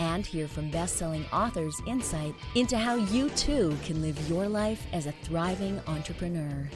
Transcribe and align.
And 0.00 0.26
hear 0.26 0.48
from 0.48 0.70
best 0.70 0.96
selling 0.96 1.24
authors' 1.32 1.80
insight 1.86 2.34
into 2.54 2.76
how 2.76 2.96
you 2.96 3.30
too 3.30 3.76
can 3.84 4.02
live 4.02 4.28
your 4.28 4.48
life 4.48 4.86
as 4.92 5.06
a 5.06 5.12
thriving 5.22 5.80
entrepreneur. 5.86 6.68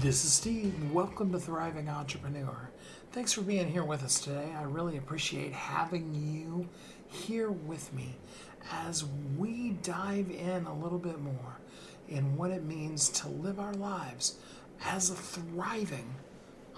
This 0.00 0.24
is 0.24 0.32
Steve. 0.32 0.74
Welcome 0.92 1.32
to 1.32 1.38
Thriving 1.38 1.88
Entrepreneur. 1.88 2.68
Thanks 3.12 3.32
for 3.32 3.42
being 3.42 3.68
here 3.68 3.84
with 3.84 4.02
us 4.02 4.20
today. 4.20 4.52
I 4.58 4.64
really 4.64 4.96
appreciate 4.96 5.52
having 5.52 6.14
you 6.14 6.68
here 7.06 7.50
with 7.50 7.92
me 7.94 8.16
as 8.72 9.04
we 9.38 9.70
dive 9.82 10.30
in 10.30 10.66
a 10.66 10.74
little 10.74 10.98
bit 10.98 11.20
more 11.20 11.58
in 12.08 12.36
what 12.36 12.50
it 12.50 12.64
means 12.64 13.08
to 13.10 13.28
live 13.28 13.60
our 13.60 13.74
lives 13.74 14.36
as 14.84 15.10
a 15.10 15.14
thriving 15.14 16.14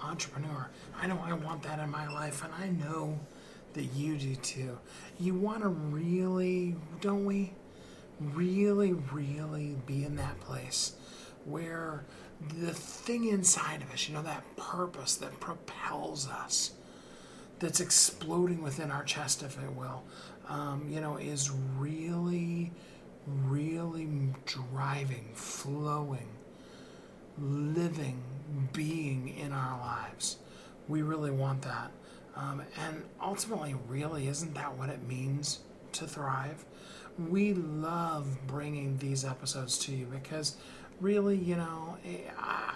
entrepreneur. 0.03 0.69
I 0.99 1.07
know 1.07 1.19
I 1.23 1.33
want 1.33 1.63
that 1.63 1.79
in 1.79 1.89
my 1.89 2.07
life, 2.07 2.43
and 2.43 2.53
I 2.53 2.69
know 2.69 3.19
that 3.73 3.93
you 3.95 4.17
do 4.17 4.35
too. 4.35 4.77
You 5.19 5.35
want 5.35 5.61
to 5.61 5.69
really, 5.69 6.75
don't 6.99 7.25
we? 7.25 7.53
Really, 8.19 8.93
really 8.93 9.77
be 9.85 10.03
in 10.03 10.15
that 10.17 10.39
place 10.41 10.93
where 11.45 12.05
the 12.59 12.73
thing 12.73 13.25
inside 13.25 13.81
of 13.81 13.91
us, 13.91 14.07
you 14.07 14.13
know, 14.15 14.21
that 14.23 14.43
purpose 14.55 15.15
that 15.15 15.39
propels 15.39 16.27
us, 16.27 16.71
that's 17.59 17.79
exploding 17.79 18.61
within 18.61 18.91
our 18.91 19.03
chest, 19.03 19.43
if 19.43 19.61
it 19.61 19.75
will, 19.75 20.03
um, 20.49 20.85
you 20.89 20.99
know, 20.99 21.17
is 21.17 21.51
really, 21.77 22.71
really 23.27 24.07
driving, 24.45 25.29
flowing, 25.33 26.27
living, 27.39 28.21
being 28.73 29.29
in 29.37 29.51
our 29.51 29.79
lives. 29.79 30.37
We 30.87 31.03
really 31.03 31.31
want 31.31 31.61
that. 31.61 31.91
Um, 32.41 32.63
and 32.87 33.03
ultimately, 33.21 33.75
really, 33.87 34.27
isn't 34.27 34.53
that 34.55 34.75
what 34.77 34.89
it 34.89 35.03
means 35.07 35.59
to 35.93 36.07
thrive? 36.07 36.65
We 37.29 37.53
love 37.53 38.25
bringing 38.47 38.97
these 38.97 39.23
episodes 39.23 39.77
to 39.79 39.91
you 39.91 40.05
because 40.05 40.55
really, 40.99 41.37
you 41.37 41.55
know, 41.55 41.97
eh, 42.05 42.17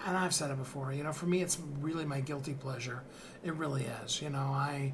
and 0.06 0.16
I've 0.16 0.34
said 0.34 0.50
it 0.50 0.58
before, 0.58 0.92
you 0.92 1.02
know, 1.02 1.12
for 1.12 1.26
me, 1.26 1.42
it's 1.42 1.58
really 1.80 2.04
my 2.04 2.20
guilty 2.20 2.54
pleasure. 2.54 3.02
It 3.42 3.54
really 3.54 3.86
is. 4.04 4.22
You 4.22 4.30
know, 4.30 4.38
I, 4.38 4.92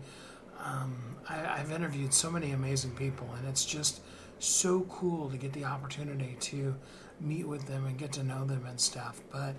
um, 0.65 0.97
I 1.29 1.59
have 1.59 1.73
interviewed 1.73 2.15
so 2.15 2.31
many 2.31 2.53
amazing 2.53 2.93
people, 2.93 3.29
and 3.37 3.47
it's 3.49 3.65
just 3.65 4.01
so 4.39 4.83
cool 4.83 5.29
to 5.31 5.37
get 5.37 5.53
the 5.53 5.65
opportunity 5.65 6.37
to 6.41 6.75
meet 7.21 7.47
with 7.47 7.67
them 7.67 7.85
and 7.87 7.99
get 7.99 8.13
to 8.13 8.23
know 8.23 8.45
them 8.45 8.65
and 8.67 8.81
stuff. 8.81 9.21
But 9.31 9.57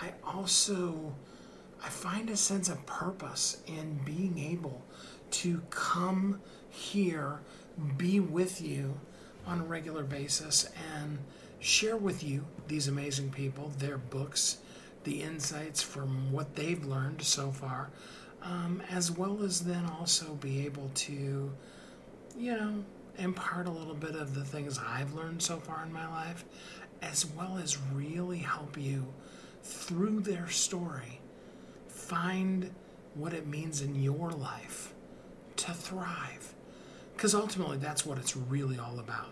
I 0.00 0.12
also 0.24 1.14
I 1.84 1.90
find 1.90 2.30
a 2.30 2.36
sense 2.36 2.70
of 2.70 2.86
purpose 2.86 3.58
in 3.66 4.00
being 4.06 4.38
able 4.38 4.82
to 5.32 5.60
come 5.68 6.40
here, 6.70 7.40
be 7.98 8.20
with 8.20 8.62
you 8.62 8.98
on 9.46 9.60
a 9.60 9.64
regular 9.64 10.02
basis, 10.02 10.70
and 10.96 11.18
share 11.60 11.98
with 11.98 12.24
you 12.24 12.46
these 12.68 12.88
amazing 12.88 13.30
people, 13.32 13.70
their 13.78 13.98
books, 13.98 14.58
the 15.04 15.20
insights 15.20 15.82
from 15.82 16.32
what 16.32 16.56
they've 16.56 16.86
learned 16.86 17.20
so 17.20 17.50
far, 17.50 17.90
um, 18.42 18.82
as 18.90 19.10
well 19.10 19.42
as 19.42 19.60
then 19.60 19.84
also 19.84 20.34
be 20.36 20.64
able 20.64 20.90
to, 20.94 21.52
you 22.38 22.56
know, 22.56 22.82
impart 23.18 23.66
a 23.66 23.70
little 23.70 23.94
bit 23.94 24.14
of 24.14 24.34
the 24.34 24.44
things 24.44 24.78
I've 24.78 25.12
learned 25.12 25.42
so 25.42 25.58
far 25.58 25.84
in 25.84 25.92
my 25.92 26.08
life, 26.08 26.46
as 27.02 27.26
well 27.26 27.58
as 27.62 27.76
really 27.92 28.38
help 28.38 28.78
you 28.78 29.12
through 29.62 30.20
their 30.20 30.48
story 30.48 31.20
find 32.04 32.70
what 33.14 33.32
it 33.32 33.46
means 33.46 33.80
in 33.80 33.94
your 33.94 34.30
life 34.30 34.92
to 35.56 35.72
thrive. 35.72 36.52
Because 37.16 37.34
ultimately, 37.34 37.78
that's 37.78 38.04
what 38.04 38.18
it's 38.18 38.36
really 38.36 38.78
all 38.78 38.98
about. 38.98 39.28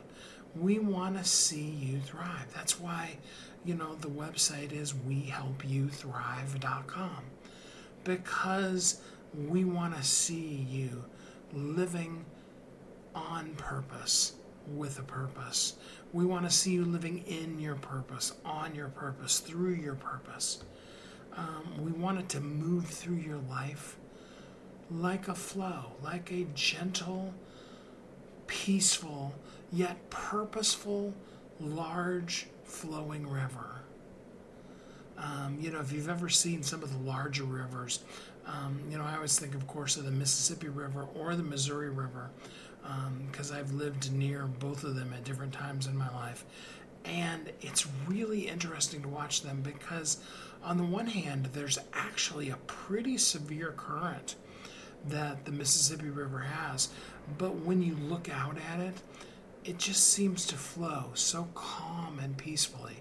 We 0.55 0.79
want 0.79 1.19
to 1.19 1.25
see 1.25 1.69
you 1.69 2.01
thrive. 2.01 2.55
That's 2.55 2.81
why, 2.81 3.17
you 3.65 3.75
know, 3.75 3.97
the 3.97 4.09
website 4.09 4.73
is 4.73 4.93
wehelpyouthrive.com. 4.93 7.25
Because 8.05 9.01
we 9.49 9.65
want 9.65 9.97
to 9.97 10.03
see 10.03 10.67
you 10.71 11.05
living 11.53 12.25
on 13.15 13.55
purpose 13.57 14.35
with 14.69 14.99
a 14.99 15.03
purpose. 15.03 15.75
We 16.13 16.25
want 16.25 16.45
to 16.45 16.51
see 16.51 16.73
you 16.73 16.85
living 16.85 17.25
in 17.27 17.59
your 17.59 17.77
purpose, 17.77 18.33
on 18.45 18.75
your 18.75 18.89
purpose, 18.89 19.41
through 19.41 19.75
your 19.75 19.95
purpose. 19.95 20.63
Um, 21.37 21.85
we 21.85 21.93
want 21.93 22.19
it 22.19 22.29
to 22.31 22.41
move 22.41 22.87
through 22.87 23.17
your 23.17 23.41
life 23.49 23.97
like 24.91 25.29
a 25.29 25.35
flow, 25.35 25.93
like 26.03 26.31
a 26.31 26.45
gentle, 26.55 27.33
peaceful, 28.47 29.35
yet 29.73 30.11
purposeful, 30.11 31.15
large 31.59 32.49
flowing 32.65 33.27
river. 33.27 33.81
Um, 35.17 35.57
you 35.61 35.71
know, 35.71 35.81
if 35.81 35.93
you've 35.93 36.09
ever 36.09 36.29
seen 36.29 36.63
some 36.63 36.83
of 36.83 36.93
the 36.93 37.11
larger 37.11 37.45
rivers, 37.45 38.01
um, 38.47 38.81
you 38.91 38.99
know, 38.99 39.05
I 39.05 39.15
always 39.15 39.39
think, 39.39 39.55
of 39.55 39.67
course, 39.67 39.97
of 39.97 40.05
the 40.05 40.11
Mississippi 40.11 40.69
River 40.69 41.07
or 41.15 41.37
the 41.37 41.43
Missouri 41.43 41.91
River 41.91 42.31
because 43.31 43.51
um, 43.51 43.57
I've 43.57 43.73
lived 43.73 44.13
near 44.13 44.47
both 44.47 44.85
of 44.85 44.97
them 44.97 45.13
at 45.13 45.25
different 45.25 45.53
times 45.53 45.87
in 45.87 45.97
my 45.97 46.11
life. 46.11 46.45
And 47.05 47.51
it's 47.61 47.87
really 48.07 48.49
interesting 48.49 49.03
to 49.03 49.09
watch 49.09 49.43
them 49.43 49.61
because, 49.63 50.19
on 50.65 50.77
the 50.77 50.85
one 50.85 51.07
hand, 51.07 51.51
there's 51.53 51.79
actually 51.93 52.51
a 52.51 52.57
pretty 52.67 53.19
severe 53.19 53.73
current 53.77 54.37
that 55.09 55.45
the 55.45 55.53
Mississippi 55.53 56.11
River 56.11 56.39
has. 56.39 56.91
But 57.39 57.57
when 57.57 57.83
you 57.83 57.95
look 57.97 58.29
out 58.29 58.57
at 58.73 58.81
it, 58.81 58.95
it 59.65 59.79
just 59.79 60.09
seems 60.13 60.47
to 60.47 60.57
flow 60.57 61.11
so 61.15 61.49
calm 61.55 62.19
and 62.21 62.37
peacefully. 62.37 62.97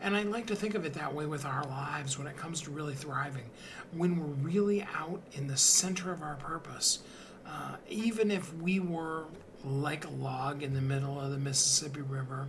And 0.00 0.16
I 0.16 0.22
like 0.22 0.46
to 0.46 0.56
think 0.56 0.74
of 0.74 0.84
it 0.84 0.94
that 0.94 1.14
way 1.14 1.26
with 1.26 1.44
our 1.44 1.64
lives 1.64 2.18
when 2.18 2.26
it 2.26 2.36
comes 2.36 2.60
to 2.62 2.70
really 2.70 2.94
thriving. 2.94 3.50
When 3.92 4.18
we're 4.18 4.50
really 4.50 4.82
out 4.82 5.22
in 5.32 5.46
the 5.46 5.56
center 5.56 6.12
of 6.12 6.22
our 6.22 6.36
purpose, 6.36 7.00
uh, 7.46 7.76
even 7.88 8.30
if 8.30 8.54
we 8.56 8.80
were 8.80 9.24
like 9.64 10.06
a 10.06 10.10
log 10.10 10.62
in 10.62 10.74
the 10.74 10.80
middle 10.80 11.20
of 11.20 11.30
the 11.30 11.38
Mississippi 11.38 12.02
River 12.02 12.46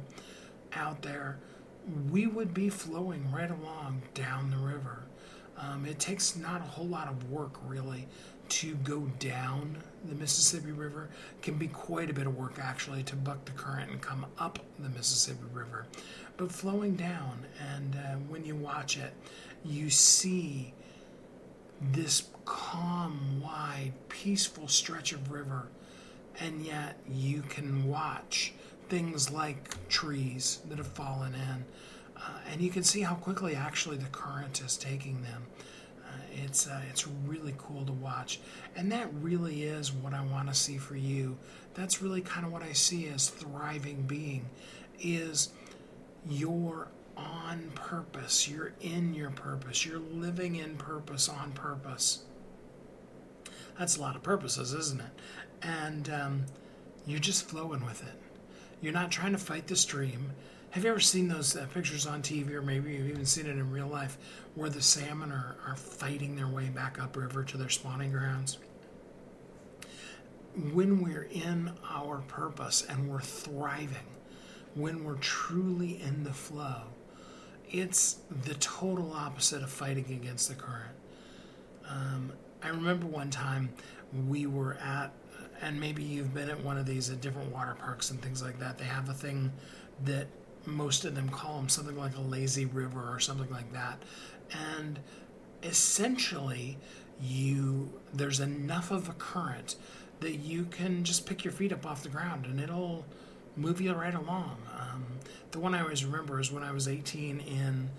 out 0.73 1.01
there, 1.01 1.38
we 2.12 2.28
would 2.28 2.53
be 2.53 2.70
flowing 2.70 3.31
right 3.31 3.50
along 3.50 4.02
down 4.14 4.50
the 4.50 4.58
river. 4.58 5.03
Um, 5.58 5.86
it 5.86 6.00
takes 6.00 6.36
not 6.36 6.62
a 6.62 6.66
whole 6.66 6.86
lot 6.86 7.08
of 7.08 7.31
work 7.31 7.56
really 7.66 8.08
to 8.50 8.75
go 8.75 9.02
down 9.20 9.78
the 10.06 10.16
Mississippi 10.16 10.72
River. 10.72 11.09
It 11.38 11.42
can 11.42 11.56
be 11.56 11.68
quite 11.68 12.09
a 12.09 12.14
bit 12.14 12.28
of 12.28 12.38
work 12.38 12.59
actually 12.62 13.03
to 13.03 13.16
buck 13.16 13.44
the 13.46 13.52
current 13.52 13.92
and 13.92 14.02
come 14.02 14.25
up 14.40 14.59
the 14.80 14.90
Mississippi 14.90 15.46
River. 15.52 15.86
But 16.38 16.52
flowing 16.52 16.96
down, 16.96 17.46
and 17.74 17.96
uh, 17.96 18.16
when 18.30 18.46
you 18.46 18.56
watch 18.56 18.98
it, 18.98 19.14
you 19.66 19.90
see 19.90 20.74
this 21.81 22.30
calm, 22.46 23.42
wide, 23.42 23.94
peaceful 24.08 24.68
stretch 24.68 25.12
of 25.12 25.31
river, 25.31 25.68
and 26.40 26.64
yet 26.64 26.98
you 27.09 27.42
can 27.42 27.88
watch 27.88 28.54
things 28.90 29.31
like 29.31 29.88
trees 29.90 30.59
that 30.70 30.78
have 30.78 30.88
fallen 30.88 31.34
in, 31.34 31.66
uh, 32.18 32.39
and 32.51 32.62
you 32.62 32.69
can 32.69 32.84
see 32.84 33.01
how 33.01 33.16
quickly 33.16 33.56
actually 33.56 33.98
the 33.98 34.10
current 34.10 34.62
is 34.62 34.78
taking 34.78 35.22
them. 35.24 35.45
Uh, 36.06 36.44
it's 36.45 36.68
uh, 36.68 36.81
it's 36.89 37.07
really 37.25 37.54
cool 37.57 37.86
to 37.86 37.94
watch, 37.94 38.39
and 38.75 38.92
that 38.92 39.10
really 39.22 39.63
is 39.63 39.92
what 39.92 40.13
I 40.13 40.25
want 40.25 40.48
to 40.48 40.54
see 40.54 40.78
for 40.78 40.95
you. 40.95 41.38
That's 41.74 42.01
really 42.01 42.22
kind 42.22 42.45
of 42.45 42.51
what 42.51 42.63
I 42.63 42.74
see 42.74 43.07
as 43.07 43.30
thriving 43.30 44.04
being, 44.04 44.45
is 45.00 45.50
your 46.30 46.88
on 47.18 47.72
purpose. 47.75 48.48
You're 48.48 48.74
in 48.81 49.13
your 49.13 49.31
purpose. 49.31 49.86
You're 49.86 50.00
living 50.00 50.56
in 50.56 50.78
purpose 50.78 51.28
on 51.28 51.51
purpose. 51.51 52.24
That's 53.78 53.98
a 53.98 54.01
lot 54.01 54.16
of 54.16 54.24
purposes, 54.24 54.74
isn't 54.74 55.01
it? 55.01 55.12
And 55.62 56.10
um, 56.10 56.45
you're 57.06 57.19
just 57.19 57.48
flowing 57.48 57.86
with 57.86 58.01
it. 58.04 58.13
You're 58.81 58.94
not 58.94 59.12
trying 59.12 59.31
to 59.31 59.38
fight 59.38 59.68
the 59.68 59.75
stream. 59.75 60.31
Have 60.71 60.83
you 60.83 60.91
ever 60.91 61.00
seen 61.00 61.27
those 61.27 61.56
uh, 61.56 61.65
pictures 61.74 62.06
on 62.06 62.21
TV, 62.21 62.51
or 62.51 62.62
maybe 62.62 62.94
you've 62.94 63.09
even 63.09 63.25
seen 63.25 63.47
it 63.47 63.51
in 63.51 63.71
real 63.71 63.88
life, 63.88 64.18
where 64.56 64.69
the 64.69 64.81
salmon 64.81 65.31
are, 65.31 65.56
are 65.65 65.75
fighting 65.75 66.35
their 66.35 66.47
way 66.47 66.69
back 66.69 67.01
upriver 67.01 67.44
to 67.44 67.57
their 67.57 67.69
spawning 67.69 68.12
grounds? 68.12 68.59
When 70.74 71.01
we're 71.01 71.27
in 71.31 71.71
our 71.89 72.19
purpose 72.27 72.85
and 72.88 73.07
we're 73.09 73.21
thriving, 73.21 73.97
when 74.75 75.03
we're 75.03 75.15
truly 75.15 76.01
in 76.01 76.23
the 76.23 76.33
flow, 76.33 76.83
it's 77.69 78.18
the 78.44 78.53
total 78.56 79.13
opposite 79.13 79.63
of 79.63 79.69
fighting 79.69 80.06
against 80.06 80.50
the 80.50 80.56
current. 80.56 80.95
Um, 81.89 82.31
I 82.62 82.69
remember 82.69 83.07
one 83.07 83.30
time 83.30 83.69
we 84.27 84.45
were 84.45 84.75
at, 84.75 85.12
and 85.62 85.80
maybe 85.80 86.04
you've 86.04 86.33
been 86.33 86.50
at 86.50 86.63
one 86.63 86.77
of 86.77 86.86
these 86.86 87.09
at 87.09 87.21
different 87.21 87.51
water 87.51 87.75
parks 87.80 88.12
and 88.12 88.21
things 88.21 88.42
like 88.42 88.59
that. 88.59 88.77
They 88.77 88.86
have 88.86 89.09
a 89.09 89.13
thing 89.13 89.51
that 90.06 90.27
most 90.65 91.06
of 91.06 91.15
them 91.15 91.30
call 91.30 91.57
them 91.57 91.69
something 91.69 91.98
like 91.98 92.15
a 92.18 92.21
lazy 92.21 92.65
river 92.65 93.13
or 93.13 93.19
something 93.19 93.50
like 93.50 93.71
that. 93.74 94.01
And 94.74 95.00
essentially, 95.63 96.77
you 97.19 97.89
there's 98.13 98.39
enough 98.39 98.92
of 98.92 99.09
a 99.09 99.13
current 99.13 99.75
that 100.19 100.36
you 100.36 100.65
can 100.65 101.04
just 101.04 101.25
pick 101.25 101.44
your 101.44 101.51
feet 101.51 101.71
up 101.71 101.86
off 101.86 102.04
the 102.04 102.09
ground 102.09 102.45
and 102.45 102.59
it'll 102.59 103.06
move 103.56 103.81
you 103.81 103.94
right 103.94 104.13
along. 104.13 104.57
Um, 104.80 105.06
the 105.51 105.59
one 105.59 105.74
I 105.74 105.81
always 105.81 106.06
remember 106.06 106.39
is 106.39 106.51
when 106.51 106.63
I 106.63 106.71
was 106.71 106.88
18 106.88 107.39
in, 107.39 107.89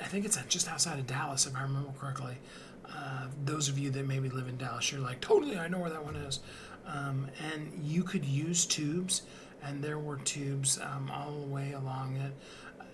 I 0.00 0.04
think 0.04 0.24
it's 0.24 0.38
just 0.48 0.68
outside 0.68 0.98
of 0.98 1.06
Dallas, 1.06 1.46
if 1.46 1.56
I 1.56 1.62
remember 1.62 1.90
correctly. 1.98 2.38
Uh, 2.94 3.26
those 3.44 3.68
of 3.68 3.78
you 3.78 3.90
that 3.90 4.06
maybe 4.06 4.28
live 4.28 4.48
in 4.48 4.56
Dallas, 4.56 4.92
you're 4.92 5.00
like, 5.00 5.20
totally, 5.20 5.58
I 5.58 5.68
know 5.68 5.78
where 5.78 5.90
that 5.90 6.04
one 6.04 6.16
is. 6.16 6.40
Um, 6.86 7.28
and 7.52 7.72
you 7.82 8.02
could 8.02 8.24
use 8.24 8.66
tubes, 8.66 9.22
and 9.62 9.82
there 9.82 9.98
were 9.98 10.18
tubes 10.18 10.78
um, 10.78 11.10
all 11.12 11.40
the 11.40 11.46
way 11.46 11.72
along 11.72 12.16
it. 12.16 12.32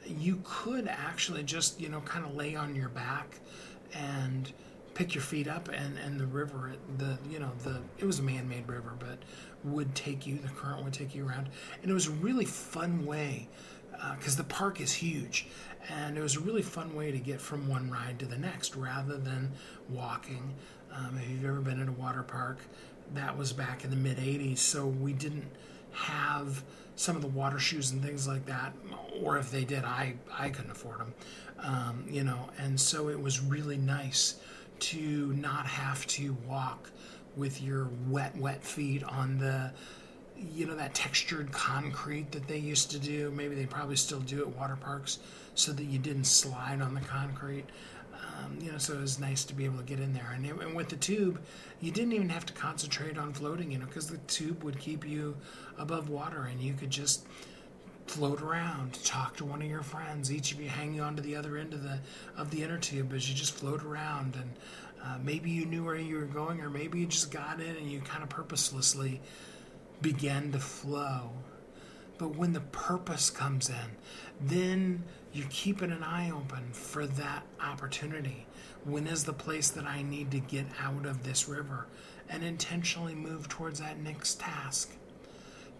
You 0.06 0.40
could 0.44 0.88
actually 0.88 1.42
just, 1.42 1.80
you 1.80 1.88
know, 1.88 2.00
kind 2.02 2.24
of 2.24 2.34
lay 2.34 2.54
on 2.54 2.74
your 2.74 2.88
back 2.88 3.40
and 3.94 4.52
pick 4.98 5.14
your 5.14 5.22
feet 5.22 5.46
up 5.46 5.68
and, 5.68 5.96
and 5.98 6.18
the 6.18 6.26
river 6.26 6.72
the 6.96 7.16
you 7.30 7.38
know 7.38 7.52
the 7.62 7.80
it 7.98 8.04
was 8.04 8.18
a 8.18 8.22
man-made 8.22 8.66
river 8.66 8.94
but 8.98 9.18
would 9.62 9.94
take 9.94 10.26
you 10.26 10.38
the 10.38 10.48
current 10.48 10.82
would 10.82 10.92
take 10.92 11.14
you 11.14 11.24
around 11.24 11.48
and 11.80 11.90
it 11.90 11.94
was 11.94 12.08
a 12.08 12.12
really 12.12 12.44
fun 12.44 13.06
way 13.06 13.48
because 14.16 14.34
uh, 14.34 14.42
the 14.42 14.48
park 14.48 14.80
is 14.80 14.92
huge 14.92 15.46
and 15.88 16.16
it 16.18 16.20
was 16.20 16.36
a 16.36 16.40
really 16.40 16.62
fun 16.62 16.94
way 16.94 17.10
to 17.10 17.18
get 17.18 17.40
from 17.40 17.68
one 17.68 17.90
ride 17.90 18.18
to 18.18 18.26
the 18.26 18.38
next 18.38 18.76
rather 18.76 19.16
than 19.16 19.50
walking 19.88 20.54
um, 20.94 21.18
if 21.22 21.28
you've 21.30 21.44
ever 21.44 21.60
been 21.60 21.80
in 21.80 21.88
a 21.88 21.92
water 21.92 22.22
park 22.22 22.58
that 23.14 23.36
was 23.36 23.52
back 23.52 23.84
in 23.84 23.90
the 23.90 23.96
mid 23.96 24.18
80s 24.18 24.58
so 24.58 24.86
we 24.86 25.12
didn't 25.12 25.50
have 25.92 26.62
some 26.96 27.16
of 27.16 27.22
the 27.22 27.28
water 27.28 27.58
shoes 27.58 27.90
and 27.90 28.02
things 28.02 28.28
like 28.28 28.44
that 28.46 28.72
or 29.22 29.38
if 29.38 29.50
they 29.50 29.64
did 29.64 29.84
i 29.84 30.14
i 30.32 30.48
couldn't 30.48 30.70
afford 30.70 31.00
them 31.00 31.14
um, 31.60 32.04
you 32.08 32.22
know 32.22 32.48
and 32.58 32.78
so 32.78 33.08
it 33.08 33.20
was 33.20 33.40
really 33.40 33.76
nice 33.76 34.36
to 34.80 35.32
not 35.34 35.66
have 35.66 36.06
to 36.06 36.36
walk 36.46 36.90
with 37.36 37.62
your 37.62 37.88
wet, 38.08 38.36
wet 38.36 38.62
feet 38.62 39.02
on 39.04 39.38
the, 39.38 39.70
you 40.36 40.66
know, 40.66 40.76
that 40.76 40.94
textured 40.94 41.50
concrete 41.52 42.30
that 42.32 42.46
they 42.48 42.58
used 42.58 42.90
to 42.90 42.98
do. 42.98 43.30
Maybe 43.30 43.54
they 43.54 43.66
probably 43.66 43.96
still 43.96 44.20
do 44.20 44.40
at 44.40 44.48
water 44.48 44.76
parks 44.76 45.18
so 45.58 45.72
that 45.72 45.84
you 45.84 45.98
didn't 45.98 46.24
slide 46.24 46.80
on 46.80 46.94
the 46.94 47.00
concrete. 47.00 47.64
Um, 48.14 48.58
you 48.60 48.70
know, 48.70 48.78
so 48.78 48.94
it 48.94 49.00
was 49.00 49.18
nice 49.18 49.44
to 49.44 49.54
be 49.54 49.64
able 49.64 49.78
to 49.78 49.84
get 49.84 49.98
in 49.98 50.12
there. 50.12 50.32
And, 50.34 50.46
it, 50.46 50.54
and 50.60 50.74
with 50.74 50.88
the 50.88 50.96
tube, 50.96 51.40
you 51.80 51.90
didn't 51.90 52.12
even 52.12 52.28
have 52.28 52.46
to 52.46 52.52
concentrate 52.52 53.18
on 53.18 53.32
floating, 53.32 53.72
you 53.72 53.78
know, 53.78 53.86
because 53.86 54.06
the 54.06 54.18
tube 54.18 54.62
would 54.62 54.78
keep 54.78 55.06
you 55.06 55.36
above 55.76 56.08
water 56.08 56.44
and 56.44 56.60
you 56.60 56.74
could 56.74 56.90
just 56.90 57.26
float 58.06 58.40
around, 58.40 59.02
talk 59.04 59.36
to 59.36 59.44
one 59.44 59.60
of 59.60 59.68
your 59.68 59.82
friends, 59.82 60.32
each 60.32 60.52
of 60.52 60.60
you 60.60 60.68
hanging 60.68 61.00
on 61.00 61.16
to 61.16 61.22
the 61.22 61.36
other 61.36 61.58
end 61.58 61.74
of 61.74 61.82
the 61.82 61.98
of 62.36 62.50
the 62.50 62.62
inner 62.62 62.78
tube 62.78 63.12
as 63.12 63.28
you 63.28 63.34
just 63.34 63.54
float 63.54 63.84
around 63.84 64.34
and 64.36 64.50
uh, 65.04 65.18
maybe 65.22 65.50
you 65.50 65.66
knew 65.66 65.84
where 65.84 65.96
you 65.96 66.16
were 66.16 66.22
going 66.22 66.60
or 66.60 66.70
maybe 66.70 67.00
you 67.00 67.06
just 67.06 67.30
got 67.30 67.60
in 67.60 67.76
and 67.76 67.90
you 67.90 68.00
kind 68.00 68.22
of 68.22 68.28
purposelessly 68.28 69.20
began 70.00 70.52
to 70.52 70.58
flow. 70.58 71.30
But 72.18 72.36
when 72.36 72.52
the 72.52 72.60
purpose 72.60 73.30
comes 73.30 73.68
in, 73.68 73.76
then 74.40 75.04
you're 75.38 75.46
keeping 75.50 75.92
an 75.92 76.02
eye 76.02 76.30
open 76.30 76.72
for 76.72 77.06
that 77.06 77.44
opportunity. 77.62 78.46
When 78.84 79.06
is 79.06 79.24
the 79.24 79.32
place 79.32 79.70
that 79.70 79.84
I 79.84 80.02
need 80.02 80.30
to 80.32 80.40
get 80.40 80.66
out 80.82 81.06
of 81.06 81.22
this 81.22 81.48
river 81.48 81.86
and 82.28 82.42
intentionally 82.42 83.14
move 83.14 83.48
towards 83.48 83.80
that 83.80 84.00
next 84.00 84.40
task? 84.40 84.90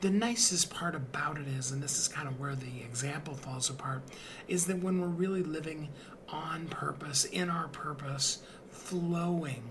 the 0.01 0.11
nicest 0.11 0.71
part 0.71 0.95
about 0.95 1.39
it 1.39 1.49
is, 1.49 1.73
and 1.73 1.83
this 1.83 1.99
is 1.99 2.07
kind 2.07 2.29
of 2.29 2.39
where 2.39 2.55
the 2.55 2.83
example 2.85 3.35
falls 3.35 3.69
apart, 3.69 4.03
is 4.47 4.67
that 4.67 4.79
when 4.79 5.01
we're 5.01 5.09
really 5.09 5.43
living 5.43 5.89
on 6.29 6.69
purpose, 6.69 7.25
in 7.25 7.51
our 7.51 7.69
purpose, 7.69 8.39
flowing, 8.71 9.63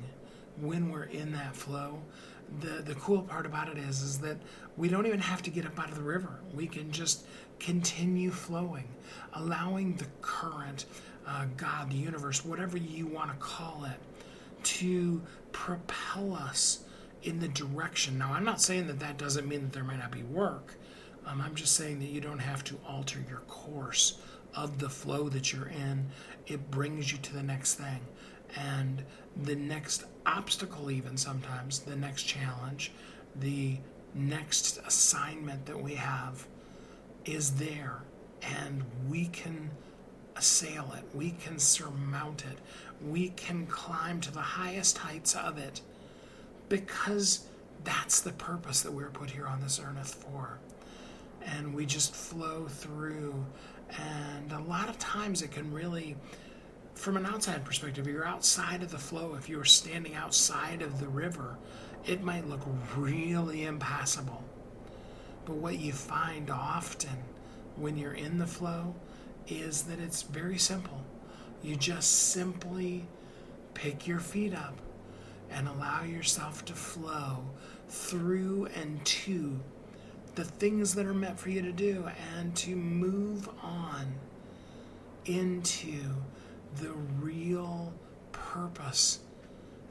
when 0.60 0.92
we're 0.92 1.04
in 1.04 1.32
that 1.32 1.56
flow, 1.56 2.02
the 2.62 2.82
the 2.82 2.96
cool 2.96 3.22
part 3.22 3.46
about 3.46 3.70
it 3.70 3.78
is 3.78 4.02
is 4.02 4.20
that 4.20 4.38
we 4.78 4.88
don't 4.88 5.06
even 5.06 5.20
have 5.20 5.42
to 5.44 5.50
get 5.50 5.66
up 5.66 5.78
out 5.80 5.90
of 5.90 5.96
the 5.96 6.02
river. 6.02 6.40
We 6.54 6.68
can 6.68 6.92
just 6.92 7.26
continue 7.60 8.32
flowing, 8.32 8.88
allowing 9.34 9.96
the 9.96 10.08
current, 10.22 10.86
uh, 11.28 11.46
God, 11.56 11.90
the 11.90 11.96
universe, 11.96 12.46
whatever 12.46 12.78
you 12.78 13.08
want 13.08 13.32
to 13.32 13.38
call 13.38 13.86
it, 13.86 14.00
to 14.64 15.22
propel 15.52 16.34
us 16.34 16.84
in 17.24 17.40
the 17.40 17.48
direction. 17.48 18.18
Now, 18.18 18.34
I'm 18.34 18.44
not 18.44 18.62
saying 18.62 18.88
that 18.88 19.00
that 19.00 19.18
doesn't 19.18 19.48
mean 19.48 19.62
that 19.62 19.74
there 19.74 19.84
might 19.84 20.00
not 20.00 20.12
be 20.12 20.24
work. 20.24 20.76
Um, 21.26 21.42
I'm 21.42 21.56
just 21.56 21.76
saying 21.76 22.00
that 22.00 22.10
you 22.10 22.22
don't 22.22 22.40
have 22.40 22.64
to 22.66 22.78
alter 22.88 23.20
your 23.28 23.40
course 23.48 24.20
of 24.56 24.80
the 24.80 24.90
flow 24.90 25.30
that 25.30 25.52
you're 25.52 25.68
in. 25.68 26.08
It 26.48 26.72
brings 26.72 27.12
you 27.12 27.18
to 27.20 27.34
the 27.34 27.44
next 27.44 27.76
thing. 27.76 28.00
And 28.56 29.04
the 29.44 29.56
next 29.56 30.06
obstacle, 30.26 30.90
even 30.90 31.18
sometimes, 31.18 31.80
the 31.80 31.96
next 31.96 32.24
challenge, 32.24 32.92
the 33.36 33.78
next 34.16 34.80
assignment 34.86 35.66
that 35.66 35.82
we 35.82 35.96
have 35.96 36.48
is 37.28 37.52
there. 37.56 38.02
And 38.42 38.84
we 39.10 39.26
can 39.28 39.72
assail 40.36 40.94
it, 40.98 41.04
we 41.16 41.32
can 41.32 41.58
surmount 41.58 42.46
it, 42.46 42.60
we 43.06 43.30
can 43.30 43.66
climb 43.66 44.22
to 44.22 44.32
the 44.32 44.40
highest 44.40 45.00
heights 45.00 45.36
of 45.36 45.58
it 45.58 45.82
because 46.70 47.48
that's 47.84 48.22
the 48.22 48.34
purpose 48.34 48.82
that 48.82 48.92
we're 48.92 49.10
put 49.10 49.30
here 49.30 49.48
on 49.48 49.62
this 49.62 49.80
earth 49.84 50.26
for. 50.26 50.60
And 51.46 51.74
we 51.74 51.86
just 51.86 52.14
flow 52.14 52.68
through. 52.68 53.46
And 53.98 54.52
a 54.52 54.60
lot 54.60 54.90
of 54.90 55.00
times 55.00 55.42
it 55.42 55.52
can 55.52 55.74
really, 55.74 56.16
from 56.94 57.16
an 57.16 57.26
outside 57.26 57.64
perspective, 57.64 58.06
you're 58.08 58.28
outside 58.28 58.84
of 58.84 58.92
the 58.92 58.98
flow. 58.98 59.36
If 59.36 59.48
you're 59.48 59.64
standing 59.64 60.16
outside 60.16 60.82
of 60.82 61.00
the 61.00 61.08
river, 61.08 61.58
it 62.06 62.22
might 62.22 62.48
look 62.48 62.62
really 62.96 63.64
impassable. 63.64 64.44
But 65.48 65.56
what 65.56 65.80
you 65.80 65.94
find 65.94 66.50
often 66.50 67.24
when 67.78 67.96
you're 67.96 68.14
in 68.14 68.38
the 68.38 68.46
flow 68.46 68.94
is 69.48 69.84
that 69.84 69.98
it's 69.98 70.24
very 70.24 70.58
simple. 70.58 71.02
You 71.64 71.78
just 71.78 72.32
simply 72.32 73.06
pick 73.74 74.06
your 74.06 74.20
feet 74.20 74.54
up 74.54 74.78
and 75.50 75.70
allow 75.70 76.04
yourself 76.04 76.66
to 76.66 76.74
flow 76.74 77.46
through 77.88 78.68
and 78.76 79.04
to 79.06 79.58
the 80.36 80.44
things 80.44 80.96
that 80.96 81.06
are 81.06 81.14
meant 81.14 81.40
for 81.40 81.50
you 81.50 81.62
to 81.62 81.72
do 81.72 82.10
and 82.36 82.54
to 82.58 82.76
move 82.76 83.48
on 83.64 84.16
into 85.26 85.98
the 86.82 86.92
real 87.22 87.94
purpose 88.34 89.20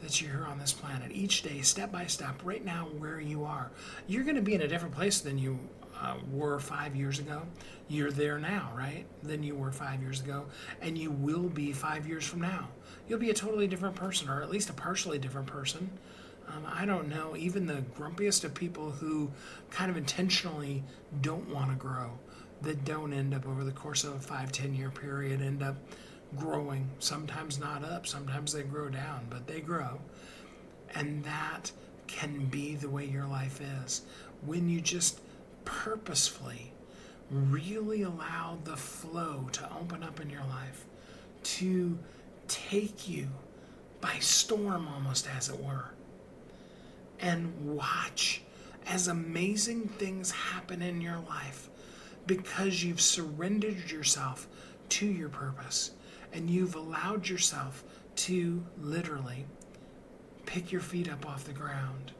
that 0.02 0.20
you're 0.20 0.30
here 0.30 0.46
on 0.46 0.58
this 0.58 0.72
planet 0.72 1.10
each 1.12 1.42
day, 1.42 1.60
step 1.62 1.90
by 1.90 2.06
step, 2.06 2.40
right 2.44 2.64
now, 2.64 2.88
where 2.98 3.20
you 3.20 3.44
are. 3.44 3.70
You're 4.06 4.24
going 4.24 4.36
to 4.36 4.42
be 4.42 4.54
in 4.54 4.62
a 4.62 4.68
different 4.68 4.94
place 4.94 5.20
than 5.20 5.38
you 5.38 5.58
uh, 6.00 6.16
were 6.30 6.58
five 6.58 6.94
years 6.94 7.18
ago. 7.18 7.42
You're 7.88 8.10
there 8.10 8.38
now, 8.38 8.72
right? 8.76 9.06
Than 9.22 9.42
you 9.42 9.54
were 9.54 9.72
five 9.72 10.02
years 10.02 10.20
ago. 10.20 10.44
And 10.82 10.98
you 10.98 11.10
will 11.10 11.48
be 11.48 11.72
five 11.72 12.06
years 12.06 12.24
from 12.24 12.42
now 12.42 12.68
you'll 13.08 13.18
be 13.18 13.30
a 13.30 13.34
totally 13.34 13.66
different 13.66 13.94
person, 13.94 14.28
or 14.28 14.42
at 14.42 14.50
least 14.50 14.70
a 14.70 14.72
partially 14.72 15.18
different 15.18 15.46
person. 15.46 15.90
Um, 16.48 16.64
I 16.66 16.86
don't 16.86 17.08
know. 17.08 17.36
Even 17.36 17.66
the 17.66 17.84
grumpiest 17.98 18.44
of 18.44 18.54
people 18.54 18.90
who 18.90 19.30
kind 19.70 19.90
of 19.90 19.96
intentionally 19.96 20.84
don't 21.20 21.48
want 21.48 21.70
to 21.70 21.76
grow, 21.76 22.12
that 22.62 22.84
don't 22.84 23.12
end 23.12 23.34
up 23.34 23.46
over 23.46 23.64
the 23.64 23.72
course 23.72 24.04
of 24.04 24.14
a 24.14 24.18
five, 24.18 24.52
ten 24.52 24.74
year 24.74 24.90
period, 24.90 25.42
end 25.42 25.62
up 25.62 25.76
growing. 26.34 26.88
Sometimes 26.98 27.58
not 27.58 27.84
up, 27.84 28.06
sometimes 28.06 28.52
they 28.52 28.62
grow 28.62 28.88
down, 28.88 29.26
but 29.30 29.46
they 29.46 29.60
grow. 29.60 30.00
And 30.94 31.24
that 31.24 31.70
can 32.06 32.46
be 32.46 32.74
the 32.74 32.88
way 32.88 33.04
your 33.04 33.26
life 33.26 33.60
is. 33.84 34.02
When 34.44 34.68
you 34.68 34.80
just 34.80 35.20
purposefully 35.64 36.72
really 37.30 38.02
allow 38.02 38.58
the 38.64 38.76
flow 38.76 39.48
to 39.52 39.68
open 39.80 40.02
up 40.02 40.20
in 40.20 40.30
your 40.30 40.44
life, 40.44 40.84
to 41.42 41.98
take 42.48 43.08
you 43.08 43.28
by 44.00 44.18
storm, 44.20 44.88
almost 44.88 45.28
as 45.36 45.48
it 45.48 45.58
were, 45.58 45.90
and 47.20 47.76
watch 47.76 48.42
as 48.86 49.08
amazing 49.08 49.88
things 49.88 50.30
happen 50.30 50.82
in 50.82 51.00
your 51.00 51.18
life 51.28 51.68
because 52.26 52.84
you've 52.84 53.00
surrendered 53.00 53.90
yourself 53.90 54.46
to 54.88 55.06
your 55.06 55.28
purpose 55.28 55.92
and 56.36 56.50
you've 56.50 56.74
allowed 56.74 57.26
yourself 57.26 57.82
to 58.14 58.62
literally 58.78 59.46
pick 60.44 60.70
your 60.70 60.82
feet 60.82 61.10
up 61.10 61.26
off 61.26 61.44
the 61.44 61.52
ground 61.52 62.12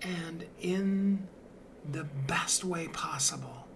and 0.00 0.46
in 0.62 1.28
the 1.92 2.04
best 2.26 2.64
way 2.64 2.88
possible 2.88 3.68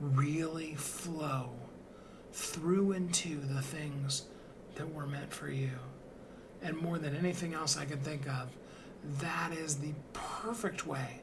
really 0.00 0.74
flow 0.74 1.50
through 2.32 2.90
into 2.90 3.40
the 3.40 3.62
things 3.62 4.24
that 4.74 4.92
were 4.92 5.06
meant 5.06 5.32
for 5.32 5.48
you. 5.48 5.70
And 6.60 6.76
more 6.76 6.98
than 6.98 7.14
anything 7.14 7.54
else 7.54 7.76
I 7.76 7.84
can 7.84 8.00
think 8.00 8.28
of, 8.28 8.48
that 9.20 9.52
is 9.52 9.76
the 9.76 9.92
perfect 10.12 10.86
way 10.86 11.20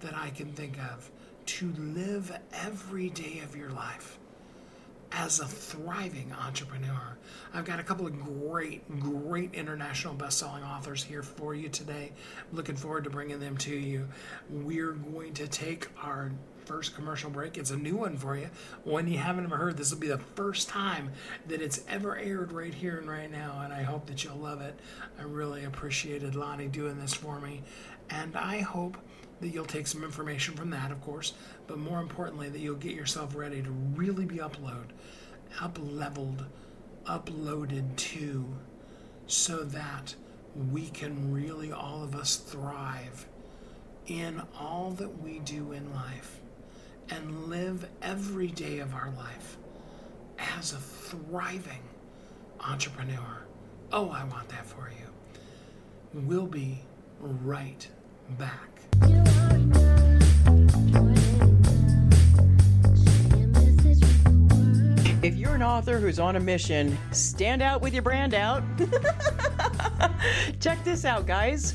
that 0.00 0.14
I 0.14 0.30
can 0.30 0.52
think 0.54 0.76
of 0.92 1.08
to 1.46 1.72
live 1.78 2.36
every 2.52 3.10
day 3.10 3.42
of 3.44 3.54
your 3.54 3.70
life 3.70 4.18
as 5.16 5.38
a 5.38 5.46
thriving 5.46 6.32
entrepreneur. 6.32 7.16
I've 7.52 7.64
got 7.64 7.78
a 7.78 7.84
couple 7.84 8.06
of 8.06 8.20
great, 8.20 8.88
great 9.00 9.54
international 9.54 10.14
best-selling 10.14 10.64
authors 10.64 11.04
here 11.04 11.22
for 11.22 11.54
you 11.54 11.68
today. 11.68 12.12
Looking 12.52 12.74
forward 12.74 13.04
to 13.04 13.10
bringing 13.10 13.38
them 13.38 13.56
to 13.58 13.74
you. 13.74 14.08
We're 14.50 14.92
going 14.92 15.32
to 15.34 15.46
take 15.46 15.86
our 16.02 16.32
first 16.64 16.96
commercial 16.96 17.30
break. 17.30 17.58
It's 17.58 17.70
a 17.70 17.76
new 17.76 17.94
one 17.94 18.16
for 18.16 18.36
you. 18.36 18.48
One 18.82 19.06
you 19.06 19.18
haven't 19.18 19.44
ever 19.44 19.56
heard. 19.56 19.76
This 19.76 19.92
will 19.92 20.00
be 20.00 20.08
the 20.08 20.18
first 20.18 20.68
time 20.68 21.12
that 21.46 21.62
it's 21.62 21.84
ever 21.88 22.16
aired 22.16 22.52
right 22.52 22.74
here 22.74 22.98
and 22.98 23.08
right 23.08 23.30
now, 23.30 23.60
and 23.62 23.72
I 23.72 23.82
hope 23.82 24.06
that 24.06 24.24
you'll 24.24 24.36
love 24.36 24.60
it. 24.62 24.78
I 25.18 25.22
really 25.22 25.64
appreciated 25.64 26.34
Lonnie 26.34 26.68
doing 26.68 26.98
this 26.98 27.14
for 27.14 27.38
me, 27.38 27.62
and 28.10 28.34
I 28.34 28.60
hope 28.60 28.96
that 29.40 29.48
you'll 29.48 29.64
take 29.64 29.86
some 29.86 30.04
information 30.04 30.54
from 30.54 30.70
that, 30.70 30.90
of 30.90 31.00
course, 31.02 31.34
but 31.66 31.78
more 31.78 32.00
importantly, 32.00 32.48
that 32.48 32.60
you'll 32.60 32.76
get 32.76 32.92
yourself 32.94 33.34
ready 33.34 33.62
to 33.62 33.70
really 33.70 34.24
be 34.24 34.36
upload, 34.36 34.86
up 35.60 35.78
leveled, 35.80 36.44
uploaded 37.04 37.96
to, 37.96 38.44
so 39.26 39.64
that 39.64 40.14
we 40.70 40.88
can 40.90 41.32
really 41.32 41.72
all 41.72 42.02
of 42.02 42.14
us 42.14 42.36
thrive 42.36 43.26
in 44.06 44.42
all 44.58 44.90
that 44.90 45.22
we 45.22 45.38
do 45.40 45.72
in 45.72 45.92
life 45.94 46.40
and 47.10 47.46
live 47.46 47.88
every 48.02 48.48
day 48.48 48.78
of 48.78 48.94
our 48.94 49.12
life 49.16 49.56
as 50.58 50.72
a 50.72 50.78
thriving 50.78 51.82
entrepreneur. 52.60 53.44
Oh, 53.92 54.10
I 54.10 54.24
want 54.24 54.48
that 54.48 54.66
for 54.66 54.90
you. 54.90 56.20
We'll 56.22 56.46
be 56.46 56.80
right 57.20 57.86
back. 58.38 60.03
Author 65.64 65.98
who's 65.98 66.18
on 66.18 66.36
a 66.36 66.40
mission, 66.40 66.96
stand 67.10 67.62
out 67.62 67.80
with 67.80 67.92
your 67.92 68.02
brand 68.02 68.34
out. 68.34 68.62
Check 70.60 70.84
this 70.84 71.04
out, 71.04 71.26
guys. 71.26 71.74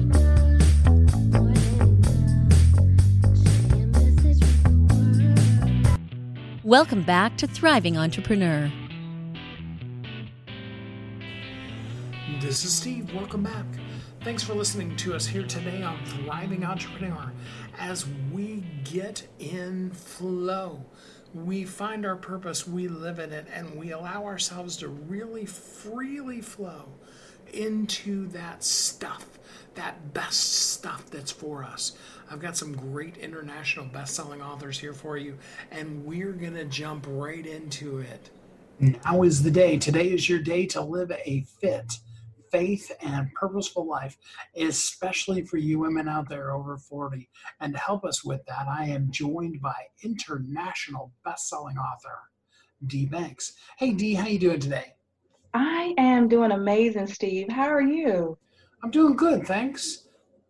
Welcome 6.71 7.03
back 7.03 7.35
to 7.35 7.47
Thriving 7.47 7.97
Entrepreneur. 7.97 8.71
This 12.39 12.63
is 12.63 12.71
Steve. 12.71 13.13
Welcome 13.13 13.43
back. 13.43 13.65
Thanks 14.21 14.41
for 14.41 14.53
listening 14.53 14.95
to 14.95 15.13
us 15.13 15.27
here 15.27 15.45
today 15.45 15.83
on 15.83 15.99
Thriving 16.05 16.63
Entrepreneur 16.63 17.33
as 17.77 18.07
we 18.31 18.63
get 18.85 19.27
in 19.39 19.91
flow. 19.91 20.85
We 21.33 21.65
find 21.65 22.05
our 22.05 22.15
purpose, 22.15 22.65
we 22.65 22.87
live 22.87 23.19
in 23.19 23.33
it, 23.33 23.47
and 23.53 23.75
we 23.75 23.91
allow 23.91 24.23
ourselves 24.23 24.77
to 24.77 24.87
really 24.87 25.45
freely 25.45 26.39
flow 26.39 26.87
into 27.51 28.27
that 28.27 28.63
stuff, 28.63 29.30
that 29.75 30.13
best 30.13 30.71
stuff 30.71 31.09
that's 31.09 31.31
for 31.31 31.63
us. 31.63 31.93
I've 32.29 32.39
got 32.39 32.57
some 32.57 32.73
great 32.73 33.17
international 33.17 33.85
best 33.85 34.15
selling 34.15 34.41
authors 34.41 34.79
here 34.79 34.93
for 34.93 35.17
you, 35.17 35.37
and 35.71 36.05
we're 36.05 36.33
going 36.33 36.55
to 36.55 36.65
jump 36.65 37.05
right 37.07 37.45
into 37.45 37.99
it. 37.99 38.29
Now 38.79 39.23
is 39.23 39.43
the 39.43 39.51
day. 39.51 39.77
Today 39.77 40.07
is 40.07 40.29
your 40.29 40.39
day 40.39 40.65
to 40.67 40.81
live 40.81 41.11
a 41.11 41.45
fit, 41.59 41.93
faith, 42.51 42.91
and 43.01 43.33
purposeful 43.33 43.85
life, 43.85 44.17
especially 44.55 45.43
for 45.43 45.57
you 45.57 45.79
women 45.79 46.07
out 46.07 46.27
there 46.29 46.51
over 46.51 46.77
40. 46.77 47.29
And 47.59 47.73
to 47.73 47.79
help 47.79 48.03
us 48.03 48.23
with 48.23 48.45
that, 48.47 48.67
I 48.67 48.85
am 48.85 49.11
joined 49.11 49.61
by 49.61 49.75
international 50.03 51.11
best 51.23 51.47
selling 51.47 51.77
author, 51.77 52.17
Dee 52.87 53.05
Banks. 53.05 53.53
Hey, 53.77 53.91
Dee, 53.91 54.15
how 54.15 54.27
you 54.27 54.39
doing 54.39 54.59
today? 54.59 54.95
I 55.53 55.93
am 55.97 56.27
doing 56.27 56.51
amazing, 56.51 57.07
Steve. 57.07 57.49
How 57.49 57.67
are 57.67 57.81
you? 57.81 58.37
I'm 58.83 58.91
doing 58.91 59.15
good, 59.15 59.45
thanks. 59.45 60.07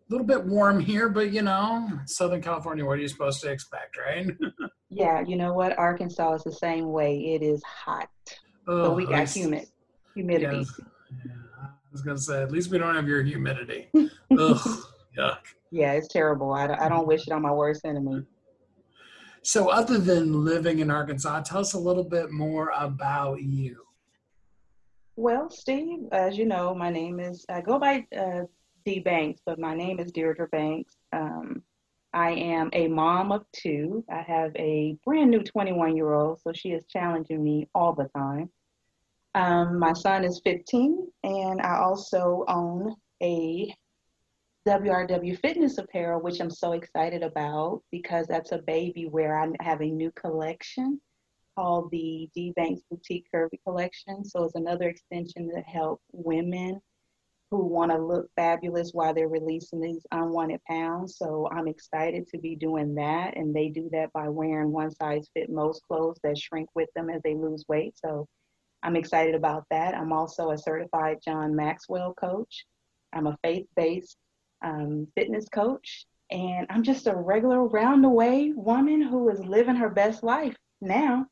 A 0.08 0.12
little 0.12 0.26
bit 0.26 0.44
warm 0.44 0.80
here, 0.80 1.08
but 1.08 1.32
you 1.32 1.42
know, 1.42 1.88
Southern 2.06 2.42
California, 2.42 2.84
what 2.84 2.98
are 2.98 3.02
you 3.02 3.08
supposed 3.08 3.40
to 3.42 3.50
expect, 3.50 3.96
right? 3.96 4.26
yeah, 4.90 5.22
you 5.26 5.36
know 5.36 5.52
what? 5.52 5.78
Arkansas 5.78 6.34
is 6.34 6.44
the 6.44 6.52
same 6.52 6.90
way. 6.92 7.34
It 7.34 7.42
is 7.42 7.62
hot. 7.62 8.08
Oh, 8.66 8.88
but 8.88 8.96
we 8.96 9.06
got 9.06 9.28
humid 9.28 9.66
humidity. 10.14 10.58
Yes. 10.58 10.80
Yeah, 11.26 11.32
I 11.62 11.68
was 11.90 12.02
gonna 12.02 12.18
say, 12.18 12.42
at 12.42 12.50
least 12.50 12.70
we 12.70 12.78
don't 12.78 12.94
have 12.94 13.08
your 13.08 13.22
humidity. 13.22 13.88
Ugh, 13.94 14.78
yuck. 15.16 15.38
Yeah, 15.70 15.92
it's 15.92 16.08
terrible. 16.08 16.52
I, 16.52 16.66
I 16.66 16.88
don't 16.88 17.06
wish 17.06 17.26
it 17.26 17.32
on 17.32 17.42
my 17.42 17.52
worst 17.52 17.84
enemy. 17.84 18.22
So, 19.42 19.70
other 19.70 19.98
than 19.98 20.44
living 20.44 20.78
in 20.78 20.90
Arkansas, 20.90 21.40
tell 21.40 21.60
us 21.60 21.72
a 21.72 21.78
little 21.78 22.04
bit 22.04 22.30
more 22.30 22.72
about 22.76 23.42
you. 23.42 23.82
Well, 25.16 25.50
Steve, 25.50 26.08
as 26.10 26.38
you 26.38 26.46
know, 26.46 26.74
my 26.74 26.88
name 26.88 27.20
is, 27.20 27.44
I 27.50 27.60
go 27.60 27.78
by 27.78 28.06
uh, 28.16 28.44
Dee 28.86 29.00
Banks, 29.00 29.42
but 29.44 29.58
my 29.58 29.74
name 29.74 30.00
is 30.00 30.10
Deirdre 30.10 30.48
Banks. 30.48 30.96
Um, 31.12 31.62
I 32.14 32.30
am 32.30 32.70
a 32.72 32.88
mom 32.88 33.30
of 33.30 33.44
two. 33.52 34.04
I 34.10 34.22
have 34.22 34.56
a 34.56 34.96
brand 35.04 35.30
new 35.30 35.42
21 35.42 35.96
year 35.96 36.14
old, 36.14 36.40
so 36.40 36.52
she 36.54 36.70
is 36.70 36.84
challenging 36.88 37.44
me 37.44 37.68
all 37.74 37.92
the 37.92 38.08
time. 38.16 38.48
Um, 39.34 39.78
my 39.78 39.92
son 39.92 40.24
is 40.24 40.40
15, 40.44 41.06
and 41.24 41.60
I 41.60 41.76
also 41.76 42.44
own 42.48 42.94
a 43.22 43.74
WRW 44.66 45.38
fitness 45.40 45.76
apparel, 45.76 46.22
which 46.22 46.40
I'm 46.40 46.50
so 46.50 46.72
excited 46.72 47.22
about 47.22 47.82
because 47.90 48.26
that's 48.26 48.52
a 48.52 48.58
baby 48.58 49.06
where 49.06 49.38
I 49.38 49.48
have 49.60 49.82
a 49.82 49.90
new 49.90 50.10
collection 50.12 51.00
called 51.56 51.90
the 51.90 52.28
Dee 52.34 52.52
Banks 52.56 52.82
Boutique 52.90 53.26
Curvy 53.34 53.58
Collection. 53.66 54.24
So 54.24 54.44
it's 54.44 54.54
another 54.54 54.88
extension 54.88 55.50
to 55.54 55.60
help 55.62 56.00
women 56.12 56.80
who 57.52 57.66
want 57.66 57.92
to 57.92 57.98
look 57.98 58.30
fabulous 58.34 58.92
while 58.92 59.12
they're 59.12 59.28
releasing 59.28 59.78
these 59.78 60.06
unwanted 60.10 60.60
pounds. 60.66 61.18
So 61.18 61.48
I'm 61.52 61.68
excited 61.68 62.26
to 62.28 62.38
be 62.38 62.56
doing 62.56 62.94
that. 62.94 63.36
And 63.36 63.54
they 63.54 63.68
do 63.68 63.90
that 63.92 64.10
by 64.14 64.28
wearing 64.28 64.72
one 64.72 64.90
size 64.90 65.28
fit 65.34 65.50
most 65.50 65.82
clothes 65.86 66.18
that 66.24 66.38
shrink 66.38 66.70
with 66.74 66.88
them 66.96 67.10
as 67.10 67.20
they 67.22 67.34
lose 67.34 67.64
weight. 67.68 67.94
So 68.02 68.26
I'm 68.82 68.96
excited 68.96 69.34
about 69.34 69.64
that. 69.70 69.94
I'm 69.94 70.14
also 70.14 70.50
a 70.50 70.58
certified 70.58 71.18
John 71.22 71.54
Maxwell 71.54 72.14
coach. 72.14 72.64
I'm 73.12 73.26
a 73.26 73.36
faith 73.44 73.66
based 73.76 74.16
um, 74.64 75.06
fitness 75.14 75.46
coach. 75.50 76.06
And 76.30 76.66
I'm 76.70 76.82
just 76.82 77.06
a 77.06 77.14
regular 77.14 77.66
round 77.66 78.02
the 78.02 78.08
way 78.08 78.52
woman 78.56 79.02
who 79.02 79.28
is 79.28 79.44
living 79.44 79.76
her 79.76 79.90
best 79.90 80.22
life 80.22 80.56
now. 80.80 81.26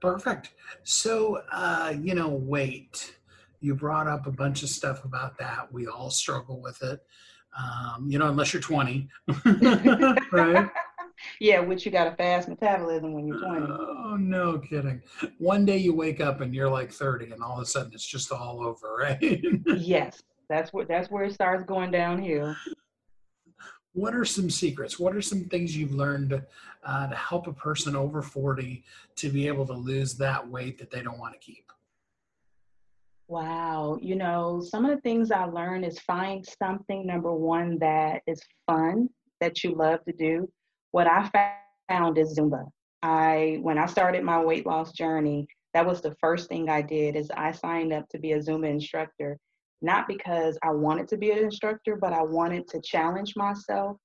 Perfect. 0.00 0.52
So, 0.82 1.42
uh, 1.52 1.94
you 2.00 2.14
know, 2.14 2.28
weight. 2.28 3.16
You 3.60 3.74
brought 3.74 4.06
up 4.06 4.26
a 4.26 4.30
bunch 4.30 4.62
of 4.62 4.70
stuff 4.70 5.04
about 5.04 5.38
that. 5.38 5.70
We 5.72 5.86
all 5.86 6.10
struggle 6.10 6.60
with 6.60 6.82
it. 6.82 7.04
Um, 7.58 8.06
you 8.08 8.18
know, 8.18 8.28
unless 8.28 8.52
you're 8.52 8.62
20, 8.62 9.08
right? 10.32 10.70
yeah, 11.40 11.60
which 11.60 11.84
you 11.84 11.92
got 11.92 12.06
a 12.06 12.12
fast 12.12 12.48
metabolism 12.48 13.12
when 13.12 13.26
you're 13.26 13.40
20. 13.40 13.66
Oh, 13.68 14.16
no 14.18 14.58
kidding. 14.58 15.02
One 15.38 15.66
day 15.66 15.76
you 15.76 15.94
wake 15.94 16.20
up 16.20 16.40
and 16.40 16.54
you're 16.54 16.70
like 16.70 16.92
30 16.92 17.32
and 17.32 17.42
all 17.42 17.56
of 17.56 17.62
a 17.62 17.66
sudden 17.66 17.92
it's 17.92 18.06
just 18.06 18.32
all 18.32 18.64
over, 18.64 18.96
right? 18.98 19.42
yes. 19.66 20.22
That's 20.48 20.72
where 20.72 20.84
that's 20.84 21.08
where 21.10 21.22
it 21.22 21.32
starts 21.32 21.62
going 21.62 21.92
downhill. 21.92 22.56
What 23.92 24.14
are 24.14 24.24
some 24.24 24.50
secrets? 24.50 24.98
What 24.98 25.16
are 25.16 25.22
some 25.22 25.44
things 25.44 25.76
you've 25.76 25.94
learned 25.94 26.40
uh, 26.84 27.06
to 27.08 27.16
help 27.16 27.46
a 27.46 27.52
person 27.52 27.96
over 27.96 28.22
40 28.22 28.84
to 29.16 29.28
be 29.28 29.48
able 29.48 29.66
to 29.66 29.72
lose 29.72 30.14
that 30.14 30.46
weight 30.46 30.78
that 30.78 30.90
they 30.90 31.02
don't 31.02 31.18
want 31.18 31.34
to 31.34 31.40
keep? 31.40 31.70
Wow. 33.26 33.98
You 34.00 34.16
know, 34.16 34.60
some 34.60 34.84
of 34.84 34.90
the 34.90 35.00
things 35.02 35.30
I 35.30 35.44
learned 35.44 35.84
is 35.84 35.98
find 36.00 36.44
something, 36.60 37.06
number 37.06 37.32
one, 37.32 37.78
that 37.78 38.22
is 38.26 38.42
fun, 38.66 39.08
that 39.40 39.62
you 39.62 39.74
love 39.74 40.04
to 40.04 40.12
do. 40.12 40.50
What 40.90 41.06
I 41.06 41.30
found 41.88 42.18
is 42.18 42.38
Zumba. 42.38 42.64
I 43.02 43.58
when 43.62 43.78
I 43.78 43.86
started 43.86 44.24
my 44.24 44.42
weight 44.42 44.66
loss 44.66 44.92
journey, 44.92 45.46
that 45.74 45.86
was 45.86 46.00
the 46.00 46.14
first 46.20 46.48
thing 46.48 46.68
I 46.68 46.82
did 46.82 47.16
is 47.16 47.30
I 47.36 47.52
signed 47.52 47.92
up 47.92 48.08
to 48.08 48.18
be 48.18 48.32
a 48.32 48.38
Zumba 48.40 48.68
instructor, 48.68 49.38
not 49.82 50.06
because 50.08 50.58
I 50.62 50.70
wanted 50.70 51.08
to 51.08 51.16
be 51.16 51.30
an 51.30 51.38
instructor, 51.38 51.96
but 51.96 52.12
I 52.12 52.22
wanted 52.22 52.68
to 52.68 52.80
challenge 52.80 53.34
myself 53.36 53.96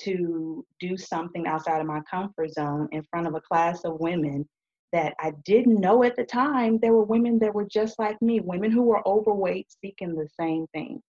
to 0.00 0.64
do 0.80 0.96
something 0.96 1.46
outside 1.46 1.80
of 1.80 1.86
my 1.86 2.00
comfort 2.10 2.52
zone 2.52 2.88
in 2.92 3.02
front 3.10 3.26
of 3.26 3.34
a 3.34 3.40
class 3.40 3.84
of 3.84 3.98
women 4.00 4.46
that 4.92 5.14
I 5.20 5.32
didn't 5.44 5.80
know 5.80 6.04
at 6.04 6.16
the 6.16 6.24
time 6.24 6.78
there 6.78 6.92
were 6.92 7.04
women 7.04 7.38
that 7.40 7.54
were 7.54 7.66
just 7.66 7.98
like 7.98 8.20
me, 8.22 8.40
women 8.40 8.70
who 8.70 8.82
were 8.82 9.06
overweight 9.06 9.66
seeking 9.82 10.14
the 10.14 10.28
same 10.38 10.66
thing. 10.72 11.00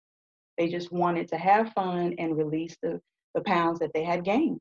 They 0.58 0.68
just 0.68 0.92
wanted 0.92 1.28
to 1.30 1.38
have 1.38 1.74
fun 1.74 2.16
and 2.18 2.38
release 2.38 2.76
the, 2.82 3.00
the 3.36 3.42
pounds 3.42 3.80
that 3.80 3.92
they 3.94 4.04
had 4.04 4.24
gained. 4.24 4.60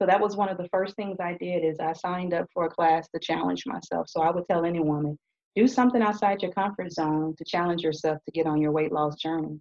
So 0.00 0.06
that 0.06 0.20
was 0.20 0.36
one 0.36 0.48
of 0.48 0.56
the 0.56 0.68
first 0.72 0.94
things 0.96 1.18
I 1.20 1.36
did 1.38 1.64
is 1.64 1.80
I 1.80 1.92
signed 1.92 2.32
up 2.32 2.46
for 2.54 2.64
a 2.64 2.70
class 2.70 3.08
to 3.14 3.20
challenge 3.20 3.64
myself. 3.66 4.08
So 4.08 4.22
I 4.22 4.30
would 4.30 4.46
tell 4.48 4.64
any 4.64 4.80
woman, 4.80 5.18
do 5.58 5.66
something 5.66 6.02
outside 6.02 6.40
your 6.40 6.52
comfort 6.52 6.92
zone 6.92 7.34
to 7.36 7.44
challenge 7.44 7.82
yourself 7.82 8.22
to 8.24 8.30
get 8.30 8.46
on 8.46 8.60
your 8.60 8.70
weight 8.70 8.92
loss 8.92 9.16
journey. 9.16 9.60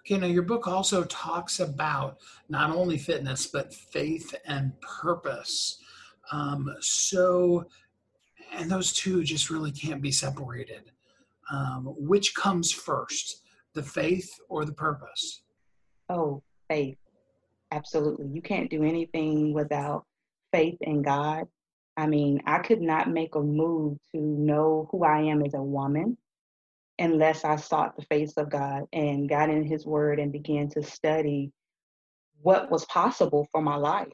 Okay, 0.00 0.18
now 0.18 0.26
your 0.26 0.42
book 0.42 0.66
also 0.68 1.04
talks 1.04 1.58
about 1.58 2.18
not 2.50 2.70
only 2.70 2.98
fitness, 2.98 3.46
but 3.46 3.72
faith 3.72 4.34
and 4.46 4.72
purpose. 4.80 5.78
Um, 6.32 6.68
so, 6.80 7.64
and 8.52 8.70
those 8.70 8.92
two 8.92 9.22
just 9.24 9.48
really 9.48 9.70
can't 9.70 10.02
be 10.02 10.12
separated. 10.12 10.90
Um, 11.50 11.94
which 11.96 12.34
comes 12.34 12.72
first, 12.72 13.42
the 13.74 13.82
faith 13.82 14.30
or 14.50 14.64
the 14.66 14.74
purpose? 14.74 15.44
Oh, 16.10 16.42
faith. 16.68 16.98
Absolutely. 17.70 18.26
You 18.28 18.42
can't 18.42 18.68
do 18.68 18.82
anything 18.82 19.54
without 19.54 20.04
faith 20.52 20.76
in 20.82 21.00
God. 21.00 21.46
I 21.96 22.06
mean, 22.06 22.42
I 22.46 22.58
could 22.58 22.80
not 22.80 23.10
make 23.10 23.34
a 23.34 23.40
move 23.40 23.98
to 24.14 24.20
know 24.20 24.88
who 24.90 25.04
I 25.04 25.22
am 25.22 25.42
as 25.42 25.54
a 25.54 25.62
woman 25.62 26.16
unless 26.98 27.44
I 27.44 27.56
sought 27.56 27.96
the 27.96 28.04
face 28.06 28.34
of 28.36 28.50
God 28.50 28.84
and 28.92 29.28
got 29.28 29.50
in 29.50 29.64
His 29.64 29.86
Word 29.86 30.18
and 30.18 30.32
began 30.32 30.68
to 30.70 30.82
study 30.82 31.52
what 32.40 32.70
was 32.70 32.84
possible 32.86 33.46
for 33.52 33.62
my 33.62 33.76
life 33.76 34.12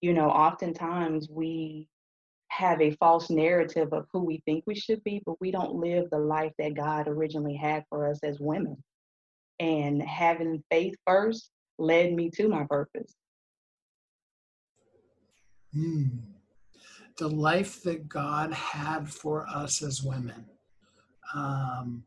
you 0.00 0.14
know, 0.14 0.30
oftentimes 0.30 1.28
we 1.30 1.88
have 2.48 2.80
a 2.80 2.96
false 2.96 3.30
narrative 3.30 3.92
of 3.92 4.06
who 4.12 4.24
we 4.24 4.42
think 4.44 4.64
we 4.66 4.74
should 4.74 5.02
be, 5.04 5.22
but 5.24 5.40
we 5.40 5.50
don't 5.50 5.74
live 5.74 6.08
the 6.10 6.18
life 6.18 6.52
that 6.58 6.74
God 6.74 7.06
originally 7.06 7.54
had 7.54 7.84
for 7.88 8.08
us 8.08 8.18
as 8.22 8.40
women. 8.40 8.82
And 9.58 10.02
having 10.02 10.64
faith 10.70 10.94
first 11.06 11.50
led 11.78 12.12
me 12.12 12.30
to 12.30 12.48
my 12.48 12.64
purpose. 12.64 13.14
Mm. 15.76 16.18
The 17.20 17.28
life 17.28 17.82
that 17.82 18.08
God 18.08 18.50
had 18.50 19.06
for 19.06 19.46
us 19.46 19.82
as 19.82 20.02
women. 20.02 20.46
Um, 21.34 22.02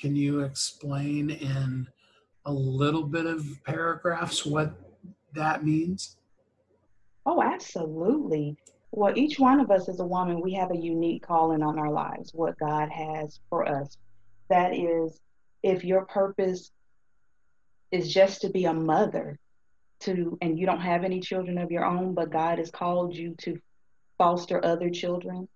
can 0.00 0.16
you 0.16 0.40
explain 0.40 1.30
in 1.30 1.86
a 2.46 2.52
little 2.52 3.04
bit 3.04 3.26
of 3.26 3.46
paragraphs 3.62 4.44
what 4.44 4.74
that 5.34 5.64
means? 5.64 6.16
Oh, 7.24 7.40
absolutely. 7.40 8.56
Well, 8.90 9.16
each 9.16 9.38
one 9.38 9.60
of 9.60 9.70
us 9.70 9.88
as 9.88 10.00
a 10.00 10.04
woman, 10.04 10.40
we 10.40 10.54
have 10.54 10.72
a 10.72 10.76
unique 10.76 11.24
calling 11.24 11.62
on 11.62 11.78
our 11.78 11.92
lives, 11.92 12.34
what 12.34 12.58
God 12.58 12.88
has 12.90 13.38
for 13.48 13.68
us. 13.68 13.96
That 14.50 14.74
is, 14.74 15.20
if 15.62 15.84
your 15.84 16.06
purpose 16.06 16.72
is 17.92 18.12
just 18.12 18.40
to 18.40 18.50
be 18.50 18.64
a 18.64 18.74
mother 18.74 19.38
to 20.00 20.36
and 20.42 20.58
you 20.58 20.66
don't 20.66 20.80
have 20.80 21.04
any 21.04 21.20
children 21.20 21.56
of 21.56 21.70
your 21.70 21.84
own, 21.84 22.14
but 22.14 22.32
God 22.32 22.58
has 22.58 22.72
called 22.72 23.14
you 23.14 23.36
to 23.42 23.60
foster 24.18 24.64
other 24.64 24.90
children, 24.90 25.48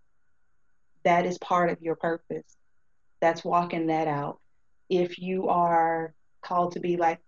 that 1.05 1.27
is 1.27 1.39
part 1.39 1.71
of 1.71 1.81
your 1.81 1.97
purpose. 1.97 2.57
That's 3.21 3.45
walking 3.45 3.87
that 3.89 4.09
out. 4.09 4.41
If 4.89 5.19
you 5.19 5.49
are 5.49 6.15
called 6.43 6.73
to 6.73 6.81
be 6.81 6.97
like 6.97 7.21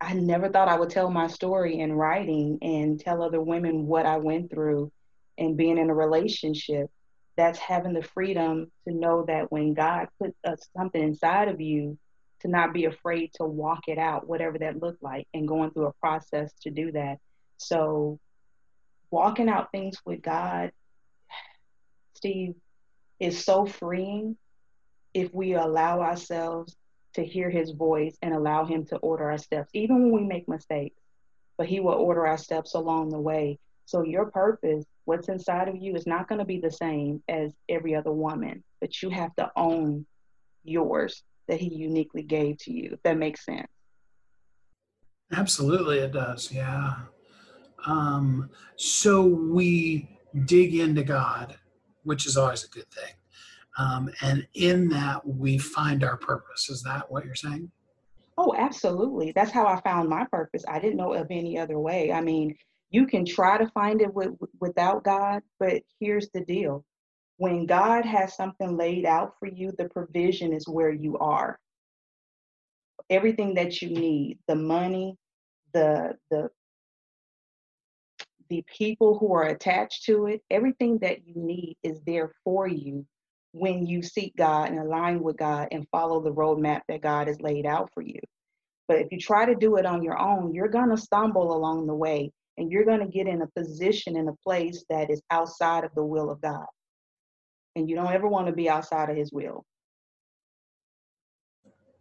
I 0.00 0.14
never 0.14 0.48
thought 0.48 0.68
I 0.68 0.78
would 0.78 0.90
tell 0.90 1.10
my 1.10 1.26
story 1.26 1.80
in 1.80 1.92
writing 1.92 2.58
and 2.62 3.00
tell 3.00 3.22
other 3.22 3.40
women 3.40 3.86
what 3.86 4.06
I 4.06 4.16
went 4.18 4.50
through 4.50 4.92
and 5.36 5.56
being 5.56 5.78
in 5.78 5.90
a 5.90 5.94
relationship. 5.94 6.90
That's 7.36 7.58
having 7.58 7.92
the 7.92 8.02
freedom 8.02 8.70
to 8.86 8.94
know 8.94 9.24
that 9.26 9.50
when 9.50 9.74
God 9.74 10.08
puts 10.20 10.68
something 10.76 11.02
inside 11.02 11.48
of 11.48 11.60
you, 11.60 11.98
to 12.40 12.48
not 12.48 12.72
be 12.72 12.84
afraid 12.84 13.32
to 13.34 13.44
walk 13.44 13.88
it 13.88 13.98
out, 13.98 14.28
whatever 14.28 14.58
that 14.58 14.80
looked 14.80 15.02
like, 15.02 15.26
and 15.34 15.48
going 15.48 15.70
through 15.72 15.86
a 15.86 15.92
process 15.94 16.52
to 16.62 16.70
do 16.70 16.92
that. 16.92 17.18
So, 17.56 18.20
walking 19.10 19.48
out 19.48 19.72
things 19.72 19.96
with 20.04 20.22
God, 20.22 20.72
Steve, 22.14 22.54
is 23.20 23.44
so 23.44 23.66
freeing 23.66 24.36
if 25.14 25.32
we 25.32 25.54
allow 25.54 26.00
ourselves 26.00 26.76
to 27.14 27.24
hear 27.24 27.50
his 27.50 27.70
voice 27.70 28.16
and 28.22 28.34
allow 28.34 28.64
him 28.64 28.84
to 28.86 28.96
order 28.96 29.30
our 29.30 29.38
steps, 29.38 29.70
even 29.72 30.02
when 30.02 30.12
we 30.12 30.28
make 30.28 30.48
mistakes. 30.48 31.00
But 31.56 31.66
he 31.66 31.80
will 31.80 31.94
order 31.94 32.26
our 32.26 32.38
steps 32.38 32.74
along 32.74 33.10
the 33.10 33.18
way. 33.18 33.58
So 33.86 34.02
your 34.02 34.30
purpose, 34.30 34.84
what's 35.06 35.28
inside 35.28 35.68
of 35.68 35.76
you, 35.76 35.94
is 35.96 36.06
not 36.06 36.28
going 36.28 36.38
to 36.38 36.44
be 36.44 36.60
the 36.60 36.70
same 36.70 37.22
as 37.28 37.52
every 37.68 37.96
other 37.96 38.12
woman, 38.12 38.62
but 38.80 39.02
you 39.02 39.10
have 39.10 39.34
to 39.36 39.50
own 39.56 40.06
yours 40.62 41.22
that 41.48 41.58
he 41.58 41.74
uniquely 41.74 42.22
gave 42.22 42.58
to 42.58 42.72
you, 42.72 42.90
if 42.92 43.02
that 43.02 43.16
makes 43.16 43.44
sense. 43.44 43.66
Absolutely, 45.32 45.98
it 45.98 46.12
does. 46.12 46.52
Yeah. 46.52 46.94
Um, 47.86 48.50
so 48.76 49.24
we 49.24 50.18
dig 50.44 50.74
into 50.74 51.02
God, 51.02 51.56
which 52.02 52.26
is 52.26 52.36
always 52.36 52.64
a 52.64 52.68
good 52.68 52.90
thing. 52.90 53.14
Um, 53.78 54.10
and 54.22 54.46
in 54.54 54.88
that, 54.88 55.26
we 55.26 55.58
find 55.58 56.02
our 56.02 56.16
purpose. 56.16 56.68
Is 56.68 56.82
that 56.82 57.10
what 57.10 57.24
you're 57.24 57.34
saying? 57.34 57.70
Oh, 58.36 58.54
absolutely. 58.56 59.32
That's 59.32 59.50
how 59.50 59.66
I 59.66 59.80
found 59.80 60.08
my 60.08 60.24
purpose. 60.30 60.64
I 60.68 60.78
didn't 60.78 60.96
know 60.96 61.12
of 61.12 61.28
any 61.30 61.58
other 61.58 61.78
way. 61.78 62.12
I 62.12 62.20
mean, 62.20 62.56
you 62.90 63.06
can 63.06 63.24
try 63.24 63.58
to 63.58 63.68
find 63.70 64.00
it 64.00 64.12
with, 64.12 64.30
without 64.60 65.04
God, 65.04 65.42
but 65.60 65.82
here's 66.00 66.28
the 66.30 66.40
deal. 66.40 66.84
When 67.36 67.66
God 67.66 68.04
has 68.04 68.36
something 68.36 68.76
laid 68.76 69.06
out 69.06 69.34
for 69.38 69.48
you, 69.48 69.72
the 69.76 69.88
provision 69.88 70.52
is 70.52 70.66
where 70.66 70.92
you 70.92 71.18
are. 71.18 71.58
Everything 73.10 73.54
that 73.54 73.80
you 73.80 73.90
need, 73.90 74.38
the 74.48 74.56
money, 74.56 75.16
the 75.72 76.14
the 76.30 76.48
the 78.50 78.64
people 78.66 79.18
who 79.18 79.32
are 79.34 79.44
attached 79.44 80.04
to 80.04 80.26
it, 80.26 80.42
everything 80.50 80.98
that 80.98 81.26
you 81.26 81.34
need 81.36 81.76
is 81.82 82.00
there 82.06 82.32
for 82.44 82.66
you 82.66 83.06
when 83.52 83.86
you 83.86 84.02
seek 84.02 84.36
God 84.36 84.70
and 84.70 84.78
align 84.78 85.22
with 85.22 85.36
God 85.36 85.68
and 85.70 85.86
follow 85.90 86.22
the 86.22 86.32
roadmap 86.32 86.82
that 86.88 87.02
God 87.02 87.28
has 87.28 87.40
laid 87.40 87.66
out 87.66 87.90
for 87.94 88.02
you. 88.02 88.20
But 88.86 88.98
if 88.98 89.08
you 89.10 89.18
try 89.18 89.44
to 89.44 89.54
do 89.54 89.76
it 89.76 89.86
on 89.86 90.02
your 90.02 90.18
own, 90.18 90.54
you're 90.54 90.68
going 90.68 90.90
to 90.90 90.96
stumble 90.96 91.54
along 91.54 91.86
the 91.86 91.94
way 91.94 92.32
and 92.56 92.72
you're 92.72 92.84
going 92.84 93.00
to 93.00 93.06
get 93.06 93.26
in 93.26 93.42
a 93.42 93.46
position 93.48 94.16
in 94.16 94.28
a 94.28 94.36
place 94.44 94.84
that 94.90 95.10
is 95.10 95.22
outside 95.30 95.84
of 95.84 95.94
the 95.94 96.04
will 96.04 96.30
of 96.30 96.40
God. 96.40 96.66
And 97.76 97.88
you 97.88 97.94
don't 97.94 98.12
ever 98.12 98.26
want 98.26 98.46
to 98.46 98.52
be 98.52 98.68
outside 98.68 99.10
of 99.10 99.16
his 99.16 99.30
will. 99.32 99.64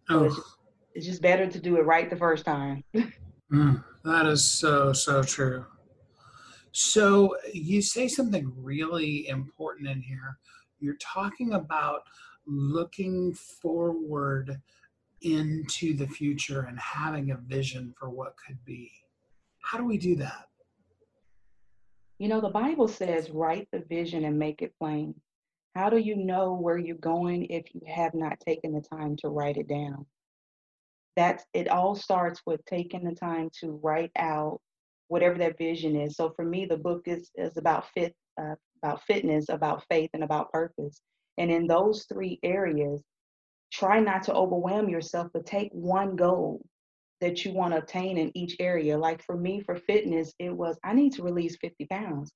So 0.10 0.20
oh. 0.20 0.24
it's, 0.24 0.36
just, 0.36 0.48
it's, 0.96 1.06
just, 1.06 1.22
better 1.22 1.48
to 1.48 1.60
do 1.60 1.76
it 1.76 1.86
right 1.86 2.10
the 2.10 2.16
first 2.16 2.46
time. 2.46 2.84
mm, 3.52 3.84
that 4.06 4.26
is 4.26 4.44
so, 4.44 4.94
so 4.94 5.22
true. 5.22 5.66
So 6.72 7.36
you 7.54 7.82
say 7.82 8.08
something 8.08 8.52
really 8.56 9.28
important 9.28 9.90
in 9.90 10.02
here 10.02 10.38
you're 10.80 10.98
talking 10.98 11.54
about 11.54 12.04
looking 12.46 13.34
forward 13.34 14.62
into 15.22 15.96
the 15.96 16.08
future 16.08 16.62
and 16.62 16.80
having 16.80 17.32
a 17.32 17.38
vision 17.38 17.94
for 17.98 18.10
what 18.10 18.36
could 18.46 18.64
be. 18.64 18.92
How 19.62 19.78
do 19.78 19.86
we 19.86 19.98
do 19.98 20.16
that? 20.18 20.48
You 22.20 22.30
know, 22.30 22.42
the 22.42 22.50
Bible 22.50 22.88
says, 22.88 23.30
write 23.30 23.68
the 23.72 23.84
vision 23.90 24.26
and 24.26 24.38
make 24.38 24.62
it 24.62 24.74
plain. 24.80 25.14
How 25.76 25.90
do 25.90 25.98
you 25.98 26.16
know 26.16 26.54
where 26.54 26.78
you're 26.78 26.96
going 26.96 27.46
if 27.46 27.66
you 27.74 27.82
have 27.88 28.14
not 28.14 28.40
taken 28.40 28.74
the 28.74 28.82
time 28.82 29.16
to 29.18 29.30
write 29.30 29.58
it 29.58 29.68
down? 29.68 30.06
That's 31.16 31.44
it 31.54 31.68
all 31.68 31.96
starts 31.96 32.42
with 32.46 32.64
taking 32.66 33.04
the 33.04 33.14
time 33.14 33.50
to 33.60 33.80
write 33.84 34.12
out 34.16 34.62
whatever 35.08 35.38
that 35.38 35.58
vision 35.58 35.96
is. 35.96 36.16
So 36.16 36.32
for 36.36 36.46
me, 36.46 36.66
the 36.66 36.78
book 36.78 37.04
is 37.06 37.32
is 37.36 37.58
about 37.58 37.86
fit, 37.94 38.16
uh, 38.40 38.56
about 38.84 39.02
fitness, 39.04 39.50
about 39.50 39.84
faith, 39.90 40.10
and 40.14 40.24
about 40.24 40.52
purpose. 40.52 41.02
And 41.38 41.52
in 41.52 41.68
those 41.68 42.06
three 42.12 42.40
areas, 42.44 43.02
try 43.72 44.00
not 44.00 44.24
to 44.24 44.34
overwhelm 44.34 44.90
yourself, 44.90 45.28
but 45.34 45.46
take 45.46 45.70
one 45.72 46.16
goal 46.16 46.62
that 47.22 47.44
you 47.44 47.52
want 47.52 47.74
to 47.74 47.80
obtain 47.80 48.18
in 48.18 48.36
each 48.38 48.56
area. 48.60 48.98
Like 48.98 49.24
for 49.24 49.38
me, 49.38 49.62
for 49.62 49.76
fitness, 49.76 50.34
it 50.40 50.56
was 50.56 50.78
I 50.84 50.94
need 50.94 51.14
to 51.14 51.24
release 51.24 51.58
50 51.62 51.86
pounds 51.88 52.32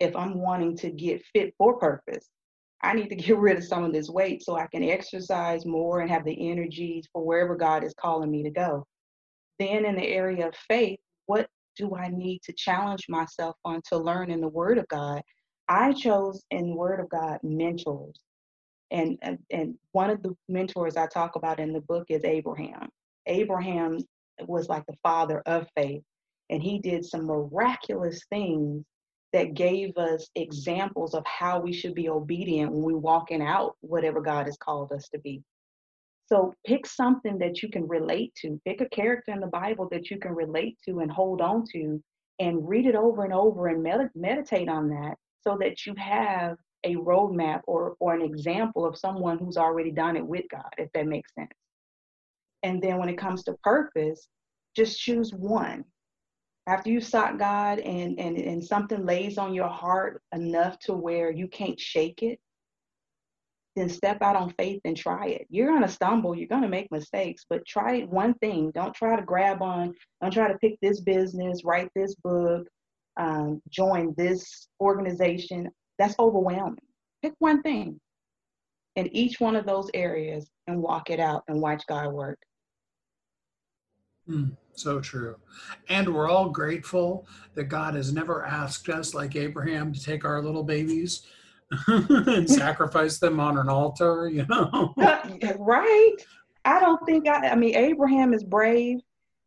if 0.00 0.14
I'm 0.14 0.38
wanting 0.40 0.76
to 0.78 0.90
get 0.90 1.22
fit 1.32 1.54
for 1.58 1.78
purpose. 1.78 2.28
I 2.82 2.92
need 2.92 3.08
to 3.08 3.16
get 3.16 3.38
rid 3.38 3.56
of 3.56 3.64
some 3.64 3.84
of 3.84 3.92
this 3.92 4.08
weight 4.08 4.42
so 4.42 4.56
I 4.56 4.66
can 4.66 4.82
exercise 4.82 5.64
more 5.64 6.00
and 6.00 6.10
have 6.10 6.24
the 6.24 6.50
energy 6.50 7.02
for 7.12 7.24
wherever 7.24 7.56
God 7.56 7.84
is 7.84 7.94
calling 7.94 8.30
me 8.30 8.42
to 8.42 8.50
go. 8.50 8.86
Then, 9.58 9.86
in 9.86 9.96
the 9.96 10.06
area 10.06 10.48
of 10.48 10.54
faith, 10.68 10.98
what 11.26 11.48
do 11.76 11.94
I 11.94 12.08
need 12.08 12.42
to 12.44 12.52
challenge 12.52 13.06
myself 13.08 13.56
on 13.64 13.82
to 13.88 13.98
learn 13.98 14.30
in 14.30 14.40
the 14.40 14.48
Word 14.48 14.78
of 14.78 14.88
God? 14.88 15.22
I 15.68 15.92
chose 15.92 16.42
in 16.50 16.74
Word 16.74 17.00
of 17.00 17.08
God 17.08 17.38
mentors. 17.42 18.18
And, 18.90 19.18
and, 19.22 19.38
and 19.50 19.74
one 19.92 20.10
of 20.10 20.22
the 20.22 20.34
mentors 20.48 20.96
I 20.96 21.06
talk 21.06 21.36
about 21.36 21.60
in 21.60 21.72
the 21.72 21.80
book 21.80 22.06
is 22.08 22.24
Abraham. 22.24 22.88
Abraham 23.26 23.98
was 24.46 24.68
like 24.68 24.86
the 24.86 24.96
father 25.02 25.42
of 25.46 25.66
faith, 25.76 26.02
and 26.50 26.62
he 26.62 26.78
did 26.78 27.04
some 27.04 27.26
miraculous 27.26 28.20
things 28.30 28.84
that 29.32 29.54
gave 29.54 29.96
us 29.96 30.30
examples 30.34 31.14
of 31.14 31.24
how 31.26 31.60
we 31.60 31.72
should 31.72 31.94
be 31.94 32.08
obedient 32.08 32.72
when 32.72 32.82
we're 32.82 32.96
walking 32.96 33.42
out 33.42 33.76
whatever 33.80 34.20
God 34.20 34.46
has 34.46 34.56
called 34.56 34.92
us 34.92 35.08
to 35.08 35.18
be. 35.18 35.42
So 36.26 36.54
pick 36.66 36.86
something 36.86 37.38
that 37.38 37.62
you 37.62 37.68
can 37.68 37.86
relate 37.86 38.34
to. 38.42 38.60
Pick 38.64 38.80
a 38.80 38.88
character 38.88 39.32
in 39.32 39.40
the 39.40 39.46
Bible 39.46 39.88
that 39.90 40.10
you 40.10 40.18
can 40.18 40.34
relate 40.34 40.76
to 40.84 41.00
and 41.00 41.10
hold 41.10 41.40
on 41.40 41.64
to 41.72 42.02
and 42.40 42.68
read 42.68 42.86
it 42.86 42.96
over 42.96 43.24
and 43.24 43.32
over 43.32 43.68
and 43.68 43.82
med- 43.82 44.10
meditate 44.14 44.68
on 44.68 44.88
that 44.88 45.14
so 45.40 45.56
that 45.60 45.86
you 45.86 45.94
have 45.96 46.56
a 46.84 46.96
roadmap 46.96 47.62
or, 47.66 47.94
or 48.00 48.14
an 48.14 48.22
example 48.22 48.84
of 48.84 48.98
someone 48.98 49.38
who's 49.38 49.56
already 49.56 49.90
done 49.90 50.16
it 50.16 50.26
with 50.26 50.44
God, 50.50 50.70
if 50.78 50.90
that 50.92 51.06
makes 51.06 51.32
sense. 51.34 51.50
And 52.62 52.82
then 52.82 52.98
when 52.98 53.08
it 53.08 53.18
comes 53.18 53.44
to 53.44 53.54
purpose, 53.62 54.28
just 54.74 54.98
choose 54.98 55.32
one 55.32 55.84
after 56.66 56.90
you 56.90 57.00
sought 57.00 57.38
God 57.38 57.78
and, 57.78 58.18
and, 58.18 58.36
and 58.36 58.64
something 58.64 59.06
lays 59.06 59.38
on 59.38 59.54
your 59.54 59.68
heart 59.68 60.22
enough 60.32 60.78
to 60.80 60.94
where 60.94 61.30
you 61.30 61.46
can't 61.46 61.78
shake 61.78 62.22
it, 62.22 62.40
then 63.76 63.88
step 63.90 64.22
out 64.22 64.36
on 64.36 64.54
faith 64.58 64.80
and 64.84 64.96
try 64.96 65.26
it. 65.26 65.46
You're 65.50 65.68
going 65.68 65.82
to 65.82 65.88
stumble, 65.88 66.34
you're 66.34 66.48
going 66.48 66.62
to 66.62 66.68
make 66.68 66.90
mistakes, 66.90 67.44
but 67.48 67.66
try 67.66 68.00
one 68.00 68.34
thing. 68.34 68.72
Don't 68.74 68.94
try 68.94 69.14
to 69.14 69.22
grab 69.22 69.62
on, 69.62 69.94
don't 70.22 70.32
try 70.32 70.50
to 70.50 70.58
pick 70.58 70.78
this 70.80 71.00
business, 71.02 71.62
write 71.62 71.90
this 71.94 72.14
book, 72.24 72.66
um, 73.18 73.60
join 73.68 74.14
this 74.16 74.68
organization. 74.80 75.68
That's 75.98 76.16
overwhelming. 76.18 76.78
Pick 77.22 77.34
one 77.38 77.62
thing 77.62 78.00
in 78.96 79.14
each 79.14 79.40
one 79.40 79.56
of 79.56 79.66
those 79.66 79.90
areas 79.94 80.48
and 80.66 80.82
walk 80.82 81.10
it 81.10 81.20
out 81.20 81.44
and 81.48 81.60
watch 81.60 81.82
God 81.86 82.12
work. 82.12 82.38
Mm, 84.28 84.56
so 84.72 85.00
true. 85.00 85.36
And 85.88 86.12
we're 86.12 86.28
all 86.28 86.48
grateful 86.48 87.26
that 87.54 87.64
God 87.64 87.94
has 87.94 88.12
never 88.12 88.44
asked 88.44 88.88
us, 88.88 89.14
like 89.14 89.36
Abraham, 89.36 89.92
to 89.92 90.02
take 90.02 90.24
our 90.24 90.42
little 90.42 90.64
babies 90.64 91.26
and 91.88 92.48
sacrifice 92.48 93.18
them 93.18 93.40
on 93.40 93.58
an 93.58 93.68
altar, 93.68 94.28
you 94.28 94.46
know? 94.46 94.94
Uh, 95.06 95.52
right. 95.58 96.16
I 96.64 96.80
don't 96.80 97.04
think 97.06 97.28
I, 97.28 97.50
I 97.50 97.54
mean, 97.54 97.76
Abraham 97.76 98.34
is 98.34 98.42
brave. 98.42 98.98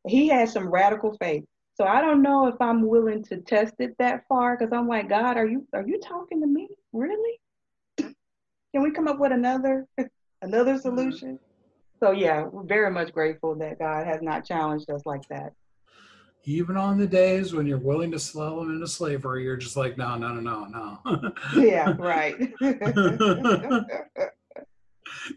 He 0.07 0.29
has 0.29 0.53
some 0.53 0.69
radical 0.69 1.15
faith. 1.19 1.43
So 1.75 1.85
I 1.85 2.01
don't 2.01 2.21
know 2.21 2.47
if 2.47 2.55
I'm 2.59 2.85
willing 2.87 3.23
to 3.25 3.37
test 3.37 3.75
it 3.79 3.95
that 3.99 4.25
far 4.27 4.57
because 4.57 4.73
I'm 4.73 4.87
like, 4.87 5.09
God, 5.09 5.37
are 5.37 5.47
you 5.47 5.65
are 5.73 5.87
you 5.87 5.99
talking 5.99 6.41
to 6.41 6.47
me? 6.47 6.67
Really? 6.91 7.39
Can 7.97 8.83
we 8.83 8.91
come 8.91 9.07
up 9.07 9.19
with 9.19 9.31
another 9.31 9.87
another 10.41 10.77
solution? 10.77 11.39
So 12.01 12.11
yeah, 12.11 12.43
we're 12.43 12.63
very 12.63 12.91
much 12.91 13.13
grateful 13.13 13.55
that 13.55 13.79
God 13.79 14.05
has 14.05 14.21
not 14.21 14.45
challenged 14.45 14.89
us 14.89 15.01
like 15.05 15.27
that. 15.29 15.53
Even 16.45 16.77
on 16.77 16.97
the 16.97 17.07
days 17.07 17.53
when 17.53 17.67
you're 17.67 17.77
willing 17.77 18.11
to 18.11 18.19
sell 18.19 18.59
them 18.59 18.71
into 18.71 18.87
slavery, 18.87 19.43
you're 19.43 19.57
just 19.57 19.75
like, 19.77 19.97
no, 19.97 20.17
no, 20.17 20.33
no, 20.33 20.65
no, 20.65 20.99
no. 21.05 21.31
yeah, 21.55 21.93
right. 21.99 22.35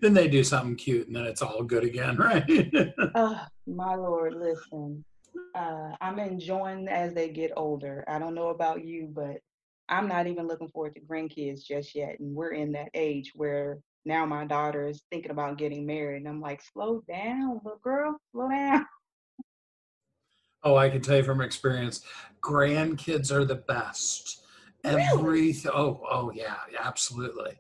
then 0.01 0.15
they 0.15 0.29
do 0.29 0.45
something 0.45 0.77
cute, 0.77 1.07
and 1.07 1.17
then 1.17 1.25
it's 1.25 1.43
all 1.43 1.63
good 1.63 1.85
again, 1.85 2.17
right? 2.19 2.45
oh, 3.15 3.41
my 3.67 3.95
Lord, 3.95 4.35
listen. 4.35 5.05
Uh, 5.55 5.93
I'm 6.01 6.19
enjoying 6.19 6.89
as 6.89 7.15
they 7.15 7.29
get 7.29 7.53
older. 7.57 8.05
I 8.07 8.19
don't 8.19 8.35
know 8.35 8.49
about 8.49 8.85
you, 8.85 9.09
but 9.13 9.39
I'm 9.89 10.09
not 10.09 10.27
even 10.27 10.47
looking 10.47 10.69
forward 10.69 10.95
to 10.95 11.01
grandkids 11.01 11.65
just 11.65 11.95
yet. 11.95 12.19
And 12.21 12.35
we're 12.35 12.53
in 12.53 12.73
that 12.73 12.89
age 12.95 13.33
where 13.35 13.79
now 14.05 14.27
my 14.27 14.45
daughter 14.45 14.89
is 14.89 15.03
thinking 15.11 15.31
about 15.31 15.59
getting 15.59 15.87
married. 15.87 16.19
And 16.19 16.29
I'm 16.29 16.41
like, 16.41 16.63
slow 16.73 17.03
down, 17.09 17.61
little 17.65 17.81
girl, 17.83 18.19
slow 18.33 18.49
down. 18.49 18.87
Oh, 20.65 20.77
I 20.77 20.89
can 20.89 21.01
tell 21.01 21.17
you 21.17 21.25
from 21.25 21.41
experience, 21.41 22.05
grandkids 22.41 23.33
are 23.33 23.45
the 23.45 23.57
best. 23.57 24.45
Really? 24.85 25.55
oh, 25.73 26.03
oh 26.11 26.33
yeah, 26.35 26.57
absolutely. 26.81 27.53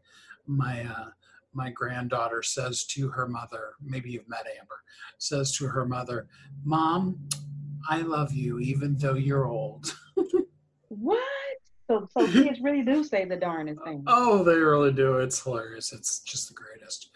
My 0.46 0.82
uh, 0.84 1.08
my 1.52 1.70
granddaughter 1.70 2.42
says 2.42 2.84
to 2.84 3.08
her 3.08 3.28
mother, 3.28 3.74
maybe 3.80 4.10
you've 4.10 4.28
met 4.28 4.46
Amber, 4.58 4.82
says 5.18 5.56
to 5.56 5.66
her 5.66 5.86
mother, 5.86 6.28
"Mom, 6.64 7.28
I 7.88 8.02
love 8.02 8.32
you 8.32 8.58
even 8.58 8.96
though 8.96 9.14
you're 9.14 9.46
old." 9.46 9.94
what? 10.88 11.20
So, 11.88 12.08
so 12.16 12.26
kids 12.26 12.60
really 12.60 12.82
do 12.82 13.04
say 13.04 13.24
the 13.24 13.36
darnest 13.36 13.82
thing. 13.84 14.02
Oh, 14.06 14.42
they 14.42 14.54
really 14.54 14.92
do. 14.92 15.18
It's 15.18 15.42
hilarious. 15.42 15.92
It's 15.92 16.20
just 16.20 16.48
the 16.48 16.54
greatest. 16.54 17.10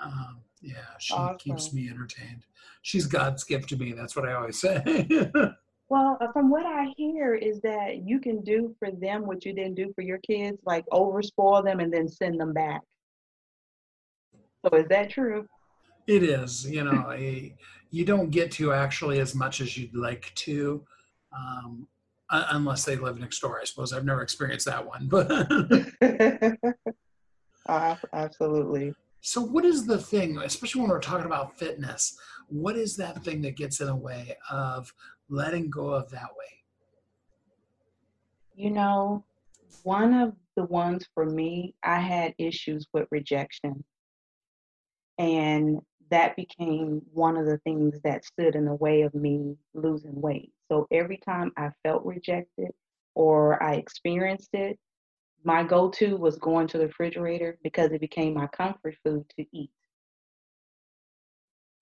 Um, 0.00 0.40
yeah, 0.60 0.74
she 0.98 1.14
awesome. 1.14 1.38
keeps 1.38 1.72
me 1.72 1.88
entertained. 1.88 2.46
She's 2.82 3.06
God's 3.06 3.44
gift 3.44 3.68
to 3.70 3.76
me. 3.76 3.92
That's 3.92 4.14
what 4.14 4.28
I 4.28 4.34
always 4.34 4.60
say. 4.60 4.82
well, 5.88 6.18
uh, 6.20 6.32
from 6.32 6.50
what 6.50 6.66
I 6.66 6.92
hear 6.96 7.34
is 7.34 7.60
that 7.60 8.02
you 8.04 8.20
can 8.20 8.42
do 8.42 8.74
for 8.78 8.90
them 8.90 9.26
what 9.26 9.44
you 9.44 9.54
didn't 9.54 9.76
do 9.76 9.92
for 9.94 10.02
your 10.02 10.18
kids, 10.18 10.58
like 10.66 10.84
overspoil 10.92 11.64
them 11.64 11.80
and 11.80 11.92
then 11.92 12.08
send 12.08 12.40
them 12.40 12.52
back. 12.52 12.80
So 14.64 14.76
is 14.76 14.86
that 14.88 15.10
true? 15.10 15.46
It 16.06 16.22
is. 16.22 16.68
You 16.68 16.84
know, 16.84 17.12
you 17.90 18.04
don't 18.04 18.30
get 18.30 18.50
to 18.52 18.72
actually 18.72 19.20
as 19.20 19.34
much 19.34 19.60
as 19.60 19.76
you'd 19.76 19.94
like 19.94 20.32
to. 20.36 20.84
Um, 21.32 21.86
unless 22.32 22.84
they 22.84 22.96
live 22.96 23.18
next 23.18 23.40
door. 23.40 23.60
I 23.60 23.64
suppose 23.64 23.92
I've 23.92 24.04
never 24.04 24.22
experienced 24.22 24.66
that 24.66 24.84
one, 24.86 25.06
but 25.08 25.30
uh, 27.66 27.96
absolutely. 28.12 28.94
So, 29.20 29.40
what 29.40 29.64
is 29.64 29.86
the 29.86 29.98
thing, 29.98 30.38
especially 30.38 30.80
when 30.80 30.90
we're 30.90 31.00
talking 31.00 31.26
about 31.26 31.56
fitness? 31.58 32.18
What 32.52 32.76
is 32.76 32.96
that 32.98 33.24
thing 33.24 33.40
that 33.42 33.56
gets 33.56 33.80
in 33.80 33.86
the 33.86 33.96
way 33.96 34.36
of 34.50 34.92
letting 35.30 35.70
go 35.70 35.88
of 35.88 36.10
that 36.10 36.28
way? 36.36 36.62
You 38.54 38.70
know, 38.70 39.24
one 39.84 40.12
of 40.12 40.34
the 40.54 40.64
ones 40.64 41.08
for 41.14 41.24
me, 41.24 41.74
I 41.82 41.98
had 41.98 42.34
issues 42.36 42.86
with 42.92 43.08
rejection. 43.10 43.82
And 45.16 45.80
that 46.10 46.36
became 46.36 47.00
one 47.14 47.38
of 47.38 47.46
the 47.46 47.56
things 47.64 47.98
that 48.04 48.26
stood 48.26 48.54
in 48.54 48.66
the 48.66 48.74
way 48.74 49.00
of 49.00 49.14
me 49.14 49.56
losing 49.72 50.20
weight. 50.20 50.52
So 50.70 50.86
every 50.90 51.16
time 51.24 51.52
I 51.56 51.70
felt 51.82 52.04
rejected 52.04 52.68
or 53.14 53.62
I 53.62 53.76
experienced 53.76 54.50
it, 54.52 54.78
my 55.42 55.64
go 55.64 55.88
to 55.88 56.18
was 56.18 56.36
going 56.36 56.68
to 56.68 56.78
the 56.78 56.88
refrigerator 56.88 57.56
because 57.64 57.92
it 57.92 58.02
became 58.02 58.34
my 58.34 58.46
comfort 58.48 58.94
food 59.02 59.24
to 59.38 59.46
eat. 59.52 59.70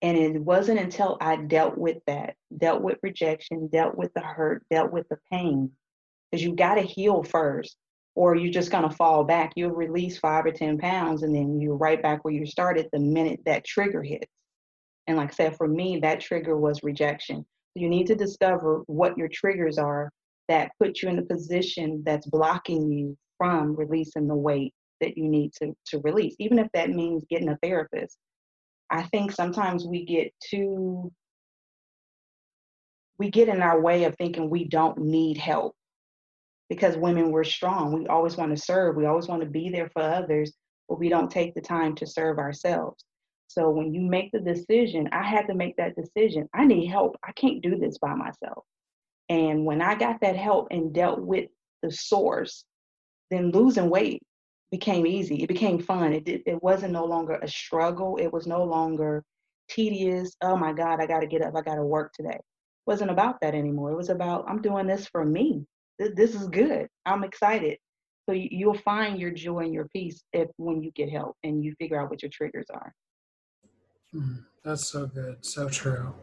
And 0.01 0.17
it 0.17 0.41
wasn't 0.41 0.79
until 0.79 1.17
I 1.21 1.35
dealt 1.35 1.77
with 1.77 1.97
that, 2.07 2.35
dealt 2.57 2.81
with 2.81 2.97
rejection, 3.03 3.67
dealt 3.71 3.95
with 3.95 4.11
the 4.15 4.21
hurt, 4.21 4.63
dealt 4.71 4.91
with 4.91 5.07
the 5.09 5.17
pain, 5.31 5.71
because 6.31 6.43
you 6.43 6.55
got 6.55 6.75
to 6.75 6.81
heal 6.81 7.23
first, 7.23 7.77
or 8.15 8.35
you're 8.35 8.51
just 8.51 8.71
going 8.71 8.87
to 8.89 8.95
fall 8.95 9.23
back. 9.23 9.53
You'll 9.55 9.71
release 9.71 10.17
five 10.17 10.45
or 10.45 10.51
10 10.51 10.79
pounds, 10.79 11.21
and 11.21 11.35
then 11.35 11.61
you're 11.61 11.75
right 11.75 12.01
back 12.01 12.25
where 12.25 12.33
you 12.33 12.45
started 12.47 12.87
the 12.91 12.99
minute 12.99 13.41
that 13.45 13.63
trigger 13.63 14.01
hits. 14.01 14.31
And 15.07 15.17
like 15.17 15.29
I 15.31 15.33
said, 15.33 15.57
for 15.57 15.67
me, 15.67 15.99
that 15.99 16.19
trigger 16.19 16.57
was 16.57 16.83
rejection. 16.83 17.45
You 17.75 17.87
need 17.87 18.07
to 18.07 18.15
discover 18.15 18.81
what 18.87 19.17
your 19.17 19.29
triggers 19.29 19.77
are 19.77 20.09
that 20.47 20.71
put 20.79 21.01
you 21.01 21.09
in 21.09 21.19
a 21.19 21.23
position 21.23 22.01
that's 22.05 22.27
blocking 22.27 22.91
you 22.91 23.17
from 23.37 23.75
releasing 23.75 24.27
the 24.27 24.35
weight 24.35 24.73
that 24.99 25.17
you 25.17 25.27
need 25.27 25.51
to, 25.53 25.73
to 25.87 25.99
release, 26.03 26.35
even 26.39 26.59
if 26.59 26.67
that 26.73 26.89
means 26.89 27.23
getting 27.29 27.49
a 27.49 27.57
therapist. 27.63 28.17
I 28.91 29.03
think 29.03 29.31
sometimes 29.31 29.85
we 29.85 30.05
get 30.05 30.33
too, 30.43 31.11
we 33.17 33.31
get 33.31 33.47
in 33.47 33.61
our 33.61 33.79
way 33.79 34.03
of 34.03 34.15
thinking 34.17 34.49
we 34.49 34.65
don't 34.65 34.97
need 34.97 35.37
help 35.37 35.75
because 36.69 36.97
women 36.97 37.31
we're 37.31 37.45
strong. 37.45 37.93
We 37.93 38.07
always 38.07 38.35
want 38.35 38.55
to 38.55 38.61
serve, 38.61 38.97
we 38.97 39.05
always 39.05 39.27
want 39.27 39.41
to 39.43 39.49
be 39.49 39.69
there 39.69 39.89
for 39.93 40.01
others, 40.01 40.51
but 40.89 40.99
we 40.99 41.07
don't 41.07 41.31
take 41.31 41.55
the 41.55 41.61
time 41.61 41.95
to 41.95 42.05
serve 42.05 42.37
ourselves. 42.37 43.05
So 43.47 43.69
when 43.69 43.93
you 43.93 44.01
make 44.01 44.31
the 44.31 44.39
decision, 44.39 45.09
I 45.11 45.23
had 45.23 45.47
to 45.47 45.53
make 45.53 45.75
that 45.77 45.95
decision. 45.95 46.47
I 46.53 46.65
need 46.65 46.87
help. 46.87 47.17
I 47.23 47.31
can't 47.33 47.61
do 47.61 47.77
this 47.77 47.97
by 47.97 48.13
myself. 48.13 48.63
And 49.29 49.65
when 49.65 49.81
I 49.81 49.95
got 49.95 50.21
that 50.21 50.35
help 50.35 50.67
and 50.71 50.93
dealt 50.93 51.19
with 51.19 51.49
the 51.81 51.91
source, 51.91 52.65
then 53.29 53.51
losing 53.51 53.89
weight 53.89 54.21
became 54.71 55.05
easy. 55.05 55.43
It 55.43 55.47
became 55.47 55.79
fun. 55.79 56.13
It 56.13 56.27
it 56.27 56.63
wasn't 56.63 56.93
no 56.93 57.05
longer 57.05 57.39
a 57.41 57.47
struggle. 57.47 58.17
It 58.17 58.31
was 58.31 58.47
no 58.47 58.63
longer 58.63 59.23
tedious. 59.69 60.35
Oh 60.41 60.55
my 60.55 60.73
God, 60.73 60.99
I 61.01 61.05
got 61.05 61.19
to 61.19 61.27
get 61.27 61.41
up. 61.41 61.55
I 61.55 61.61
got 61.61 61.75
to 61.75 61.83
work 61.83 62.13
today. 62.13 62.29
It 62.35 62.87
wasn't 62.87 63.11
about 63.11 63.39
that 63.41 63.53
anymore. 63.53 63.91
It 63.91 63.97
was 63.97 64.09
about 64.09 64.45
I'm 64.47 64.61
doing 64.61 64.87
this 64.87 65.07
for 65.07 65.25
me. 65.25 65.65
This, 65.99 66.11
this 66.15 66.35
is 66.35 66.47
good. 66.47 66.87
I'm 67.05 67.23
excited. 67.23 67.77
So 68.27 68.33
you, 68.33 68.47
you'll 68.51 68.77
find 68.77 69.19
your 69.19 69.31
joy 69.31 69.59
and 69.59 69.73
your 69.73 69.87
peace 69.89 70.23
if 70.33 70.49
when 70.57 70.81
you 70.81 70.91
get 70.91 71.09
help 71.09 71.35
and 71.43 71.63
you 71.63 71.73
figure 71.79 71.99
out 71.99 72.09
what 72.09 72.21
your 72.21 72.31
triggers 72.31 72.67
are. 72.73 72.93
Mm, 74.15 74.45
that's 74.63 74.89
so 74.89 75.07
good. 75.07 75.45
So 75.45 75.69
true. 75.69 76.13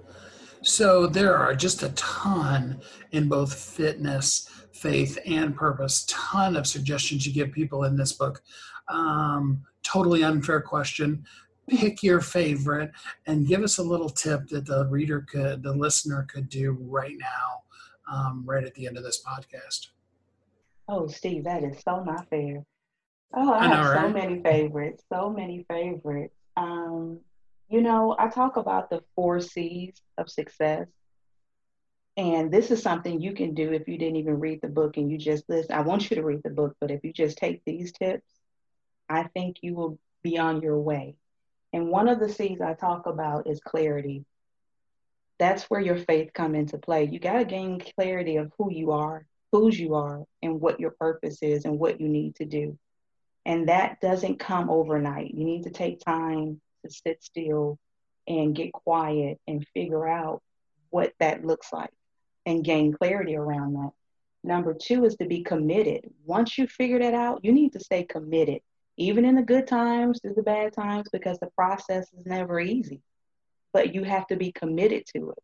So 0.63 1.07
there 1.07 1.37
are 1.37 1.55
just 1.55 1.83
a 1.83 1.91
ton 1.91 2.81
in 3.13 3.29
both 3.29 3.55
fitness, 3.55 4.49
faith, 4.73 5.19
and 5.25 5.55
purpose. 5.55 6.05
Ton 6.09 6.57
of 6.57 6.67
suggestions 6.67 7.27
you 7.27 7.33
give 7.33 7.53
people 7.53 7.85
in 7.85 7.97
this 7.97 8.13
book. 8.13 8.43
Um, 8.89 9.63
totally 9.83 10.25
unfair 10.25 10.61
question. 10.61 11.25
Pick 11.69 12.03
your 12.03 12.21
favorite 12.21 12.91
and 13.27 13.47
give 13.47 13.63
us 13.63 13.79
a 13.79 13.83
little 13.83 14.09
tip 14.09 14.49
that 14.49 14.67
the 14.67 14.87
reader 14.87 15.27
could, 15.31 15.63
the 15.63 15.73
listener 15.73 16.27
could 16.33 16.49
do 16.49 16.77
right 16.81 17.17
now, 17.19 17.63
um, 18.11 18.43
right 18.47 18.65
at 18.65 18.75
the 18.75 18.87
end 18.87 18.97
of 18.97 19.05
this 19.05 19.23
podcast. 19.23 19.89
Oh, 20.89 21.07
Steve, 21.07 21.45
that 21.45 21.63
is 21.63 21.81
so 21.85 22.03
not 22.03 22.29
fair. 22.31 22.65
Oh, 23.35 23.53
I, 23.53 23.59
I 23.59 23.69
have 23.69 24.03
so 24.03 24.09
many 24.09 24.43
favorites. 24.43 25.05
So 25.13 25.29
many 25.29 25.67
favorites. 25.69 26.35
Um, 26.57 27.21
you 27.69 27.83
know, 27.83 28.17
I 28.19 28.29
talk 28.29 28.57
about 28.57 28.91
the 28.91 29.03
four 29.15 29.41
C's 29.41 30.01
of 30.17 30.31
success. 30.31 30.87
And 32.17 32.51
this 32.51 32.71
is 32.71 32.83
something 32.83 33.21
you 33.21 33.33
can 33.33 33.55
do 33.55 33.73
if 33.73 33.87
you 33.87 33.97
didn't 33.97 34.17
even 34.17 34.41
read 34.41 34.61
the 34.61 34.69
book 34.69 34.97
and 34.97 35.11
you 35.11 35.19
just 35.19 35.45
listen. 35.49 35.73
I 35.73 35.83
want 35.83 36.11
you 36.11 36.17
to 36.17 36.25
read 36.25 36.43
the 36.43 36.51
book, 36.51 36.75
but 36.81 36.91
if 36.91 37.05
you 37.05 37.13
just 37.13 37.39
take 37.39 37.63
these 37.65 37.93
tips, 37.93 38.29
I 39.09 39.25
think 39.25 39.59
you 39.63 39.75
will 39.75 39.99
be 40.23 40.39
on 40.39 40.61
your 40.61 40.81
way. 40.81 41.15
And 41.73 41.89
one 41.89 42.09
of 42.09 42.19
the 42.19 42.29
C's 42.29 42.61
I 42.61 42.75
talk 42.75 43.07
about 43.07 43.47
is 43.47 43.61
clarity. 43.61 44.25
That's 45.39 45.65
where 45.65 45.81
your 45.81 45.99
faith 45.99 46.31
come 46.35 46.55
into 46.55 46.79
play. 46.79 47.05
You 47.05 47.21
got 47.21 47.35
to 47.35 47.45
gain 47.45 47.81
clarity 47.97 48.37
of 48.37 48.51
who 48.59 48.73
you 48.73 48.91
are, 48.91 49.25
whose 49.53 49.79
you 49.79 49.95
are, 49.95 50.25
and 50.43 50.61
what 50.61 50.81
your 50.81 50.91
purpose 50.93 51.39
is 51.43 51.67
and 51.67 51.79
what 51.79 52.01
you 52.01 52.09
need 52.09 52.35
to 52.37 52.45
do. 52.45 52.77
And 53.47 53.69
that 53.69 54.01
doesn't 54.01 54.41
come 54.41 54.69
overnight. 54.71 55.35
You 55.35 55.45
need 55.45 55.65
to 55.65 55.71
take 55.71 56.01
time 56.01 56.61
to 56.89 56.95
sit 56.95 57.23
still 57.23 57.79
and 58.27 58.55
get 58.55 58.73
quiet 58.73 59.39
and 59.47 59.67
figure 59.75 60.07
out 60.07 60.43
what 60.91 61.13
that 61.21 61.45
looks 61.45 61.73
like 61.73 61.93
and 62.47 62.65
gain 62.65 62.93
clarity 62.93 63.37
around 63.37 63.75
that. 63.75 63.91
Number 64.45 64.75
two 64.75 65.05
is 65.05 65.17
to 65.17 65.27
be 65.27 65.43
committed. 65.43 66.11
Once 66.25 66.57
you 66.57 66.67
figure 66.67 66.99
that 66.99 67.15
out, 67.15 67.41
you 67.43 67.53
need 67.53 67.73
to 67.73 67.81
stay 67.81 68.05
committed, 68.05 68.61
even 68.97 69.25
in 69.25 69.35
the 69.35 69.43
good 69.43 69.67
times, 69.67 70.21
through 70.21 70.35
the 70.35 70.43
bad 70.43 70.73
times, 70.73 71.09
because 71.13 71.39
the 71.39 71.51
process 71.57 72.07
is 72.17 72.25
never 72.25 72.61
easy. 72.61 73.01
But 73.73 73.95
you 73.95 74.05
have 74.05 74.27
to 74.29 74.37
be 74.37 74.53
committed 74.53 75.05
to 75.17 75.31
it. 75.31 75.43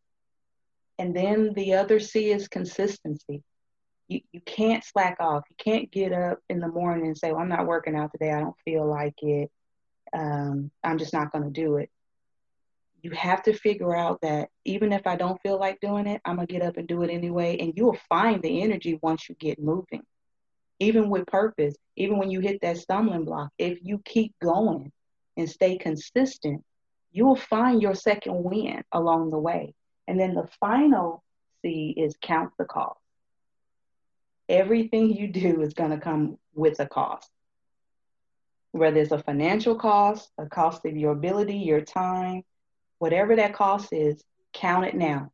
And 0.99 1.15
then 1.15 1.53
the 1.55 1.75
other 1.75 1.99
C 2.01 2.31
is 2.31 2.49
consistency. 2.49 3.43
You, 4.09 4.21
you 4.33 4.41
can't 4.43 4.85
slack 4.85 5.17
off. 5.19 5.43
You 5.51 5.57
can't 5.59 5.91
get 5.91 6.13
up 6.13 6.39
in 6.49 6.61
the 6.61 6.69
morning 6.69 7.07
and 7.07 7.19
say, 7.19 7.33
well, 7.33 7.41
I'm 7.41 7.49
not 7.49 7.67
working 7.67 7.97
out 7.97 8.13
today. 8.13 8.31
I 8.31 8.41
don't 8.41 8.57
feel 8.65 8.87
like 8.87 9.15
it 9.23 9.51
um, 10.15 10.71
I'm 10.83 10.99
just 10.99 11.13
not 11.13 11.33
going 11.33 11.45
to 11.45 11.51
do 11.51 11.77
it. 11.77 11.91
You 13.03 13.11
have 13.11 13.43
to 13.43 13.53
figure 13.53 13.95
out 13.95 14.21
that 14.23 14.49
even 14.65 14.93
if 14.93 15.07
I 15.07 15.17
don't 15.17 15.41
feel 15.43 15.59
like 15.59 15.81
doing 15.81 16.07
it, 16.07 16.23
I'm 16.25 16.37
going 16.37 16.47
to 16.47 16.53
get 16.53 16.63
up 16.63 16.79
and 16.79 16.89
do 16.89 17.03
it 17.03 17.11
anyway. 17.11 17.59
And 17.59 17.75
you'll 17.77 17.99
find 18.09 18.41
the 18.41 18.63
energy 18.63 18.99
once 19.03 19.29
you 19.29 19.35
get 19.35 19.61
moving. 19.61 20.03
Even 20.81 21.11
with 21.11 21.27
purpose, 21.27 21.75
even 21.97 22.19
when 22.19 22.31
you 22.31 22.41
hit 22.41 22.61
that 22.63 22.79
stumbling 22.79 23.25
block, 23.25 23.51
if 23.59 23.79
you 23.83 24.01
keep 24.05 24.33
going 24.43 24.91
and 25.37 25.51
stay 25.51 25.77
consistent, 25.77 26.65
you'll 27.13 27.37
find 27.37 27.83
your 27.83 27.95
second 27.95 28.43
win 28.43 28.83
along 28.93 29.31
the 29.31 29.39
way. 29.39 29.75
And 30.09 30.19
then 30.19 30.35
the 30.35 30.49
final 30.61 31.23
C 31.61 31.95
is 31.97 32.17
count 32.21 32.53
the 32.59 32.65
cost. 32.65 33.01
Everything 34.49 35.15
you 35.15 35.29
do 35.29 35.63
is 35.63 35.75
going 35.75 35.91
to 35.91 35.99
come 35.99 36.39
with 36.55 36.81
a 36.81 36.87
cost 36.87 37.31
whether 38.75 38.99
it's 38.99 39.13
a 39.13 39.19
financial 39.19 39.77
cost, 39.77 40.31
a 40.37 40.47
cost 40.47 40.85
of 40.85 40.97
your 40.97 41.13
ability, 41.13 41.59
your 41.59 41.81
time, 41.81 42.43
whatever 42.99 43.37
that 43.37 43.55
cost 43.55 43.93
is, 43.93 44.21
count 44.53 44.85
it 44.85 44.97
now. 44.97 45.31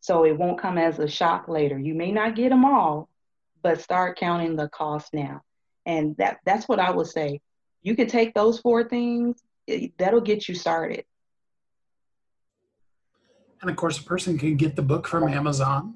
So 0.00 0.26
it 0.26 0.36
won't 0.36 0.60
come 0.60 0.76
as 0.76 0.98
a 0.98 1.08
shock 1.08 1.48
later. 1.48 1.78
You 1.78 1.94
may 1.94 2.12
not 2.12 2.36
get 2.36 2.50
them 2.50 2.66
all, 2.66 3.08
but 3.62 3.80
start 3.80 4.18
counting 4.18 4.54
the 4.54 4.68
cost 4.68 5.14
now. 5.14 5.40
And 5.86 6.14
that 6.18 6.40
that's 6.44 6.68
what 6.68 6.78
I 6.78 6.90
would 6.90 7.06
say. 7.06 7.40
You 7.80 7.96
can 7.96 8.06
take 8.06 8.34
those 8.34 8.60
four 8.60 8.86
things, 8.86 9.42
it, 9.66 9.92
that'll 9.96 10.20
get 10.20 10.46
you 10.46 10.54
started. 10.54 11.04
And 13.62 13.70
of 13.70 13.76
course, 13.76 13.98
a 13.98 14.04
person 14.04 14.36
can 14.36 14.56
get 14.56 14.76
the 14.76 14.82
book 14.82 15.08
from 15.08 15.26
Amazon, 15.26 15.94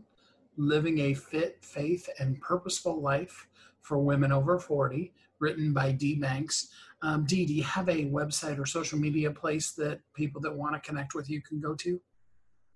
Living 0.57 1.01
a 1.01 1.13
Fit, 1.13 1.59
Faith, 1.61 2.09
and 2.19 2.41
Purposeful 2.41 2.99
Life 2.99 3.47
for 3.83 3.99
Women 3.99 4.33
Over 4.33 4.59
40 4.59 5.13
written 5.43 5.75
by 5.75 5.93
Dee 5.93 6.15
Banks. 6.15 6.69
Um, 7.03 7.25
do 7.25 7.37
you 7.37 7.63
have 7.65 7.89
a 7.89 8.07
website 8.07 8.59
or 8.59 8.65
social 8.65 8.99
media 8.99 9.31
place 9.31 9.73
that 9.73 10.01
people 10.15 10.41
that 10.43 10.55
want 10.55 10.75
to 10.75 10.81
connect 10.81 11.15
with 11.15 11.29
you 11.29 11.43
can 11.43 11.61
go 11.61 11.75
to? 11.75 12.01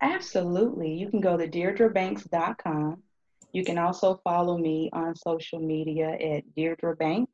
Absolutely. 0.01 0.93
You 0.93 1.09
can 1.09 1.21
go 1.21 1.37
to 1.37 1.47
deirdrebanks.com. 1.47 3.01
You 3.53 3.63
can 3.63 3.77
also 3.77 4.19
follow 4.23 4.57
me 4.57 4.89
on 4.93 5.15
social 5.15 5.59
media 5.59 6.09
at 6.09 6.43
Deirdre 6.55 6.95
Banks. 6.97 7.31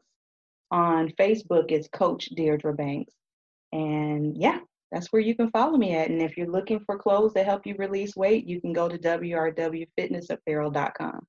On 0.71 1.09
Facebook, 1.19 1.71
it's 1.71 1.89
Coach 1.89 2.29
Deirdre 2.35 2.73
Banks. 2.73 3.13
And 3.73 4.37
yeah, 4.37 4.59
that's 4.91 5.11
where 5.11 5.21
you 5.21 5.35
can 5.35 5.49
follow 5.49 5.77
me 5.77 5.95
at. 5.95 6.11
And 6.11 6.21
if 6.21 6.37
you're 6.37 6.47
looking 6.47 6.79
for 6.85 6.97
clothes 6.97 7.33
that 7.33 7.45
help 7.45 7.65
you 7.65 7.75
release 7.77 8.15
weight, 8.15 8.47
you 8.47 8.61
can 8.61 8.71
go 8.71 8.87
to 8.87 8.97
wrwfitnessapparel.com. 8.97 11.27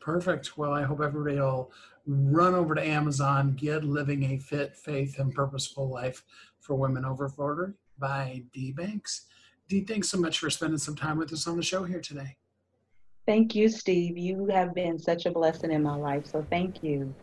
Perfect. 0.00 0.56
Well, 0.56 0.72
I 0.72 0.82
hope 0.82 1.00
everybody 1.00 1.36
will 1.36 1.70
run 2.06 2.54
over 2.54 2.74
to 2.74 2.84
Amazon, 2.84 3.54
get 3.54 3.84
Living 3.84 4.24
a 4.24 4.38
Fit, 4.38 4.74
Faith, 4.74 5.18
and 5.18 5.32
Purposeful 5.32 5.88
Life 5.88 6.24
for 6.58 6.74
Women 6.74 7.04
Over 7.04 7.28
40 7.28 7.74
by 7.98 8.42
Dee 8.52 8.72
Banks. 8.72 9.26
Dee, 9.68 9.82
thanks 9.82 10.08
so 10.08 10.18
much 10.18 10.38
for 10.38 10.50
spending 10.50 10.78
some 10.78 10.96
time 10.96 11.18
with 11.18 11.32
us 11.32 11.46
on 11.46 11.56
the 11.56 11.62
show 11.62 11.84
here 11.84 12.00
today. 12.00 12.36
Thank 13.26 13.54
you, 13.54 13.68
Steve. 13.68 14.16
You 14.18 14.46
have 14.46 14.74
been 14.74 14.98
such 14.98 15.26
a 15.26 15.30
blessing 15.30 15.70
in 15.70 15.82
my 15.82 15.94
life, 15.94 16.26
so 16.26 16.44
thank 16.50 16.82
you. 16.82 17.14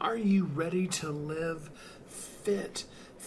Are 0.00 0.16
you 0.16 0.44
ready 0.44 0.86
to 0.88 1.10
live 1.10 1.70
fit? 2.06 2.84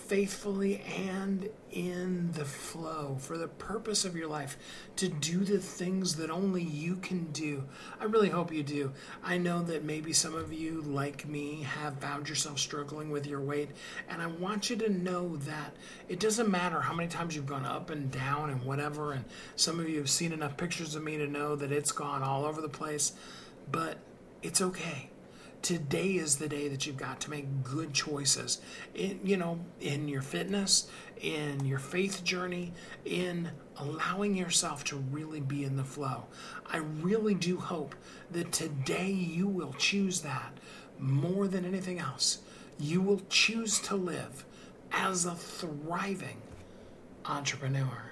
Faithfully 0.08 0.82
and 0.82 1.50
in 1.72 2.32
the 2.34 2.46
flow 2.46 3.18
for 3.20 3.38
the 3.38 3.48
purpose 3.48 4.06
of 4.06 4.15
your 4.15 4.28
life 4.28 4.58
to 4.96 5.10
do 5.10 5.39
the 5.44 5.58
things 5.58 6.15
that 6.15 6.30
only 6.30 6.62
you 6.62 6.96
can 6.98 7.32
do. 7.32 7.63
I 8.00 8.06
really 8.06 8.30
hope 8.30 8.54
you 8.54 8.62
do. 8.62 8.94
I 9.24 9.38
know 9.38 9.63
that 9.63 9.84
maybe 9.84 10.13
some 10.13 10.36
of 10.36 10.54
you, 10.54 10.82
like 10.82 11.28
me, 11.28 11.63
have 11.63 12.00
found 12.00 12.30
yourself 12.30 12.60
struggling 12.60 13.10
with 13.10 13.26
your 13.26 13.41
weight, 13.41 13.70
and 14.08 14.22
I 14.22 14.28
want 14.28 14.70
you 14.70 14.76
to 14.78 14.89
know 14.89 15.38
that 15.38 15.76
it 16.08 16.20
doesn't 16.20 16.50
matter 16.50 16.82
how 16.82 16.94
many 16.94 17.10
times 17.10 17.36
you've 17.36 17.48
gone 17.48 17.65
up 17.65 17.89
and 17.89 18.12
down 18.12 18.52
and 18.52 18.63
whatever, 18.63 19.12
and 19.12 19.26
some 19.56 19.80
of 19.80 19.89
you 19.89 19.98
have 19.98 20.10
seen 20.10 20.32
enough 20.32 20.56
pictures 20.56 20.96
of 20.96 21.04
me 21.04 21.18
to 21.18 21.28
know 21.28 21.56
that 21.56 21.72
it's 21.72 21.91
gone 21.91 22.22
all 22.22 22.46
over 22.46 22.62
the 22.62 22.70
place, 22.70 23.13
but 23.72 23.98
it's 24.44 24.62
okay 24.62 25.10
today 25.65 26.12
is 26.12 26.36
the 26.36 26.47
day 26.47 26.67
that 26.67 26.86
you've 26.86 26.95
got 26.95 27.19
to 27.19 27.32
make 27.32 27.63
good 27.63 27.91
choices 27.91 28.62
in 28.93 29.19
you 29.23 29.36
know 29.36 29.60
in 29.82 30.08
your 30.08 30.21
fitness 30.21 30.88
in 31.21 31.65
your 31.65 31.80
faith 31.80 32.23
journey 32.23 32.71
in 33.04 33.49
allowing 33.78 34.36
yourself 34.36 34.84
to 34.84 34.95
really 34.95 35.39
be 35.39 35.63
in 35.63 35.75
the 35.75 35.84
flow. 35.84 36.25
I 36.67 36.78
really 36.78 37.34
do 37.34 37.58
hope 37.58 37.95
that 38.30 38.51
today 38.51 39.10
you 39.10 39.47
will 39.47 39.73
choose 39.73 40.21
that 40.21 40.54
more 40.99 41.47
than 41.47 41.65
anything 41.65 41.97
else. 41.97 42.39
You 42.80 43.01
will 43.01 43.21
choose 43.28 43.80
to 43.80 43.95
live 43.95 44.45
as 44.91 45.25
a 45.25 45.34
thriving 45.34 46.41
entrepreneur 47.25 48.12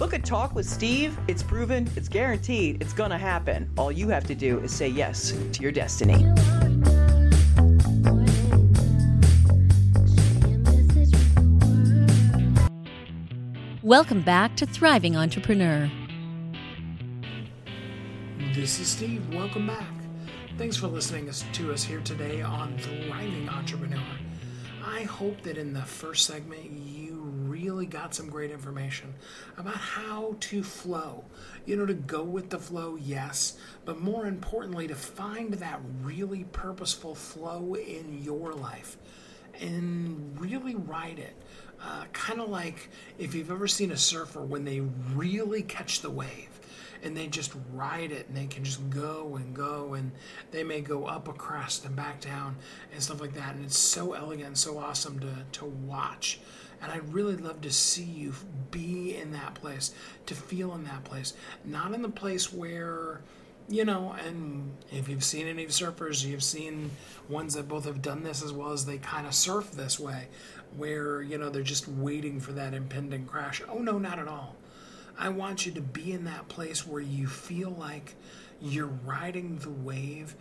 Book 0.00 0.14
a 0.14 0.18
talk 0.18 0.54
with 0.54 0.66
Steve. 0.66 1.14
It's 1.28 1.42
proven, 1.42 1.86
it's 1.94 2.08
guaranteed, 2.08 2.80
it's 2.80 2.94
going 2.94 3.10
to 3.10 3.18
happen. 3.18 3.70
All 3.76 3.92
you 3.92 4.08
have 4.08 4.26
to 4.28 4.34
do 4.34 4.58
is 4.60 4.72
say 4.72 4.88
yes 4.88 5.32
to 5.52 5.62
your 5.62 5.72
destiny. 5.72 6.24
Welcome 13.82 14.22
back 14.22 14.56
to 14.56 14.64
Thriving 14.64 15.18
Entrepreneur. 15.18 15.90
This 18.54 18.80
is 18.80 18.88
Steve. 18.88 19.22
Welcome 19.34 19.66
back. 19.66 19.92
Thanks 20.56 20.78
for 20.78 20.86
listening 20.86 21.30
to 21.30 21.72
us 21.74 21.84
here 21.84 22.00
today 22.00 22.40
on 22.40 22.78
Thriving 22.78 23.50
Entrepreneur. 23.50 24.00
I 24.82 25.02
hope 25.02 25.42
that 25.42 25.58
in 25.58 25.74
the 25.74 25.82
first 25.82 26.24
segment 26.24 26.64
you 26.64 26.99
really 27.62 27.86
got 27.86 28.14
some 28.14 28.28
great 28.28 28.50
information 28.50 29.14
about 29.56 29.76
how 29.76 30.36
to 30.40 30.62
flow. 30.62 31.24
You 31.66 31.76
know, 31.76 31.86
to 31.86 31.94
go 31.94 32.22
with 32.22 32.50
the 32.50 32.58
flow, 32.58 32.96
yes, 32.96 33.58
but 33.84 34.00
more 34.00 34.26
importantly, 34.26 34.88
to 34.88 34.94
find 34.94 35.54
that 35.54 35.80
really 36.02 36.44
purposeful 36.52 37.14
flow 37.14 37.74
in 37.74 38.22
your 38.22 38.52
life 38.52 38.96
and 39.60 40.38
really 40.40 40.74
ride 40.74 41.18
it. 41.18 41.34
Uh, 41.82 42.04
kind 42.12 42.40
of 42.40 42.48
like 42.48 42.90
if 43.18 43.34
you've 43.34 43.50
ever 43.50 43.66
seen 43.66 43.90
a 43.90 43.96
surfer 43.96 44.42
when 44.42 44.64
they 44.64 44.80
really 45.14 45.62
catch 45.62 46.02
the 46.02 46.10
wave 46.10 46.60
and 47.02 47.16
they 47.16 47.26
just 47.26 47.52
ride 47.72 48.12
it 48.12 48.28
and 48.28 48.36
they 48.36 48.46
can 48.46 48.64
just 48.64 48.88
go 48.90 49.36
and 49.36 49.54
go 49.54 49.94
and 49.94 50.12
they 50.50 50.62
may 50.62 50.80
go 50.80 51.06
up 51.06 51.28
a 51.28 51.32
crest 51.32 51.84
and 51.84 51.96
back 51.96 52.20
down 52.20 52.56
and 52.92 53.02
stuff 53.02 53.20
like 53.20 53.32
that 53.34 53.54
and 53.54 53.64
it's 53.64 53.78
so 53.78 54.12
elegant 54.12 54.58
so 54.58 54.78
awesome 54.78 55.18
to, 55.18 55.34
to 55.52 55.64
watch 55.64 56.40
and 56.82 56.90
I'd 56.92 57.12
really 57.12 57.36
love 57.36 57.60
to 57.62 57.70
see 57.70 58.04
you 58.04 58.34
be 58.70 59.16
in 59.16 59.32
that 59.32 59.54
place, 59.54 59.92
to 60.26 60.34
feel 60.34 60.74
in 60.74 60.84
that 60.84 61.04
place, 61.04 61.34
not 61.64 61.92
in 61.92 62.02
the 62.02 62.08
place 62.08 62.52
where, 62.52 63.20
you 63.68 63.84
know, 63.84 64.14
and 64.26 64.76
if 64.90 65.08
you've 65.08 65.24
seen 65.24 65.46
any 65.46 65.66
surfers, 65.66 66.24
you've 66.24 66.42
seen 66.42 66.90
ones 67.28 67.54
that 67.54 67.68
both 67.68 67.84
have 67.84 68.02
done 68.02 68.22
this 68.22 68.42
as 68.42 68.52
well 68.52 68.72
as 68.72 68.86
they 68.86 68.98
kind 68.98 69.26
of 69.26 69.34
surf 69.34 69.72
this 69.72 70.00
way, 70.00 70.28
where, 70.76 71.22
you 71.22 71.38
know, 71.38 71.50
they're 71.50 71.62
just 71.62 71.86
waiting 71.86 72.40
for 72.40 72.52
that 72.52 72.74
impending 72.74 73.26
crash. 73.26 73.62
Oh, 73.68 73.78
no, 73.78 73.98
not 73.98 74.18
at 74.18 74.28
all. 74.28 74.56
I 75.18 75.28
want 75.28 75.66
you 75.66 75.72
to 75.72 75.80
be 75.82 76.12
in 76.12 76.24
that 76.24 76.48
place 76.48 76.86
where 76.86 77.02
you 77.02 77.26
feel 77.26 77.70
like 77.70 78.14
you're 78.62 78.86
riding 78.86 79.58
the 79.58 79.70
wave 79.70 80.34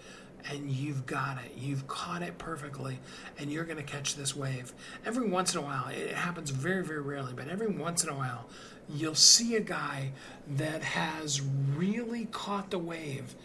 and 0.52 0.70
you've 0.70 1.06
got 1.06 1.38
it. 1.44 1.52
You've 1.58 1.88
caught 1.88 2.22
it 2.22 2.38
perfectly, 2.38 3.00
and 3.38 3.52
you're 3.52 3.66
going 3.66 3.78
to 3.78 3.84
catch 3.84 4.16
this 4.16 4.36
wave. 4.36 4.74
Every 5.06 5.28
once 5.28 5.54
in 5.54 5.62
a 5.62 5.64
while, 5.64 5.88
it 5.88 6.14
happens 6.14 6.50
very, 6.50 6.84
very 6.84 7.02
rarely, 7.02 7.34
but 7.36 7.48
every 7.48 7.68
once 7.68 8.04
in 8.04 8.10
a 8.10 8.16
while, 8.16 8.48
you'll 8.90 9.16
see 9.16 9.56
a 9.56 9.62
guy 9.62 10.12
that 10.48 10.84
has 10.84 11.42
really 11.42 12.26
caught 12.26 12.72
the 12.72 12.80
wave, 12.80 13.36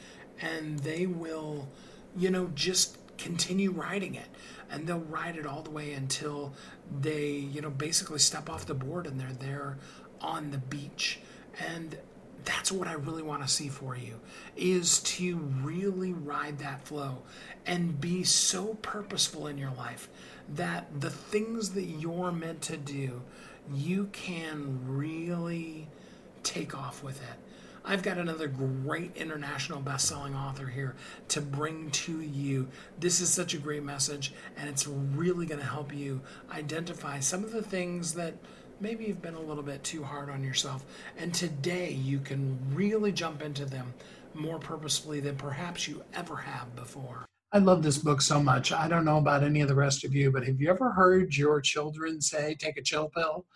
and 0.40 0.78
they 0.80 1.06
will, 1.06 1.68
you 2.16 2.30
know, 2.30 2.50
just 2.54 2.98
continue 3.18 3.70
riding 3.70 4.14
it. 4.14 4.26
And 4.70 4.86
they'll 4.86 5.00
ride 5.00 5.36
it 5.36 5.46
all 5.46 5.62
the 5.62 5.70
way 5.70 5.92
until 5.92 6.52
they, 7.00 7.30
you 7.30 7.60
know, 7.60 7.70
basically 7.70 8.18
step 8.18 8.50
off 8.50 8.66
the 8.66 8.74
board 8.74 9.06
and 9.06 9.20
they're 9.20 9.32
there 9.32 9.76
on 10.20 10.50
the 10.50 10.58
beach. 10.58 11.20
And 11.68 11.96
that's 12.44 12.70
what 12.70 12.88
I 12.88 12.92
really 12.92 13.22
want 13.22 13.42
to 13.42 13.48
see 13.48 13.68
for 13.68 13.96
you 13.96 14.20
is 14.56 15.00
to 15.00 15.36
really 15.62 16.12
ride 16.12 16.58
that 16.58 16.86
flow 16.86 17.22
and 17.66 18.00
be 18.00 18.24
so 18.24 18.74
purposeful 18.82 19.46
in 19.46 19.58
your 19.58 19.72
life 19.72 20.08
that 20.54 21.00
the 21.00 21.10
things 21.10 21.70
that 21.70 21.84
you're 21.84 22.32
meant 22.32 22.62
to 22.62 22.76
do 22.76 23.22
you 23.72 24.08
can 24.12 24.78
really 24.86 25.88
take 26.42 26.76
off 26.76 27.02
with 27.02 27.22
it. 27.22 27.36
I've 27.86 28.02
got 28.02 28.16
another 28.16 28.48
great 28.48 29.14
international 29.16 29.80
best-selling 29.80 30.34
author 30.34 30.66
here 30.66 30.96
to 31.28 31.40
bring 31.42 31.90
to 31.90 32.20
you. 32.20 32.68
This 32.98 33.20
is 33.20 33.30
such 33.30 33.52
a 33.52 33.58
great 33.58 33.82
message 33.82 34.32
and 34.56 34.68
it's 34.68 34.86
really 34.86 35.44
going 35.44 35.60
to 35.60 35.66
help 35.66 35.94
you 35.94 36.22
identify 36.50 37.20
some 37.20 37.44
of 37.44 37.52
the 37.52 37.62
things 37.62 38.14
that 38.14 38.34
maybe 38.84 39.06
you've 39.06 39.22
been 39.22 39.34
a 39.34 39.40
little 39.40 39.62
bit 39.62 39.82
too 39.82 40.04
hard 40.04 40.28
on 40.28 40.44
yourself. 40.44 40.84
And 41.16 41.32
today 41.32 41.92
you 41.92 42.18
can 42.18 42.58
really 42.74 43.12
jump 43.12 43.40
into 43.40 43.64
them 43.64 43.94
more 44.34 44.58
purposefully 44.58 45.20
than 45.20 45.36
perhaps 45.36 45.88
you 45.88 46.04
ever 46.12 46.36
have 46.36 46.76
before. 46.76 47.24
I 47.50 47.58
love 47.58 47.82
this 47.82 47.96
book 47.96 48.20
so 48.20 48.42
much. 48.42 48.72
I 48.72 48.86
don't 48.86 49.06
know 49.06 49.16
about 49.16 49.42
any 49.42 49.62
of 49.62 49.68
the 49.68 49.74
rest 49.74 50.04
of 50.04 50.14
you, 50.14 50.30
but 50.30 50.44
have 50.44 50.60
you 50.60 50.68
ever 50.68 50.90
heard 50.90 51.34
your 51.34 51.62
children 51.62 52.20
say, 52.20 52.54
take 52.56 52.76
a 52.76 52.82
chill 52.82 53.08
pill? 53.08 53.46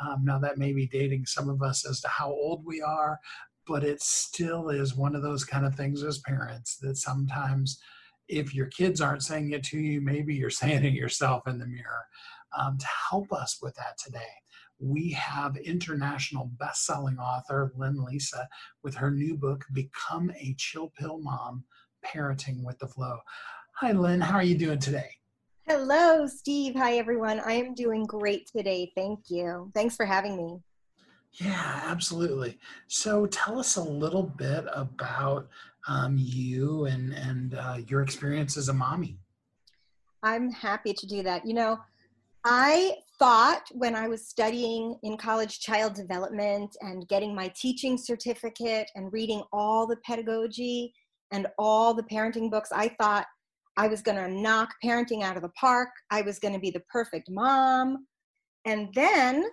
Um, 0.00 0.20
now, 0.22 0.38
that 0.38 0.58
may 0.58 0.72
be 0.72 0.86
dating 0.86 1.26
some 1.26 1.48
of 1.48 1.60
us 1.60 1.84
as 1.84 2.00
to 2.02 2.08
how 2.08 2.30
old 2.30 2.64
we 2.64 2.80
are, 2.80 3.18
but 3.66 3.82
it 3.82 4.00
still 4.00 4.68
is 4.68 4.94
one 4.94 5.16
of 5.16 5.22
those 5.22 5.44
kind 5.44 5.66
of 5.66 5.74
things 5.74 6.04
as 6.04 6.18
parents 6.18 6.76
that 6.82 6.98
sometimes, 6.98 7.80
if 8.28 8.54
your 8.54 8.66
kids 8.66 9.00
aren't 9.00 9.24
saying 9.24 9.50
it 9.50 9.64
to 9.64 9.78
you, 9.78 10.00
maybe 10.00 10.36
you're 10.36 10.50
saying 10.62 10.84
it 10.84 10.92
yourself 10.92 11.48
in 11.48 11.58
the 11.58 11.66
mirror. 11.66 12.06
Um, 12.56 12.78
to 12.78 12.86
help 13.10 13.32
us 13.32 13.58
with 13.60 13.74
that 13.74 13.98
today, 13.98 14.20
we 14.80 15.10
have 15.12 15.56
international 15.56 16.50
best-selling 16.58 17.18
author 17.18 17.72
Lynne 17.76 18.04
Lisa 18.04 18.48
with 18.82 18.94
her 18.94 19.10
new 19.10 19.36
book, 19.36 19.64
Become 19.72 20.30
a 20.38 20.54
Chill 20.58 20.92
Pill 20.98 21.18
Mom, 21.18 21.64
Parenting 22.04 22.64
with 22.64 22.78
the 22.78 22.86
Flow. 22.86 23.18
Hi, 23.76 23.92
Lynne. 23.92 24.20
How 24.20 24.36
are 24.36 24.44
you 24.44 24.56
doing 24.56 24.78
today? 24.78 25.10
Hello, 25.66 26.26
Steve. 26.26 26.74
Hi, 26.76 26.94
everyone. 26.96 27.40
I 27.40 27.52
am 27.52 27.74
doing 27.74 28.04
great 28.04 28.48
today. 28.54 28.92
Thank 28.96 29.28
you. 29.28 29.70
Thanks 29.74 29.96
for 29.96 30.06
having 30.06 30.36
me. 30.36 30.58
Yeah, 31.32 31.82
absolutely. 31.84 32.58
So 32.86 33.26
tell 33.26 33.58
us 33.58 33.76
a 33.76 33.82
little 33.82 34.22
bit 34.22 34.64
about 34.72 35.48
um, 35.86 36.16
you 36.18 36.86
and, 36.86 37.12
and 37.12 37.54
uh, 37.54 37.78
your 37.86 38.02
experience 38.02 38.56
as 38.56 38.68
a 38.68 38.74
mommy. 38.74 39.18
I'm 40.22 40.50
happy 40.50 40.94
to 40.94 41.06
do 41.06 41.22
that. 41.22 41.46
You 41.46 41.54
know, 41.54 41.78
I 42.50 42.94
thought 43.18 43.68
when 43.72 43.94
I 43.94 44.08
was 44.08 44.26
studying 44.26 44.96
in 45.02 45.18
college 45.18 45.60
child 45.60 45.92
development 45.92 46.74
and 46.80 47.06
getting 47.06 47.34
my 47.34 47.52
teaching 47.54 47.98
certificate 47.98 48.90
and 48.94 49.12
reading 49.12 49.42
all 49.52 49.86
the 49.86 49.98
pedagogy 49.98 50.94
and 51.30 51.46
all 51.58 51.92
the 51.92 52.04
parenting 52.04 52.50
books, 52.50 52.70
I 52.72 52.88
thought 52.98 53.26
I 53.76 53.86
was 53.86 54.00
going 54.00 54.16
to 54.16 54.28
knock 54.28 54.70
parenting 54.82 55.22
out 55.22 55.36
of 55.36 55.42
the 55.42 55.50
park. 55.50 55.90
I 56.10 56.22
was 56.22 56.38
going 56.38 56.54
to 56.54 56.58
be 56.58 56.70
the 56.70 56.82
perfect 56.90 57.28
mom. 57.30 58.06
And 58.64 58.88
then 58.94 59.44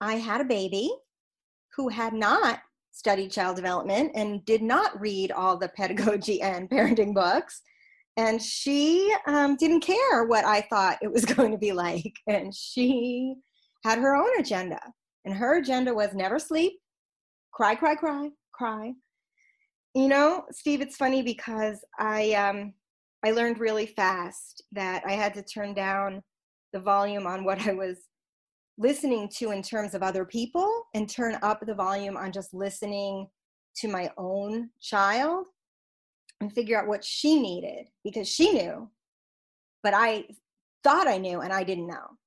I 0.00 0.14
had 0.14 0.40
a 0.40 0.44
baby 0.44 0.90
who 1.76 1.88
had 1.90 2.12
not 2.12 2.58
studied 2.90 3.30
child 3.30 3.54
development 3.54 4.10
and 4.16 4.44
did 4.46 4.62
not 4.62 5.00
read 5.00 5.30
all 5.30 5.56
the 5.56 5.68
pedagogy 5.76 6.42
and 6.42 6.68
parenting 6.68 7.14
books 7.14 7.62
and 8.16 8.42
she 8.42 9.14
um, 9.26 9.56
didn't 9.56 9.80
care 9.80 10.24
what 10.24 10.44
I 10.44 10.62
thought 10.62 10.98
it 11.02 11.12
was 11.12 11.24
going 11.36 11.52
to 11.52 11.58
be 11.58 11.72
like. 11.72 12.12
And 12.26 12.54
she 12.54 13.34
had 13.84 13.98
her 13.98 14.14
own 14.14 14.38
agenda. 14.38 14.80
And 15.24 15.34
her 15.34 15.58
agenda 15.58 15.94
was 15.94 16.14
never 16.14 16.38
sleep, 16.38 16.74
cry, 17.52 17.74
cry, 17.74 17.94
cry, 17.94 18.30
cry. 18.52 18.92
You 19.94 20.08
know, 20.08 20.44
Steve, 20.50 20.80
it's 20.80 20.96
funny 20.96 21.22
because 21.22 21.78
I 21.98 22.32
um, 22.32 22.72
I 23.24 23.30
learned 23.30 23.60
really 23.60 23.86
fast 23.86 24.64
that 24.72 25.04
I 25.06 25.12
had 25.12 25.32
to 25.34 25.42
turn 25.42 25.74
down 25.74 26.22
the 26.72 26.80
volume 26.80 27.26
on 27.26 27.44
what 27.44 27.66
I 27.68 27.72
was 27.72 27.98
listening 28.78 29.28
to 29.36 29.52
in 29.52 29.62
terms 29.62 29.94
of 29.94 30.02
other 30.02 30.24
people 30.24 30.84
and 30.94 31.08
turn 31.08 31.38
up 31.42 31.60
the 31.64 31.74
volume 31.74 32.16
on 32.16 32.32
just 32.32 32.52
listening 32.52 33.28
to 33.76 33.88
my 33.88 34.10
own 34.18 34.70
child 34.80 35.46
and 36.42 36.52
figure 36.52 36.78
out 36.78 36.88
what 36.88 37.04
she 37.04 37.40
needed 37.40 37.88
because 38.02 38.28
she 38.28 38.52
knew, 38.52 38.90
but 39.82 39.94
I 39.94 40.24
thought 40.82 41.06
I 41.06 41.16
knew 41.16 41.40
and 41.40 41.52
I 41.52 41.62
didn't 41.62 41.86
know. 41.86 42.18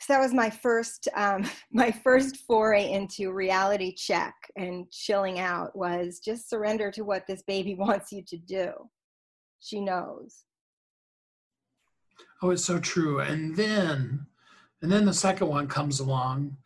So 0.00 0.14
that 0.14 0.20
was 0.20 0.32
my 0.32 0.48
first 0.48 1.06
um, 1.14 1.44
my 1.72 1.90
first 1.90 2.38
foray 2.46 2.90
into 2.90 3.32
reality 3.32 3.94
check 3.94 4.34
and 4.56 4.90
chilling 4.90 5.38
out 5.38 5.76
was 5.76 6.20
just 6.24 6.48
surrender 6.48 6.90
to 6.92 7.02
what 7.02 7.26
this 7.26 7.42
baby 7.42 7.74
wants 7.78 8.10
you 8.10 8.22
to 8.26 8.38
do. 8.38 8.72
She 9.60 9.82
knows. 9.82 10.44
Oh, 12.42 12.50
it's 12.50 12.64
so 12.64 12.78
true. 12.78 13.20
And 13.20 13.54
then 13.54 14.26
and 14.80 14.90
then 14.90 15.04
the 15.04 15.12
second 15.12 15.48
one 15.48 15.68
comes 15.68 16.00
along 16.00 16.56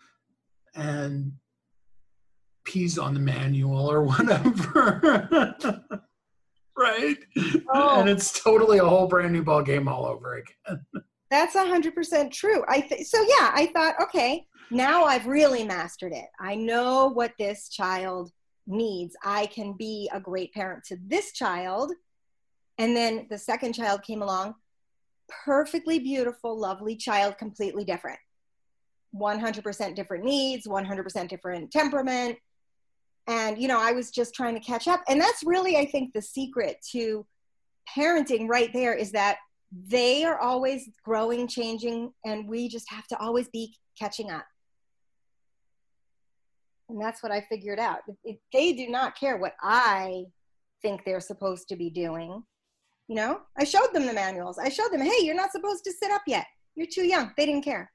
and 0.76 1.32
pees 2.64 2.96
on 2.96 3.12
the 3.12 3.20
manual 3.20 3.90
or 3.90 4.02
whatever. 4.04 5.28
Right? 6.76 7.16
Oh. 7.72 8.00
And 8.00 8.08
it's 8.08 8.40
totally 8.42 8.78
a 8.78 8.84
whole 8.84 9.06
brand 9.06 9.32
new 9.32 9.42
ball 9.42 9.62
game 9.62 9.88
all 9.88 10.06
over 10.06 10.36
again. 10.36 10.84
That's 11.30 11.54
a 11.54 11.66
hundred 11.66 11.94
percent 11.94 12.32
true. 12.32 12.64
I 12.68 12.80
th- 12.80 13.06
so 13.06 13.20
yeah, 13.22 13.50
I 13.52 13.70
thought, 13.74 13.94
okay, 14.02 14.46
now 14.70 15.04
I've 15.04 15.26
really 15.26 15.64
mastered 15.64 16.12
it. 16.12 16.26
I 16.38 16.54
know 16.54 17.08
what 17.08 17.32
this 17.38 17.68
child 17.68 18.30
needs. 18.66 19.16
I 19.24 19.46
can 19.46 19.72
be 19.72 20.08
a 20.12 20.20
great 20.20 20.52
parent 20.52 20.84
to 20.84 20.96
this 21.06 21.32
child. 21.32 21.92
And 22.78 22.96
then 22.96 23.26
the 23.30 23.38
second 23.38 23.74
child 23.74 24.02
came 24.02 24.22
along, 24.22 24.54
perfectly 25.44 25.98
beautiful, 25.98 26.58
lovely 26.58 26.96
child, 26.96 27.38
completely 27.38 27.84
different. 27.84 28.18
100% 29.14 29.94
different 29.94 30.24
needs, 30.24 30.66
100% 30.66 31.28
different 31.28 31.70
temperament, 31.70 32.36
and 33.26 33.58
you 33.58 33.68
know 33.68 33.80
i 33.80 33.92
was 33.92 34.10
just 34.10 34.34
trying 34.34 34.54
to 34.54 34.60
catch 34.60 34.88
up. 34.88 35.02
And 35.08 35.20
that's 35.20 35.42
really 35.44 35.76
i 35.76 35.86
think 35.86 36.12
the 36.12 36.22
secret 36.22 36.76
to 36.92 37.26
parenting 37.96 38.48
right 38.48 38.70
there 38.72 38.94
is 38.94 39.12
that 39.12 39.38
they 39.88 40.24
are 40.24 40.38
always 40.38 40.88
growing 41.04 41.48
changing 41.48 42.12
and 42.24 42.48
we 42.48 42.68
just 42.68 42.88
have 42.90 43.06
to 43.08 43.18
always 43.18 43.48
be 43.48 43.74
catching 43.98 44.30
up. 44.30 44.46
And 46.88 47.00
that's 47.00 47.22
what 47.22 47.32
i 47.32 47.40
figured 47.50 47.78
out. 47.78 47.98
If 48.24 48.36
they 48.52 48.72
do 48.72 48.88
not 48.88 49.18
care 49.18 49.36
what 49.36 49.54
i 49.62 50.24
think 50.82 51.02
they're 51.04 51.20
supposed 51.20 51.68
to 51.68 51.76
be 51.76 51.88
doing 51.88 52.42
you 53.08 53.16
know 53.16 53.40
i 53.58 53.64
showed 53.64 53.92
them 53.92 54.06
the 54.06 54.12
manuals. 54.12 54.58
I 54.58 54.68
showed 54.68 54.92
them 54.92 55.00
hey 55.00 55.24
you're 55.24 55.34
not 55.34 55.52
supposed 55.52 55.84
to 55.84 55.92
sit 55.92 56.10
up 56.10 56.22
yet. 56.26 56.46
You're 56.76 56.88
too 56.92 57.06
young. 57.06 57.32
They 57.36 57.46
didn't 57.46 57.64
care 57.64 57.90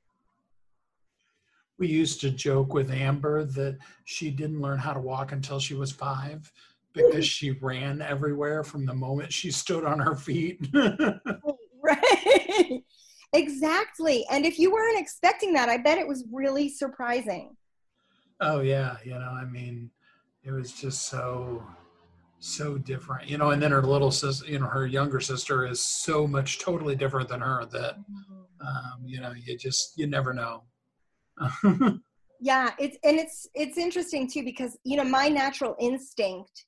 we 1.80 1.88
used 1.88 2.22
to 2.22 2.30
joke 2.30 2.74
with 2.74 2.92
Amber 2.92 3.46
that 3.46 3.78
she 4.06 4.30
didn't 4.30 4.62
learn 4.62 4.78
how 4.78 4.94
to 4.94 5.00
walk 5.00 5.32
until 5.32 5.60
she 5.60 5.74
was 5.74 5.92
five 5.92 6.52
because 6.94 7.26
she 7.26 7.52
ran 7.52 8.02
everywhere 8.02 8.64
from 8.64 8.86
the 8.86 8.94
moment 8.94 9.32
she 9.32 9.50
stood 9.52 9.86
on 9.86 10.00
her 10.00 10.16
feet. 10.16 10.68
right. 11.84 12.84
Exactly. 13.34 14.26
And 14.32 14.46
if 14.46 14.60
you 14.60 14.72
weren't 14.72 15.00
expecting 15.00 15.54
that, 15.54 15.70
I 15.70 15.78
bet 15.78 15.98
it 15.98 16.08
was 16.08 16.26
really 16.32 16.68
surprising. 16.68 17.56
Oh, 18.42 18.60
yeah. 18.62 18.98
You 19.06 19.12
know, 19.12 19.30
I 19.30 19.46
mean, 19.46 19.92
it 20.44 20.52
was 20.52 20.72
just 20.72 21.08
so 21.08 21.64
so 22.42 22.78
different 22.78 23.30
you 23.30 23.38
know 23.38 23.52
and 23.52 23.62
then 23.62 23.72
her 23.72 23.84
little 23.84 24.12
sister 24.12 24.50
you 24.50 24.58
know 24.58 24.66
her 24.66 24.88
younger 24.88 25.20
sister 25.20 25.68
is 25.68 25.82
so 25.82 26.26
much 26.26 26.58
totally 26.58 26.96
different 26.96 27.28
than 27.28 27.42
her 27.42 27.66
that 27.66 28.00
mm-hmm. 28.00 28.66
um, 28.66 29.02
you 29.06 29.20
know 29.20 29.34
you 29.34 29.58
just 29.58 29.98
you 29.98 30.08
never 30.08 30.34
know 30.34 30.64
yeah, 32.42 32.72
it's 32.80 32.98
and 33.04 33.18
it's 33.18 33.48
it's 33.54 33.78
interesting 33.78 34.30
too 34.30 34.44
because 34.44 34.78
you 34.84 34.98
know 34.98 35.04
my 35.04 35.28
natural 35.28 35.76
instinct 35.80 36.66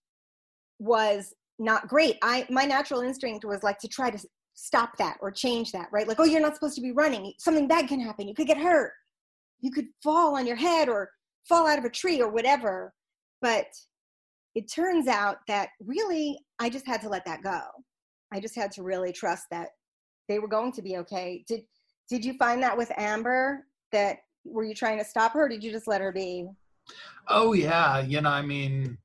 was 0.79 1.33
not 1.59 1.87
great. 1.87 2.17
I 2.21 2.45
my 2.49 2.65
natural 2.65 3.01
instinct 3.01 3.45
was 3.45 3.63
like 3.63 3.77
to 3.79 3.87
try 3.87 4.09
to 4.09 4.19
stop 4.53 4.97
that 4.97 5.17
or 5.21 5.31
change 5.31 5.71
that, 5.71 5.87
right? 5.91 6.07
Like, 6.07 6.19
oh, 6.19 6.25
you're 6.25 6.41
not 6.41 6.55
supposed 6.55 6.75
to 6.75 6.81
be 6.81 6.91
running. 6.91 7.33
Something 7.37 7.67
bad 7.67 7.87
can 7.87 7.99
happen. 7.99 8.27
You 8.27 8.35
could 8.35 8.47
get 8.47 8.57
hurt. 8.57 8.91
You 9.61 9.71
could 9.71 9.87
fall 10.03 10.35
on 10.35 10.45
your 10.45 10.55
head 10.55 10.89
or 10.89 11.09
fall 11.47 11.67
out 11.67 11.79
of 11.79 11.85
a 11.85 11.89
tree 11.89 12.21
or 12.21 12.29
whatever. 12.29 12.93
But 13.41 13.67
it 14.55 14.71
turns 14.71 15.07
out 15.07 15.37
that 15.47 15.69
really 15.83 16.37
I 16.59 16.69
just 16.69 16.85
had 16.85 17.01
to 17.01 17.09
let 17.09 17.25
that 17.25 17.43
go. 17.43 17.61
I 18.33 18.39
just 18.39 18.55
had 18.55 18.71
to 18.73 18.83
really 18.83 19.11
trust 19.11 19.45
that 19.51 19.69
they 20.27 20.39
were 20.39 20.47
going 20.47 20.71
to 20.73 20.81
be 20.81 20.97
okay. 20.97 21.43
Did 21.47 21.61
did 22.09 22.25
you 22.25 22.33
find 22.37 22.61
that 22.63 22.77
with 22.77 22.91
Amber 22.97 23.65
that 23.91 24.17
were 24.43 24.63
you 24.63 24.73
trying 24.73 24.97
to 24.97 25.05
stop 25.05 25.33
her 25.33 25.45
or 25.45 25.49
did 25.49 25.63
you 25.63 25.71
just 25.71 25.87
let 25.87 26.01
her 26.01 26.11
be? 26.11 26.47
Oh 27.27 27.53
yeah 27.53 27.99
you 27.99 28.21
know 28.21 28.29
i 28.29 28.41
mean 28.41 28.97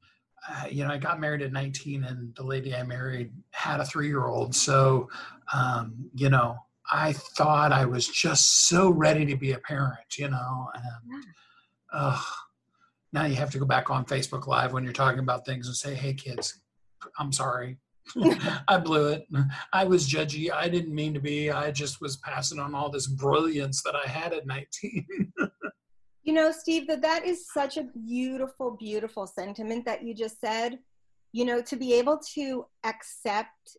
uh, 0.48 0.64
you 0.70 0.84
know 0.84 0.90
i 0.90 0.96
got 0.96 1.20
married 1.20 1.42
at 1.42 1.52
19 1.52 2.04
and 2.04 2.34
the 2.34 2.42
lady 2.42 2.74
i 2.74 2.82
married 2.82 3.32
had 3.50 3.80
a 3.80 3.84
three-year-old 3.84 4.54
so 4.54 5.08
um, 5.52 5.94
you 6.14 6.30
know 6.30 6.56
i 6.90 7.12
thought 7.12 7.72
i 7.72 7.84
was 7.84 8.08
just 8.08 8.68
so 8.68 8.90
ready 8.90 9.26
to 9.26 9.36
be 9.36 9.52
a 9.52 9.58
parent 9.58 9.98
you 10.18 10.28
know 10.28 10.68
and 10.74 11.24
uh, 11.92 12.20
now 13.12 13.24
you 13.24 13.34
have 13.34 13.50
to 13.50 13.58
go 13.58 13.66
back 13.66 13.90
on 13.90 14.04
facebook 14.04 14.46
live 14.46 14.72
when 14.72 14.82
you're 14.82 14.92
talking 14.92 15.20
about 15.20 15.44
things 15.44 15.66
and 15.66 15.76
say 15.76 15.94
hey 15.94 16.14
kids 16.14 16.60
i'm 17.18 17.32
sorry 17.32 17.78
I 18.68 18.78
blew 18.78 19.08
it. 19.08 19.26
I 19.72 19.84
was 19.84 20.08
judgy. 20.08 20.50
I 20.52 20.68
didn't 20.68 20.94
mean 20.94 21.14
to 21.14 21.20
be. 21.20 21.50
I 21.50 21.70
just 21.70 22.00
was 22.00 22.16
passing 22.18 22.58
on 22.58 22.74
all 22.74 22.90
this 22.90 23.06
brilliance 23.06 23.82
that 23.82 23.94
I 23.96 24.06
had 24.08 24.32
at 24.32 24.46
19. 24.46 25.32
you 26.22 26.32
know, 26.32 26.52
Steve, 26.52 26.86
that 26.88 27.02
that 27.02 27.24
is 27.24 27.50
such 27.52 27.76
a 27.76 27.84
beautiful, 27.84 28.76
beautiful 28.78 29.26
sentiment 29.26 29.84
that 29.86 30.02
you 30.02 30.14
just 30.14 30.40
said. 30.40 30.78
You 31.32 31.44
know, 31.44 31.60
to 31.62 31.76
be 31.76 31.92
able 31.94 32.18
to 32.34 32.66
accept 32.84 33.76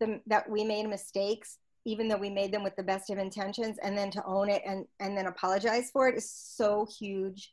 the, 0.00 0.20
that 0.26 0.50
we 0.50 0.64
made 0.64 0.88
mistakes, 0.88 1.58
even 1.86 2.08
though 2.08 2.16
we 2.16 2.30
made 2.30 2.52
them 2.52 2.62
with 2.62 2.76
the 2.76 2.82
best 2.82 3.10
of 3.10 3.18
intentions, 3.18 3.78
and 3.82 3.96
then 3.96 4.10
to 4.10 4.24
own 4.24 4.50
it 4.50 4.62
and 4.66 4.84
and 5.00 5.16
then 5.16 5.26
apologize 5.26 5.90
for 5.92 6.08
it 6.08 6.16
is 6.16 6.30
so 6.30 6.86
huge. 6.98 7.52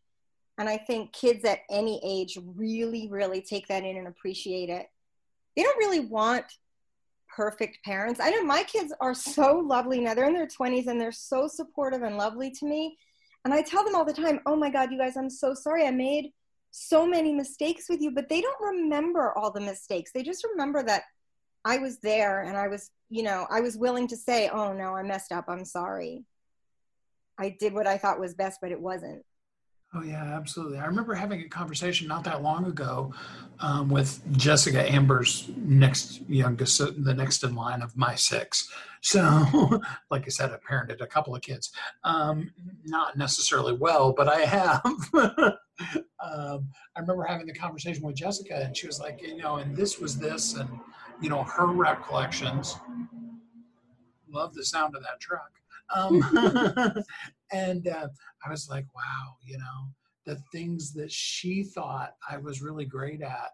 And 0.57 0.67
I 0.67 0.77
think 0.77 1.13
kids 1.13 1.45
at 1.45 1.59
any 1.69 2.01
age 2.03 2.37
really, 2.55 3.07
really 3.09 3.41
take 3.41 3.67
that 3.67 3.83
in 3.83 3.97
and 3.97 4.07
appreciate 4.07 4.69
it 4.69 4.87
they 5.55 5.63
don't 5.63 5.77
really 5.77 5.99
want 5.99 6.45
perfect 7.35 7.79
parents. 7.83 8.19
I 8.19 8.29
know 8.29 8.43
my 8.43 8.63
kids 8.63 8.93
are 8.99 9.13
so 9.13 9.57
lovely 9.57 9.99
now. 9.99 10.13
They're 10.13 10.27
in 10.27 10.33
their 10.33 10.47
20s 10.47 10.87
and 10.87 10.99
they're 10.99 11.11
so 11.11 11.47
supportive 11.47 12.01
and 12.01 12.17
lovely 12.17 12.51
to 12.51 12.65
me. 12.65 12.97
And 13.45 13.53
I 13.53 13.61
tell 13.61 13.83
them 13.83 13.95
all 13.95 14.05
the 14.05 14.13
time, 14.13 14.39
oh 14.45 14.55
my 14.55 14.69
God, 14.69 14.91
you 14.91 14.97
guys, 14.97 15.17
I'm 15.17 15.29
so 15.29 15.53
sorry. 15.53 15.85
I 15.85 15.91
made 15.91 16.31
so 16.71 17.05
many 17.05 17.33
mistakes 17.33 17.85
with 17.89 18.01
you, 18.01 18.11
but 18.11 18.29
they 18.29 18.41
don't 18.41 18.75
remember 18.77 19.37
all 19.37 19.51
the 19.51 19.61
mistakes. 19.61 20.11
They 20.13 20.23
just 20.23 20.45
remember 20.51 20.83
that 20.83 21.03
I 21.65 21.77
was 21.77 21.99
there 21.99 22.41
and 22.43 22.57
I 22.57 22.67
was, 22.67 22.91
you 23.09 23.23
know, 23.23 23.47
I 23.49 23.61
was 23.61 23.77
willing 23.77 24.07
to 24.09 24.17
say, 24.17 24.49
oh 24.49 24.73
no, 24.73 24.95
I 24.95 25.03
messed 25.03 25.31
up. 25.31 25.45
I'm 25.47 25.65
sorry. 25.65 26.23
I 27.37 27.55
did 27.59 27.73
what 27.73 27.87
I 27.87 27.97
thought 27.97 28.19
was 28.19 28.35
best, 28.35 28.59
but 28.61 28.71
it 28.71 28.79
wasn't. 28.79 29.23
Oh 29.93 30.03
yeah, 30.03 30.23
absolutely. 30.23 30.77
I 30.77 30.85
remember 30.85 31.13
having 31.13 31.41
a 31.41 31.49
conversation 31.49 32.07
not 32.07 32.23
that 32.23 32.41
long 32.41 32.65
ago 32.65 33.13
um, 33.59 33.89
with 33.89 34.21
Jessica 34.37 34.89
Amber's 34.89 35.49
next 35.57 36.21
youngest, 36.29 37.03
the 37.03 37.13
next 37.13 37.43
in 37.43 37.55
line 37.55 37.81
of 37.81 37.97
my 37.97 38.15
six. 38.15 38.71
So, 39.01 39.81
like 40.09 40.23
I 40.25 40.29
said, 40.29 40.51
I 40.51 40.57
parented 40.57 41.01
a 41.01 41.07
couple 41.07 41.35
of 41.35 41.41
kids, 41.41 41.71
um, 42.05 42.51
not 42.85 43.17
necessarily 43.17 43.73
well, 43.73 44.13
but 44.13 44.29
I 44.29 44.41
have. 44.41 44.81
um, 45.13 46.69
I 46.95 46.99
remember 46.99 47.23
having 47.23 47.47
the 47.47 47.53
conversation 47.53 48.03
with 48.03 48.15
Jessica, 48.15 48.61
and 48.63 48.75
she 48.75 48.87
was 48.87 48.99
like, 48.99 49.21
you 49.21 49.37
know, 49.37 49.57
and 49.57 49.75
this 49.75 49.99
was 49.99 50.17
this, 50.17 50.55
and 50.55 50.69
you 51.19 51.29
know, 51.29 51.43
her 51.43 51.67
recollections. 51.67 52.77
Love 54.31 54.53
the 54.53 54.63
sound 54.63 54.95
of 54.95 55.03
that 55.03 55.19
truck. 55.19 55.51
And 57.51 57.87
uh, 57.87 58.07
I 58.45 58.49
was 58.49 58.69
like, 58.69 58.85
wow, 58.95 59.35
you 59.45 59.57
know, 59.57 59.89
the 60.25 60.39
things 60.51 60.93
that 60.93 61.11
she 61.11 61.63
thought 61.63 62.13
I 62.29 62.37
was 62.37 62.61
really 62.61 62.85
great 62.85 63.21
at 63.21 63.49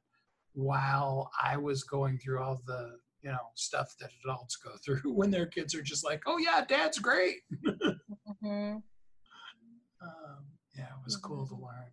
while 0.54 1.32
I 1.42 1.58
was 1.58 1.84
going 1.84 2.18
through 2.18 2.42
all 2.42 2.62
the, 2.66 2.98
you 3.22 3.32
know, 3.32 3.52
stuff 3.56 3.96
that 4.00 4.10
adults 4.24 4.58
go 4.58 4.72
through 4.84 5.02
when 5.14 5.32
their 5.32 5.48
kids 5.48 5.74
are 5.76 5.82
just 5.82 6.04
like, 6.04 6.22
oh, 6.26 6.38
yeah, 6.38 6.64
dad's 6.68 7.00
great. 7.00 7.38
mm-hmm. 7.66 8.46
um, 8.48 8.82
yeah, 10.76 10.84
it 10.84 11.06
was 11.06 11.18
mm-hmm. 11.18 11.28
cool 11.28 11.48
to 11.48 11.56
learn. 11.56 11.92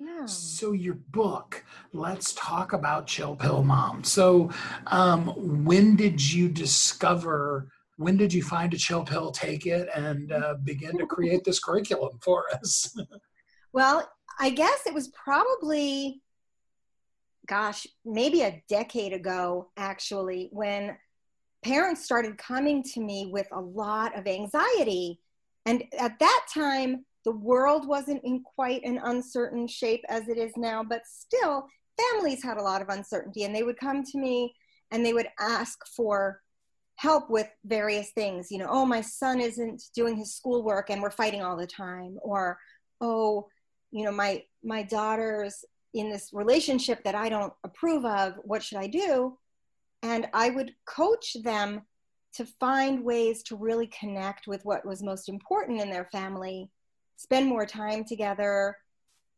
Yeah. 0.00 0.26
So 0.26 0.72
your 0.72 0.94
book, 0.94 1.64
let's 1.92 2.34
talk 2.34 2.72
about 2.72 3.06
Chill 3.06 3.34
Pill 3.34 3.64
Mom. 3.64 4.04
So, 4.04 4.50
um, 4.86 5.28
when 5.64 5.96
did 5.96 6.32
you 6.32 6.48
discover 6.48 7.70
when 7.98 8.16
did 8.16 8.32
you 8.32 8.42
find 8.44 8.72
a 8.72 8.78
chill 8.78 9.02
pill, 9.02 9.32
take 9.32 9.66
it, 9.66 9.88
and 9.94 10.30
uh, 10.32 10.54
begin 10.62 10.96
to 10.98 11.06
create 11.06 11.42
this 11.42 11.58
curriculum 11.58 12.16
for 12.22 12.44
us? 12.54 12.96
well, 13.72 14.08
I 14.38 14.50
guess 14.50 14.86
it 14.86 14.94
was 14.94 15.08
probably, 15.08 16.22
gosh, 17.48 17.88
maybe 18.04 18.42
a 18.42 18.62
decade 18.68 19.12
ago, 19.12 19.70
actually, 19.76 20.48
when 20.52 20.96
parents 21.64 22.04
started 22.04 22.38
coming 22.38 22.84
to 22.84 23.00
me 23.00 23.30
with 23.32 23.48
a 23.50 23.60
lot 23.60 24.16
of 24.16 24.28
anxiety. 24.28 25.18
And 25.66 25.82
at 25.98 26.20
that 26.20 26.46
time, 26.54 27.04
the 27.24 27.32
world 27.32 27.86
wasn't 27.86 28.22
in 28.22 28.44
quite 28.44 28.84
an 28.84 29.00
uncertain 29.02 29.66
shape 29.66 30.04
as 30.08 30.28
it 30.28 30.38
is 30.38 30.52
now, 30.56 30.84
but 30.84 31.02
still, 31.04 31.66
families 31.98 32.44
had 32.44 32.58
a 32.58 32.62
lot 32.62 32.80
of 32.80 32.90
uncertainty 32.90 33.42
and 33.42 33.52
they 33.52 33.64
would 33.64 33.76
come 33.76 34.04
to 34.04 34.18
me 34.18 34.54
and 34.92 35.04
they 35.04 35.12
would 35.12 35.26
ask 35.40 35.84
for 35.96 36.40
help 36.98 37.30
with 37.30 37.48
various 37.64 38.10
things 38.10 38.50
you 38.50 38.58
know 38.58 38.66
oh 38.68 38.84
my 38.84 39.00
son 39.00 39.40
isn't 39.40 39.84
doing 39.94 40.16
his 40.16 40.34
schoolwork 40.34 40.90
and 40.90 41.00
we're 41.00 41.10
fighting 41.10 41.42
all 41.42 41.56
the 41.56 41.66
time. 41.66 42.18
Or 42.22 42.58
oh 43.00 43.48
you 43.90 44.04
know 44.04 44.12
my 44.12 44.42
my 44.62 44.82
daughter's 44.82 45.64
in 45.94 46.10
this 46.10 46.30
relationship 46.32 47.02
that 47.04 47.14
i 47.14 47.30
don't 47.30 47.52
approve 47.64 48.04
of 48.04 48.34
what 48.44 48.62
should 48.62 48.78
i 48.78 48.86
do? 48.86 49.38
And 50.02 50.28
i 50.32 50.50
would 50.50 50.72
coach 50.86 51.36
them 51.42 51.82
to 52.34 52.44
find 52.44 53.02
ways 53.04 53.42
to 53.44 53.56
really 53.56 53.86
connect 53.88 54.46
with 54.46 54.64
what 54.64 54.84
was 54.84 55.02
most 55.02 55.28
important 55.28 55.80
in 55.80 55.90
their 55.90 56.08
family 56.12 56.70
spend 57.16 57.46
more 57.46 57.66
time 57.66 58.04
together 58.04 58.76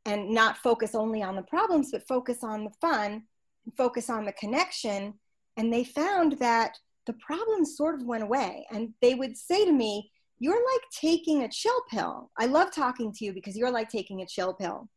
and 0.06 0.30
not 0.30 0.58
focus 0.58 0.94
only 0.94 1.22
on 1.22 1.36
the 1.36 1.42
problems 1.42 1.92
but 1.92 2.08
focus 2.08 2.38
on 2.42 2.64
the 2.64 2.72
fun 2.80 3.22
and 3.64 3.76
focus 3.76 4.10
on 4.10 4.24
the 4.24 4.32
connection. 4.32 5.14
And 5.56 5.72
they 5.72 5.84
found 5.84 6.38
that 6.38 6.78
the 7.06 7.14
problems 7.14 7.76
sort 7.76 7.94
of 7.94 8.06
went 8.06 8.22
away 8.22 8.66
and 8.70 8.90
they 9.00 9.14
would 9.14 9.36
say 9.36 9.64
to 9.64 9.72
me 9.72 10.10
you're 10.38 10.54
like 10.54 10.82
taking 10.90 11.42
a 11.42 11.48
chill 11.50 11.82
pill. 11.90 12.30
I 12.38 12.46
love 12.46 12.72
talking 12.72 13.12
to 13.12 13.24
you 13.24 13.34
because 13.34 13.56
you're 13.56 13.70
like 13.70 13.90
taking 13.90 14.22
a 14.22 14.26
chill 14.26 14.54
pill. 14.54 14.88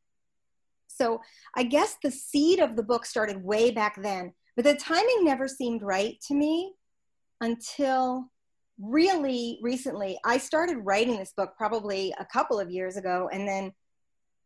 So 0.87 1.21
i 1.55 1.63
guess 1.63 1.97
the 2.03 2.11
seed 2.11 2.59
of 2.59 2.75
the 2.75 2.83
book 2.83 3.05
started 3.05 3.43
way 3.43 3.71
back 3.71 4.01
then 4.01 4.33
but 4.55 4.65
the 4.65 4.75
timing 4.75 5.23
never 5.23 5.47
seemed 5.47 5.81
right 5.81 6.15
to 6.27 6.35
me 6.35 6.73
until 7.41 8.29
really 8.79 9.59
recently 9.61 10.17
i 10.25 10.37
started 10.37 10.77
writing 10.83 11.17
this 11.17 11.33
book 11.35 11.53
probably 11.57 12.13
a 12.19 12.25
couple 12.25 12.59
of 12.59 12.71
years 12.71 12.97
ago 12.97 13.29
and 13.31 13.47
then 13.47 13.71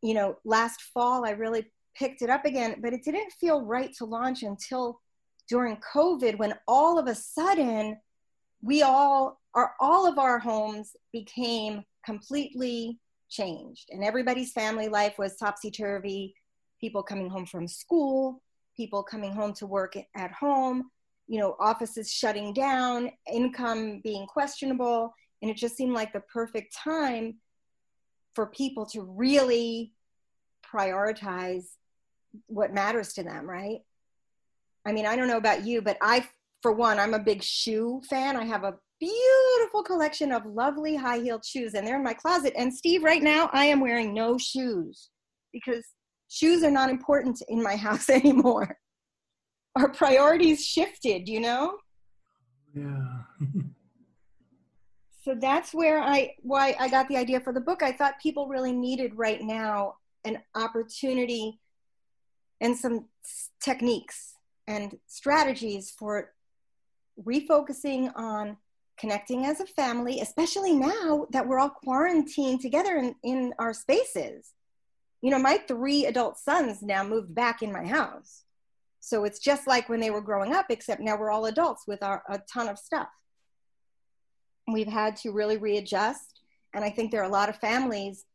you 0.01 0.14
know 0.14 0.36
last 0.45 0.82
fall 0.93 1.26
i 1.26 1.32
really 1.32 1.66
picked 1.95 2.22
it 2.22 2.30
up 2.30 2.45
again 2.45 2.76
but 2.82 2.93
it 2.93 3.03
didn't 3.03 3.32
feel 3.39 3.66
right 3.66 3.91
to 3.97 4.05
launch 4.05 4.43
until 4.43 4.99
during 5.48 5.78
covid 5.78 6.38
when 6.38 6.54
all 6.68 7.00
of 7.00 7.08
a 7.08 7.16
sudden 7.16 7.98
we 8.62 8.82
all 8.82 9.39
our 9.54 9.74
all 9.80 10.08
of 10.08 10.18
our 10.18 10.39
homes 10.39 10.95
became 11.12 11.84
completely 12.06 13.00
changed 13.30 13.89
and 13.91 14.04
everybody's 14.04 14.54
family 14.54 14.88
life 14.88 15.18
was 15.18 15.36
topsy-turvy. 15.36 16.34
People 16.80 17.04
coming 17.04 17.30
home 17.30 17.45
from 17.45 17.68
school 17.68 18.41
people 18.76 19.02
coming 19.02 19.34
home 19.34 19.54
to 19.54 19.66
work 19.66 19.98
at 20.16 20.32
home 20.32 20.91
you 21.28 21.39
know 21.39 21.56
offices 21.60 22.12
shutting 22.12 22.54
down 22.54 23.12
income 23.32 24.00
being 24.04 24.26
questionable. 24.26 25.14
And 25.41 25.52
it 25.52 25.58
just 25.58 25.76
seemed 25.76 25.93
like 25.93 26.14
the 26.14 26.22
perfect 26.22 26.76
time 26.76 27.36
for 28.34 28.48
people 28.48 28.86
to 28.88 29.02
really 29.02 29.93
prioritize 30.66 31.66
what 32.48 32.74
matters 32.74 33.14
to 33.14 33.24
them 33.24 33.48
right 33.48 33.80
i 34.88 34.92
mean 34.92 35.06
i 35.06 35.16
don't 35.16 35.28
know 35.28 35.38
about 35.38 35.66
you 35.66 35.82
but 35.82 35.98
i 36.02 36.26
for 36.62 36.72
one 36.72 37.00
i'm 37.00 37.14
a 37.14 37.20
big 37.20 37.44
shoe 37.44 38.02
fan 38.10 38.36
i 38.36 38.44
have 38.44 38.64
a 38.64 38.76
beautiful 39.00 39.84
collection 39.84 40.32
of 40.32 40.44
lovely 40.46 40.96
high 40.96 41.20
heeled 41.20 41.46
shoes 41.46 41.76
and 41.76 41.86
they're 41.86 41.98
in 41.98 42.04
my 42.04 42.14
closet 42.14 42.54
and 42.58 42.74
steve 42.74 43.04
right 43.04 43.22
now 43.22 43.50
i 43.54 43.66
am 43.66 43.80
wearing 43.80 44.14
no 44.14 44.38
shoes 44.38 45.10
because 45.54 45.86
shoes 46.30 46.64
are 46.64 46.72
not 46.72 46.90
important 46.90 47.40
in 47.50 47.62
my 47.62 47.76
house 47.88 48.10
anymore 48.10 48.78
our 49.78 49.90
priorities 49.90 50.66
shifted, 50.66 51.30
you 51.30 51.40
know? 51.40 51.78
Yeah. 52.74 53.22
so 55.24 55.36
that's 55.40 55.74
where 55.74 56.02
I 56.02 56.34
why 56.42 56.76
I 56.80 56.90
got 56.90 57.08
the 57.08 57.18
idea 57.18 57.40
for 57.40 57.54
the 57.54 57.62
book. 57.62 57.84
I 57.84 57.92
thought 57.92 58.16
people 58.22 58.48
really 58.48 58.74
needed 58.74 59.12
right 59.16 59.42
now 59.42 59.96
an 60.26 60.40
opportunity 60.56 61.60
and 62.60 62.76
some 62.76 63.06
techniques 63.62 64.34
and 64.68 64.97
strategies 65.07 65.91
for 65.91 66.32
refocusing 67.24 68.11
on 68.15 68.57
connecting 68.97 69.45
as 69.45 69.59
a 69.59 69.65
family, 69.65 70.20
especially 70.22 70.74
now 70.74 71.28
that 71.32 71.47
we're 71.47 71.59
all 71.59 71.70
quarantined 71.70 72.61
together 72.61 72.97
in, 72.97 73.15
in 73.24 73.53
our 73.59 73.74
spaces. 73.74 74.53
You 75.22 75.32
know, 75.32 75.39
my 75.39 75.57
three 75.68 76.05
adult 76.05 76.38
sons 76.38 76.82
now 76.82 77.03
moved 77.03 77.34
back 77.34 77.61
in 77.61 77.72
my 77.72 77.86
house. 77.86 78.43
So 78.99 79.24
it's 79.24 79.39
just 79.39 79.68
like 79.68 79.88
when 79.88 79.99
they 79.99 80.09
were 80.09 80.22
growing 80.22 80.53
up, 80.53 80.65
except 80.70 81.01
now 81.01 81.18
we're 81.18 81.32
all 81.32 81.45
adults 81.45 81.84
with 81.88 82.03
our, 82.03 82.24
a 82.30 82.39
ton 82.51 82.68
of 82.68 82.78
stuff. 82.78 83.07
We've 84.72 84.88
had 84.88 85.15
to 85.18 85.32
really 85.32 85.57
readjust. 85.57 86.41
And 86.74 86.84
I 86.84 86.89
think 86.89 87.11
there 87.11 87.22
are 87.22 87.30
a 87.30 87.30
lot 87.30 87.49
of 87.49 87.55
families 87.57 88.26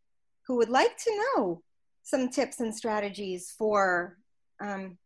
who 0.47 0.57
would 0.57 0.71
like 0.71 0.97
to 0.97 1.25
know 1.37 1.63
some 2.05 2.31
tips 2.31 2.61
and 2.61 2.75
strategies 2.75 3.53
for 3.57 4.17
um, 4.61 4.97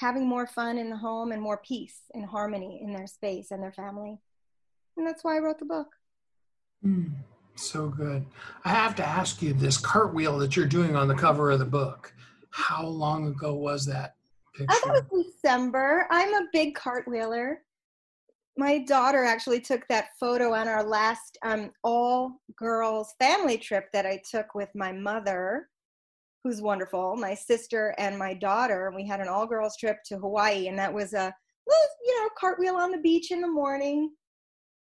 having 0.00 0.26
more 0.26 0.46
fun 0.46 0.78
in 0.78 0.88
the 0.88 0.96
home 0.96 1.30
and 1.30 1.42
more 1.42 1.58
peace 1.58 2.00
and 2.14 2.24
harmony 2.24 2.80
in 2.82 2.92
their 2.92 3.06
space 3.06 3.50
and 3.50 3.62
their 3.62 3.72
family. 3.72 4.18
And 4.96 5.06
that's 5.06 5.22
why 5.22 5.36
I 5.36 5.40
wrote 5.40 5.58
the 5.58 5.66
book. 5.66 5.88
Mm, 6.84 7.12
so 7.54 7.88
good. 7.88 8.24
I 8.64 8.70
have 8.70 8.96
to 8.96 9.06
ask 9.06 9.42
you 9.42 9.52
this 9.52 9.76
cartwheel 9.76 10.38
that 10.38 10.56
you're 10.56 10.66
doing 10.66 10.96
on 10.96 11.06
the 11.06 11.14
cover 11.14 11.50
of 11.50 11.58
the 11.58 11.66
book. 11.66 12.14
How 12.50 12.86
long 12.86 13.28
ago 13.28 13.54
was 13.54 13.84
that? 13.86 14.14
picture? 14.54 14.76
I 14.90 14.96
it 14.96 15.04
was 15.10 15.26
December. 15.26 16.06
I'm 16.10 16.34
a 16.34 16.46
big 16.52 16.74
cartwheeler. 16.74 17.56
My 18.56 18.78
daughter 18.78 19.24
actually 19.24 19.60
took 19.60 19.86
that 19.88 20.08
photo 20.18 20.52
on 20.52 20.68
our 20.68 20.82
last 20.82 21.38
um, 21.42 21.70
all 21.84 22.40
girls 22.56 23.14
family 23.18 23.56
trip 23.56 23.90
that 23.92 24.06
I 24.06 24.20
took 24.28 24.54
with 24.54 24.68
my 24.74 24.92
mother, 24.92 25.68
who's 26.42 26.62
wonderful, 26.62 27.16
my 27.16 27.34
sister, 27.34 27.94
and 27.98 28.18
my 28.18 28.34
daughter. 28.34 28.92
We 28.94 29.06
had 29.06 29.20
an 29.20 29.28
all 29.28 29.46
girls 29.46 29.76
trip 29.76 29.98
to 30.06 30.18
Hawaii, 30.18 30.68
and 30.68 30.78
that 30.78 30.92
was 30.92 31.12
a 31.12 31.32
little, 31.66 31.86
you 32.04 32.20
know, 32.20 32.28
cartwheel 32.38 32.76
on 32.76 32.90
the 32.90 32.98
beach 32.98 33.30
in 33.30 33.40
the 33.40 33.50
morning, 33.50 34.10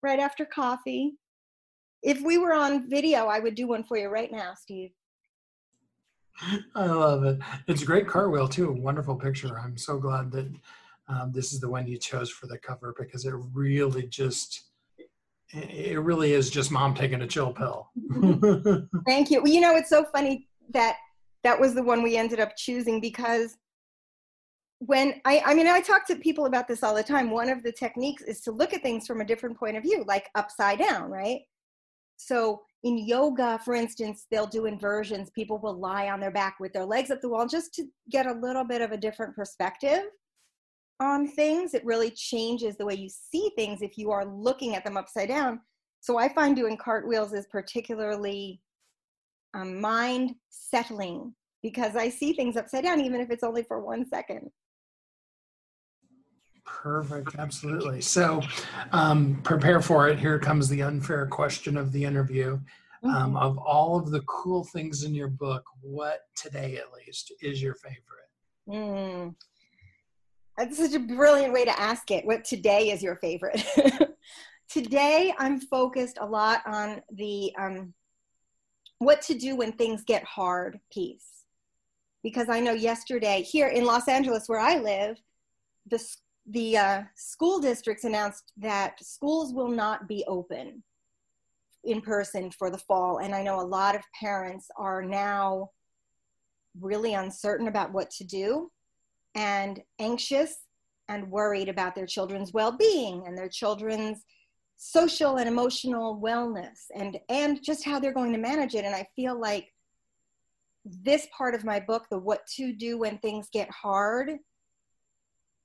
right 0.03 0.21
after 0.21 0.45
coffee. 0.45 1.15
If 2.03 2.21
we 2.21 2.39
were 2.39 2.53
on 2.53 2.89
video, 2.89 3.27
I 3.27 3.41
would 3.41 3.55
do 3.55 3.67
one 3.67 3.85
for 3.85 3.97
you 3.97 4.09
right 4.09 4.31
now, 4.31 4.53
Steve. 4.55 4.91
I 6.75 6.85
love 6.87 7.25
it. 7.25 7.39
It's 7.67 7.83
a 7.83 7.87
great 7.87 8.07
cartwheel 8.07 8.49
too. 8.49 8.71
Wonderful 8.73 9.17
picture. 9.17 9.59
I'm 9.59 9.79
so 9.79 9.99
glad 9.99 10.31
that 10.33 10.53
um, 11.09 11.33
this 11.33 11.53
is 11.53 11.61
the 11.61 11.69
one 11.69 11.87
you 11.87 11.99
chose 11.99 12.31
for 12.31 12.47
the 12.47 12.59
cover 12.59 12.95
because 12.99 13.25
it 13.25 13.35
really 13.55 14.07
just 14.07 14.65
it 15.53 16.01
really 16.01 16.33
is 16.33 16.51
just 16.51 16.73
mom 16.73 16.95
taking 16.95 17.23
a 17.23 17.27
chill 17.27 17.53
pill. 17.53 17.91
Thank 19.07 19.31
you. 19.31 19.43
Well, 19.43 19.53
you 19.53 19.61
know, 19.61 19.77
it's 19.77 19.89
so 19.89 20.05
funny 20.13 20.49
that 20.71 20.97
that 21.47 21.61
was 21.61 21.75
the 21.75 21.83
one 21.83 22.03
we 22.03 22.17
ended 22.17 22.41
up 22.41 22.57
choosing 22.57 23.01
because 23.01 23.57
when 24.81 25.21
I, 25.25 25.41
I 25.47 25.55
mean, 25.55 25.69
I 25.69 25.81
talk 25.81 26.05
to 26.09 26.17
people 26.17 26.47
about 26.47 26.67
this 26.67 26.83
all 26.83 26.93
the 26.93 27.05
time. 27.05 27.31
One 27.31 27.49
of 27.49 27.63
the 27.63 27.71
techniques 27.71 28.25
is 28.25 28.41
to 28.43 28.51
look 28.51 28.75
at 28.75 28.83
things 28.83 29.07
from 29.07 29.21
a 29.21 29.25
different 29.25 29.57
point 29.57 29.77
of 29.77 29.85
view, 29.85 30.05
like 30.09 30.29
upside 30.35 30.81
down, 30.81 31.09
right? 31.09 31.43
So 32.17 32.63
in 32.83 32.99
yoga, 32.99 33.61
for 33.65 33.75
instance, 33.75 34.27
they'll 34.29 34.49
do 34.49 34.67
inversions. 34.67 35.31
People 35.31 35.59
will 35.59 35.79
lie 35.79 36.11
on 36.11 36.19
their 36.19 36.33
back 36.33 36.57
with 36.59 36.73
their 36.73 36.85
legs 36.85 37.13
up 37.13 37.21
the 37.21 37.29
wall 37.29 37.47
just 37.47 37.73
to 37.75 37.85
get 38.11 38.27
a 38.27 38.33
little 38.33 38.65
bit 38.65 38.83
of 38.83 38.91
a 38.91 38.97
different 38.97 39.37
perspective 39.37 40.03
on 40.99 41.29
things. 41.29 41.75
It 41.75 41.85
really 41.85 42.11
changes 42.11 42.77
the 42.77 42.87
way 42.87 42.95
you 42.95 43.09
see 43.09 43.53
things 43.55 43.83
if 43.83 43.97
you 43.97 44.11
are 44.11 44.27
looking 44.27 44.75
at 44.75 44.83
them 44.83 44.97
upside 44.97 45.29
down. 45.29 45.61
So 46.01 46.19
I 46.19 46.29
find 46.29 46.57
doing 46.57 46.77
cartwheels 46.77 47.33
is 47.33 47.47
particularly 47.47 48.61
um, 49.55 49.81
mind 49.81 50.35
settling 50.51 51.35
because 51.63 51.97
I 51.97 52.09
see 52.09 52.33
things 52.33 52.57
upside 52.57 52.85
down, 52.85 53.01
even 53.01 53.21
if 53.21 53.31
it's 53.31 53.43
only 53.43 53.63
for 53.63 53.81
one 53.81 54.07
second. 54.07 54.51
Perfect, 56.65 57.37
absolutely. 57.39 58.01
So, 58.01 58.43
um, 58.93 59.41
prepare 59.43 59.81
for 59.81 60.09
it. 60.09 60.19
Here 60.19 60.39
comes 60.39 60.69
the 60.69 60.83
unfair 60.83 61.27
question 61.27 61.77
of 61.77 61.93
the 61.93 62.05
interview. 62.05 62.59
Um, 63.05 63.13
mm-hmm. 63.13 63.37
of 63.37 63.59
all 63.59 63.99
of 63.99 64.11
the 64.11 64.23
cool 64.23 64.65
things 64.65 65.05
in 65.05 65.15
your 65.15 65.29
book, 65.29 65.63
what 65.81 66.23
today 66.35 66.77
at 66.77 66.93
least 66.93 67.33
is 67.41 67.63
your 67.63 67.75
favorite? 67.75 68.03
Mm. 68.69 69.35
That's 70.57 70.79
such 70.79 70.95
a 70.95 70.99
brilliant 70.99 71.53
way 71.53 71.65
to 71.65 71.81
ask 71.81 72.11
it. 72.11 72.25
What 72.25 72.45
today 72.45 72.91
is 72.91 73.03
your 73.03 73.17
favorite? 73.17 73.65
today, 74.71 75.35
I'm 75.39 75.61
focused 75.61 76.19
a 76.21 76.27
lot 76.27 76.63
on 76.67 77.03
the 77.13 77.53
um, 77.59 77.95
what 78.99 79.21
to 79.23 79.35
do 79.35 79.57
when 79.57 79.73
things 79.73 80.03
get 80.05 80.25
hard 80.25 80.81
piece. 80.91 81.36
Because 82.27 82.49
I 82.49 82.59
know 82.59 82.73
yesterday, 82.73 83.41
here 83.43 83.69
in 83.69 83.85
Los 83.85 84.09
Angeles, 84.09 84.49
where 84.49 84.59
I 84.59 84.79
live, 84.79 85.17
the 85.89 86.05
the 86.49 86.77
uh, 86.77 87.03
school 87.15 87.61
districts 87.61 88.03
announced 88.03 88.51
that 88.57 88.97
schools 89.01 89.55
will 89.55 89.69
not 89.69 90.09
be 90.09 90.25
open 90.27 90.83
in 91.85 92.01
person 92.01 92.51
for 92.51 92.69
the 92.69 92.79
fall. 92.79 93.19
And 93.19 93.33
I 93.33 93.45
know 93.45 93.61
a 93.61 93.73
lot 93.79 93.95
of 93.95 94.03
parents 94.21 94.67
are 94.77 95.05
now 95.05 95.71
really 96.81 97.15
uncertain 97.15 97.69
about 97.69 97.93
what 97.93 98.11
to 98.11 98.25
do 98.25 98.73
and 99.37 99.81
anxious 100.01 100.57
and 101.09 101.31
worried 101.31 101.69
about 101.69 101.95
their 101.95 102.07
children's 102.07 102.53
well-being 102.53 103.23
and 103.25 103.39
their 103.39 103.49
children's 103.49 104.25
social 104.79 105.37
and 105.37 105.49
emotional 105.49 106.21
wellness 106.21 106.87
and 106.95 107.21
and 107.29 107.63
just 107.63 107.85
how 107.85 108.01
they're 108.01 108.13
going 108.13 108.33
to 108.33 108.39
manage 108.39 108.75
it 108.75 108.85
and 108.85 108.95
i 108.95 109.07
feel 109.17 109.41
like 109.41 109.73
this 111.03 111.27
part 111.37 111.55
of 111.55 111.65
my 111.65 111.81
book, 111.81 112.07
the 112.11 112.19
what 112.19 112.47
to 112.57 112.73
do 112.73 112.99
when 112.99 113.19
things 113.19 113.49
get 113.53 113.71
hard, 113.71 114.31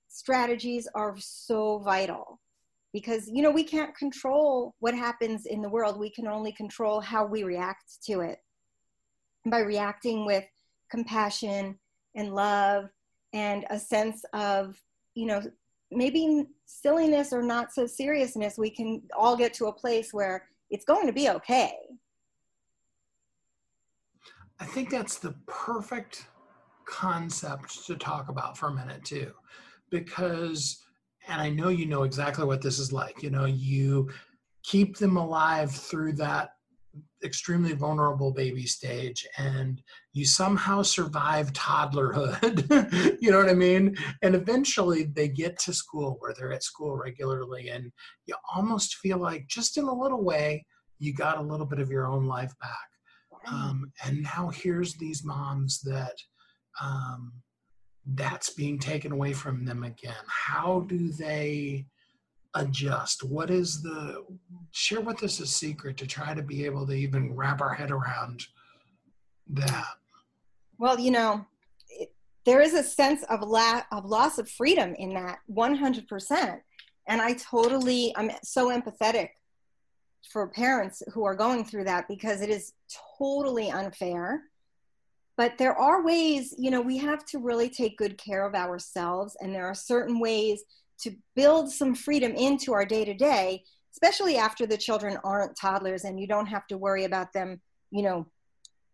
strategies 0.08 0.88
are 0.96 1.16
so 1.18 1.80
vital. 1.80 2.40
Because 2.94 3.30
you 3.30 3.42
know 3.42 3.52
we 3.52 3.64
can't 3.64 3.96
control 3.96 4.76
what 4.80 4.94
happens 4.94 5.46
in 5.46 5.62
the 5.62 5.70
world. 5.70 5.98
We 5.98 6.10
can 6.10 6.28
only 6.28 6.52
control 6.52 7.00
how 7.00 7.26
we 7.26 7.44
react 7.44 8.04
to 8.08 8.20
it. 8.20 8.40
By 9.46 9.60
reacting 9.60 10.26
with 10.26 10.46
compassion 10.90 11.80
and 12.16 12.36
love 12.36 12.90
and 13.34 13.66
a 13.70 13.80
sense 13.80 14.24
of 14.34 14.78
you 15.16 15.26
know 15.26 15.42
maybe 15.90 16.46
silliness 16.66 17.34
or 17.34 17.42
not 17.42 17.74
so 17.74 17.86
seriousness 17.86 18.58
we 18.58 18.70
can 18.70 19.02
all 19.18 19.36
get 19.36 19.54
to 19.54 19.66
a 19.66 19.74
place 19.74 20.14
where 20.14 20.48
it's 20.70 20.86
going 20.86 21.06
to 21.06 21.14
be 21.14 21.30
okay 21.30 21.74
i 24.62 24.66
think 24.66 24.90
that's 24.90 25.18
the 25.18 25.36
perfect 25.48 26.28
concept 26.88 27.86
to 27.86 27.96
talk 27.96 28.30
about 28.30 28.58
for 28.58 28.70
a 28.70 28.74
minute 28.74 29.04
too 29.04 29.32
because 29.90 30.84
and 31.28 31.42
i 31.42 31.50
know 31.50 31.70
you 31.70 31.86
know 31.86 32.04
exactly 32.04 32.46
what 32.46 32.62
this 32.62 32.80
is 32.80 32.94
like 32.94 33.22
you 33.22 33.30
know 33.30 33.46
you 33.46 34.10
keep 34.64 34.98
them 34.98 35.18
alive 35.18 35.72
through 35.72 36.14
that 36.14 36.52
extremely 37.24 37.74
vulnerable 37.74 38.34
baby 38.34 38.66
stage 38.66 39.26
and 39.38 39.82
you 40.14 40.26
somehow 40.26 40.82
survive 40.82 41.54
toddlerhood 41.54 43.18
you 43.22 43.32
know 43.32 43.38
what 43.38 43.50
i 43.50 43.54
mean? 43.54 43.96
And 44.24 44.36
eventually 44.36 45.04
they 45.04 45.28
get 45.28 45.58
to 45.60 45.74
school 45.74 46.18
where 46.20 46.34
they're 46.34 46.52
at 46.52 46.64
school 46.64 46.98
regularly 46.98 47.70
and 47.70 47.92
you 48.26 48.36
almost 48.54 48.96
feel 48.96 49.20
like 49.20 49.48
just 49.48 49.78
in 49.78 49.86
a 49.86 49.94
little 49.94 50.24
way 50.24 50.66
you 51.00 51.14
got 51.14 51.38
a 51.38 51.42
little 51.42 51.66
bit 51.66 51.80
of 51.80 51.90
your 51.90 52.08
own 52.08 52.26
life 52.26 52.54
back 52.60 52.91
um, 53.50 53.92
and 54.06 54.22
now 54.22 54.50
here's 54.50 54.96
these 54.96 55.24
moms 55.24 55.82
that 55.82 56.16
um, 56.82 57.34
that's 58.16 58.52
being 58.52 58.80
taken 58.80 59.12
away 59.12 59.34
from 59.34 59.66
them 59.66 59.84
again 59.84 60.24
how 60.28 60.82
do 60.88 61.12
they 61.12 61.86
adjust? 62.56 63.24
What 63.24 63.50
is 63.50 63.82
the 63.82 64.24
share 64.72 65.02
with 65.02 65.24
us 65.24 65.40
a 65.40 65.46
secret 65.46 65.98
to 65.98 66.08
try 66.08 66.34
to 66.34 66.42
be 66.42 66.66
able 66.66 66.86
to 66.88 66.94
even 66.94 67.36
wrap 67.36 67.62
our 67.62 67.74
head 67.74 67.92
around 67.92 68.44
that? 69.52 69.94
Well, 70.78 71.00
you 71.00 71.12
know, 71.12 71.46
it, 71.90 72.14
there 72.46 72.62
is 72.62 72.74
a 72.74 72.84
sense 72.84 73.24
of 73.24 73.42
la- 73.42 73.84
of 73.92 74.06
loss 74.06 74.38
of 74.38 74.50
freedom 74.50 74.96
in 74.96 75.14
that 75.14 75.40
100%. 75.52 76.60
And 77.08 77.22
I 77.22 77.34
totally 77.34 78.14
I'm 78.16 78.32
so 78.44 78.70
empathetic 78.70 79.30
for 80.30 80.48
parents 80.48 81.02
who 81.14 81.24
are 81.26 81.36
going 81.36 81.66
through 81.66 81.86
that 81.86 82.08
because 82.08 82.42
it 82.42 82.50
is 82.50 82.74
totally 83.18 83.70
unfair. 83.70 84.44
But 85.38 85.58
there 85.58 85.76
are 85.76 86.04
ways, 86.04 86.54
you 86.58 86.72
know, 86.72 86.82
we 86.82 86.98
have 86.98 87.26
to 87.28 87.40
really 87.40 87.70
take 87.70 87.98
good 87.98 88.18
care 88.18 88.46
of 88.46 88.54
ourselves 88.54 89.36
and 89.42 89.54
there 89.54 89.66
are 89.66 89.74
certain 89.74 90.20
ways 90.20 90.64
to 91.02 91.16
build 91.36 91.72
some 91.72 91.96
freedom 91.96 92.34
into 92.34 92.74
our 92.74 92.86
day 92.86 93.06
to 93.06 93.14
day, 93.14 93.64
especially 93.94 94.38
after 94.38 94.66
the 94.66 94.78
children 94.78 95.18
aren't 95.24 95.58
toddlers 95.60 96.04
and 96.04 96.20
you 96.20 96.28
don't 96.28 96.46
have 96.46 96.68
to 96.68 96.78
worry 96.78 97.06
about 97.06 97.34
them, 97.34 97.60
you 97.90 98.04
know, 98.04 98.28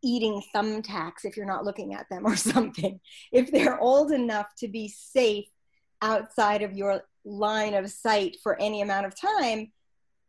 eating 0.04 0.42
thumbtacks 0.56 1.26
if 1.26 1.36
you're 1.36 1.46
not 1.46 1.66
looking 1.66 1.94
at 1.94 2.08
them 2.10 2.26
or 2.26 2.36
something. 2.36 3.00
If 3.32 3.52
they're 3.52 3.80
old 3.80 4.12
enough 4.12 4.48
to 4.60 4.68
be 4.68 4.88
safe 4.88 5.46
outside 6.02 6.62
of 6.62 6.74
your 6.74 7.02
line 7.26 7.74
of 7.74 7.90
sight 7.90 8.38
for 8.42 8.60
any 8.62 8.82
amount 8.82 9.06
of 9.06 9.20
time, 9.20 9.72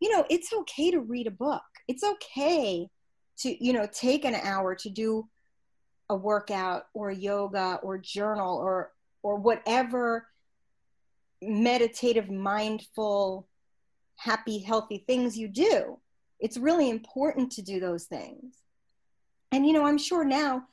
you 0.00 0.10
know, 0.10 0.24
it's 0.30 0.52
okay 0.52 0.90
to 0.90 1.00
read 1.00 1.26
a 1.26 1.32
book. 1.32 1.62
It's 1.86 2.04
okay 2.04 2.88
to, 3.38 3.64
you 3.64 3.72
know, 3.72 3.88
take 3.92 4.24
an 4.24 4.34
hour 4.34 4.74
to 4.76 4.90
do 4.90 5.28
a 6.08 6.16
workout 6.16 6.86
or 6.94 7.10
yoga 7.10 7.80
or 7.82 7.98
journal 7.98 8.56
or 8.56 8.92
or 9.22 9.36
whatever 9.36 10.26
meditative, 11.42 12.30
mindful, 12.30 13.48
happy, 14.16 14.58
healthy 14.58 15.04
things 15.06 15.36
you 15.38 15.48
do. 15.48 15.98
It's 16.40 16.56
really 16.56 16.90
important 16.90 17.52
to 17.52 17.62
do 17.62 17.80
those 17.80 18.04
things. 18.04 18.54
And, 19.52 19.66
you 19.66 19.72
know, 19.72 19.84
I'm 19.84 19.98
sure 19.98 20.24
now 20.24 20.64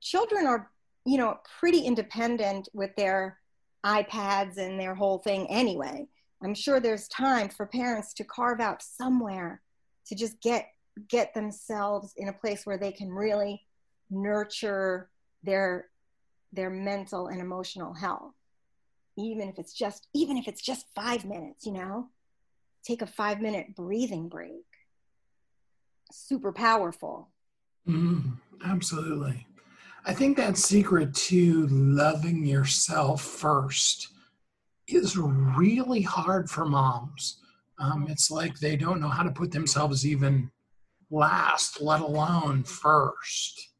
children 0.00 0.46
are, 0.46 0.70
you 1.04 1.18
know, 1.18 1.38
pretty 1.58 1.80
independent 1.80 2.68
with 2.72 2.94
their 2.96 3.38
iPads 3.84 4.58
and 4.58 4.78
their 4.78 4.94
whole 4.94 5.18
thing 5.18 5.46
anyway. 5.48 6.06
I'm 6.42 6.54
sure 6.54 6.80
there's 6.80 7.08
time 7.08 7.48
for 7.48 7.66
parents 7.66 8.14
to 8.14 8.24
carve 8.24 8.60
out 8.60 8.82
somewhere 8.82 9.62
to 10.06 10.14
just 10.14 10.40
get 10.40 10.68
get 11.08 11.34
themselves 11.34 12.12
in 12.16 12.28
a 12.28 12.32
place 12.32 12.66
where 12.66 12.76
they 12.76 12.92
can 12.92 13.10
really 13.10 13.62
nurture 14.10 15.10
their 15.42 15.86
their 16.52 16.70
mental 16.70 17.28
and 17.28 17.40
emotional 17.40 17.94
health. 17.94 18.34
Even 19.16 19.48
if 19.48 19.58
it's 19.58 19.72
just 19.72 20.08
even 20.14 20.36
if 20.36 20.48
it's 20.48 20.62
just 20.62 20.86
five 20.94 21.24
minutes 21.24 21.66
you 21.66 21.72
know? 21.72 22.08
Take 22.84 23.02
a 23.02 23.06
five 23.06 23.40
minute 23.40 23.76
breathing 23.76 24.28
break. 24.28 24.64
Super 26.10 26.52
powerful. 26.52 27.28
Mm, 27.86 28.38
absolutely. 28.64 29.46
I 30.06 30.14
think 30.14 30.38
that 30.38 30.56
secret 30.56 31.14
to 31.14 31.66
loving 31.66 32.44
yourself 32.46 33.22
first 33.22 34.08
is 34.94 35.16
really 35.16 36.02
hard 36.02 36.48
for 36.48 36.64
moms 36.64 37.38
um, 37.78 38.06
it's 38.08 38.30
like 38.30 38.58
they 38.58 38.76
don't 38.76 39.00
know 39.00 39.08
how 39.08 39.22
to 39.22 39.30
put 39.30 39.50
themselves 39.50 40.06
even 40.06 40.50
last 41.10 41.80
let 41.80 42.00
alone 42.00 42.62
first 42.62 43.70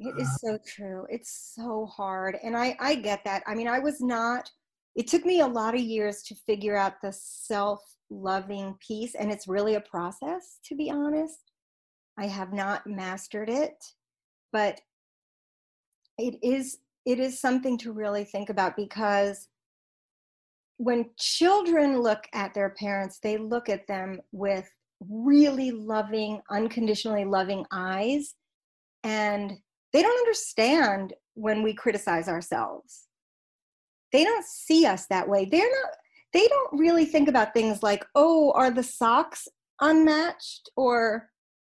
it 0.00 0.14
is 0.16 0.28
so 0.40 0.58
true. 0.64 1.06
It's 1.10 1.54
so 1.56 1.86
hard. 1.86 2.38
And 2.44 2.56
I, 2.56 2.76
I 2.78 2.94
get 2.94 3.24
that. 3.24 3.42
I 3.46 3.54
mean, 3.54 3.66
I 3.66 3.80
was 3.80 4.00
not, 4.00 4.48
it 4.94 5.08
took 5.08 5.24
me 5.24 5.40
a 5.40 5.46
lot 5.46 5.74
of 5.74 5.80
years 5.80 6.22
to 6.24 6.36
figure 6.46 6.76
out 6.76 7.02
the 7.02 7.12
self 7.12 7.80
loving 8.08 8.76
piece. 8.86 9.16
And 9.16 9.32
it's 9.32 9.48
really 9.48 9.74
a 9.74 9.80
process, 9.80 10.60
to 10.66 10.76
be 10.76 10.90
honest. 10.90 11.50
I 12.16 12.26
have 12.26 12.52
not 12.52 12.86
mastered 12.86 13.50
it, 13.50 13.76
but 14.52 14.80
it 16.16 16.36
is 16.42 16.78
it 17.06 17.20
is 17.20 17.40
something 17.40 17.78
to 17.78 17.92
really 17.92 18.24
think 18.24 18.50
about 18.50 18.76
because 18.76 19.48
when 20.78 21.10
children 21.18 22.00
look 22.00 22.24
at 22.32 22.54
their 22.54 22.70
parents, 22.70 23.18
they 23.22 23.36
look 23.36 23.68
at 23.68 23.86
them 23.88 24.20
with 24.32 24.68
really 25.00 25.72
loving, 25.72 26.40
unconditionally 26.50 27.24
loving 27.24 27.64
eyes. 27.72 28.34
And 29.02 29.52
they 29.92 30.02
don't 30.02 30.18
understand 30.18 31.14
when 31.34 31.62
we 31.62 31.74
criticize 31.74 32.28
ourselves. 32.28 33.06
They 34.12 34.24
don't 34.24 34.44
see 34.44 34.86
us 34.86 35.06
that 35.10 35.28
way. 35.28 35.44
They're 35.44 35.60
not 35.60 35.90
they 36.34 36.46
don't 36.46 36.78
really 36.78 37.06
think 37.06 37.26
about 37.28 37.54
things 37.54 37.82
like 37.82 38.04
oh 38.14 38.52
are 38.52 38.70
the 38.70 38.82
socks 38.82 39.48
unmatched? 39.80 40.70
Or 40.76 41.28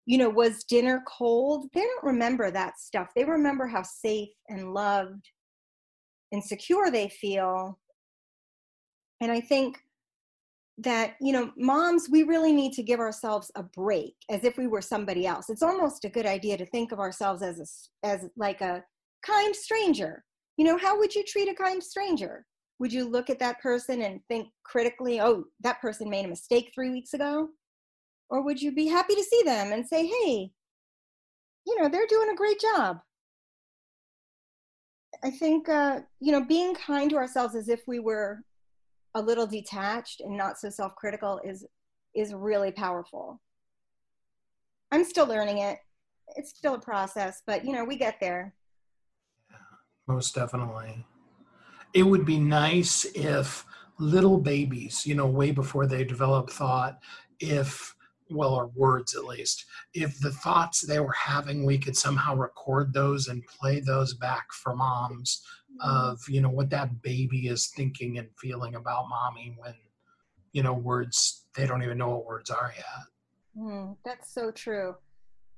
you 0.05 0.17
know 0.17 0.29
was 0.29 0.63
dinner 0.63 1.03
cold? 1.07 1.67
They 1.73 1.81
don't 1.81 2.03
remember 2.03 2.51
that 2.51 2.79
stuff. 2.79 3.09
They 3.15 3.23
remember 3.23 3.67
how 3.67 3.83
safe 3.83 4.29
and 4.49 4.73
loved 4.73 5.29
and 6.31 6.43
secure 6.43 6.91
they 6.91 7.09
feel 7.09 7.79
and 9.21 9.31
i 9.31 9.39
think 9.39 9.79
that 10.79 11.15
you 11.19 11.33
know 11.33 11.51
moms 11.57 12.07
we 12.09 12.23
really 12.23 12.53
need 12.53 12.71
to 12.71 12.81
give 12.81 13.01
ourselves 13.01 13.51
a 13.55 13.63
break 13.63 14.15
as 14.29 14.45
if 14.45 14.57
we 14.57 14.65
were 14.65 14.81
somebody 14.81 15.27
else. 15.27 15.49
It's 15.49 15.61
almost 15.61 16.05
a 16.05 16.09
good 16.09 16.25
idea 16.25 16.57
to 16.57 16.65
think 16.65 16.91
of 16.91 16.99
ourselves 16.99 17.41
as 17.41 17.91
a, 18.03 18.07
as 18.07 18.27
like 18.37 18.61
a 18.61 18.83
kind 19.25 19.53
stranger. 19.53 20.23
You 20.55 20.65
know 20.65 20.77
how 20.77 20.97
would 20.97 21.13
you 21.13 21.23
treat 21.25 21.49
a 21.49 21.53
kind 21.53 21.83
stranger? 21.83 22.45
Would 22.79 22.93
you 22.93 23.05
look 23.09 23.29
at 23.29 23.39
that 23.39 23.59
person 23.59 24.01
and 24.03 24.21
think 24.29 24.47
critically 24.63 25.19
oh 25.19 25.43
that 25.61 25.81
person 25.81 26.09
made 26.09 26.25
a 26.25 26.29
mistake 26.29 26.71
3 26.73 26.91
weeks 26.91 27.13
ago? 27.13 27.49
Or 28.29 28.41
would 28.41 28.61
you 28.61 28.71
be 28.71 28.87
happy 28.87 29.15
to 29.15 29.23
see 29.23 29.41
them 29.43 29.73
and 29.73 29.85
say 29.85 30.05
hey 30.05 30.51
you 31.67 31.81
know 31.81 31.89
they're 31.89 32.07
doing 32.07 32.29
a 32.29 32.35
great 32.35 32.59
job. 32.59 32.99
I 35.23 35.29
think 35.29 35.67
uh, 35.67 36.01
you 36.21 36.31
know 36.31 36.45
being 36.45 36.73
kind 36.73 37.09
to 37.09 37.17
ourselves 37.17 37.55
as 37.55 37.67
if 37.67 37.81
we 37.85 37.99
were 37.99 38.43
a 39.15 39.21
little 39.21 39.47
detached 39.47 40.21
and 40.21 40.37
not 40.37 40.57
so 40.57 40.69
self-critical 40.69 41.41
is 41.43 41.65
is 42.15 42.33
really 42.33 42.71
powerful. 42.71 43.39
I'm 44.91 45.05
still 45.05 45.27
learning 45.27 45.59
it. 45.59 45.77
It's 46.35 46.49
still 46.55 46.75
a 46.75 46.79
process 46.79 47.41
but 47.45 47.65
you 47.65 47.73
know 47.73 47.83
we 47.83 47.95
get 47.95 48.19
there. 48.19 48.53
Yeah, 49.49 49.57
most 50.07 50.35
definitely. 50.35 51.05
It 51.93 52.03
would 52.03 52.25
be 52.25 52.39
nice 52.39 53.05
if 53.15 53.65
little 53.99 54.37
babies 54.37 55.05
you 55.05 55.13
know 55.13 55.27
way 55.27 55.51
before 55.51 55.85
they 55.85 56.03
develop 56.03 56.49
thought 56.49 56.99
if 57.39 57.95
well 58.29 58.53
or 58.53 58.67
words 58.67 59.15
at 59.15 59.25
least 59.25 59.65
if 59.93 60.19
the 60.19 60.31
thoughts 60.31 60.81
they 60.81 60.99
were 60.99 61.11
having 61.13 61.65
we 61.65 61.77
could 61.77 61.97
somehow 61.97 62.35
record 62.35 62.93
those 62.93 63.27
and 63.27 63.45
play 63.45 63.79
those 63.79 64.13
back 64.13 64.45
for 64.53 64.75
moms 64.75 65.43
of 65.81 66.19
you 66.27 66.41
know 66.41 66.49
what 66.49 66.69
that 66.69 67.01
baby 67.01 67.47
is 67.47 67.67
thinking 67.67 68.17
and 68.17 68.27
feeling 68.37 68.75
about 68.75 69.07
mommy 69.09 69.55
when 69.57 69.73
you 70.51 70.63
know 70.63 70.73
words 70.73 71.45
they 71.55 71.65
don't 71.65 71.83
even 71.83 71.97
know 71.97 72.09
what 72.09 72.25
words 72.25 72.49
are 72.49 72.73
yet 72.75 73.57
mm, 73.57 73.95
that's 74.03 74.33
so 74.33 74.51
true 74.51 74.95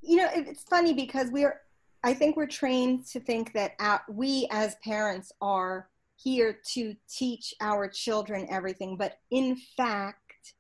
you 0.02 0.18
know 0.18 0.28
it's 0.34 0.64
funny 0.64 0.94
because 0.94 1.30
we're 1.32 1.62
I 2.04 2.14
think 2.14 2.36
we're 2.36 2.48
trained 2.48 3.06
to 3.08 3.20
think 3.20 3.54
that 3.54 3.76
we 4.10 4.48
as 4.50 4.76
parents 4.84 5.32
are 5.40 5.88
here 6.16 6.60
to 6.74 6.96
teach 7.10 7.54
our 7.62 7.88
children 7.88 8.48
everything, 8.50 8.98
but 8.98 9.20
in 9.30 9.56
fact, 9.78 10.54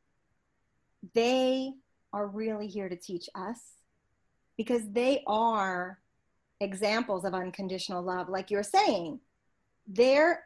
they 1.15 1.73
are 2.13 2.27
really 2.27 2.67
here 2.67 2.89
to 2.89 2.95
teach 2.95 3.27
us 3.33 3.59
because 4.55 4.83
they 4.91 5.23
are 5.25 5.99
examples 6.59 7.25
of 7.25 7.33
unconditional 7.33 8.03
love. 8.03 8.29
Like 8.29 8.51
you're 8.51 8.61
saying, 8.61 9.19
they're 9.87 10.43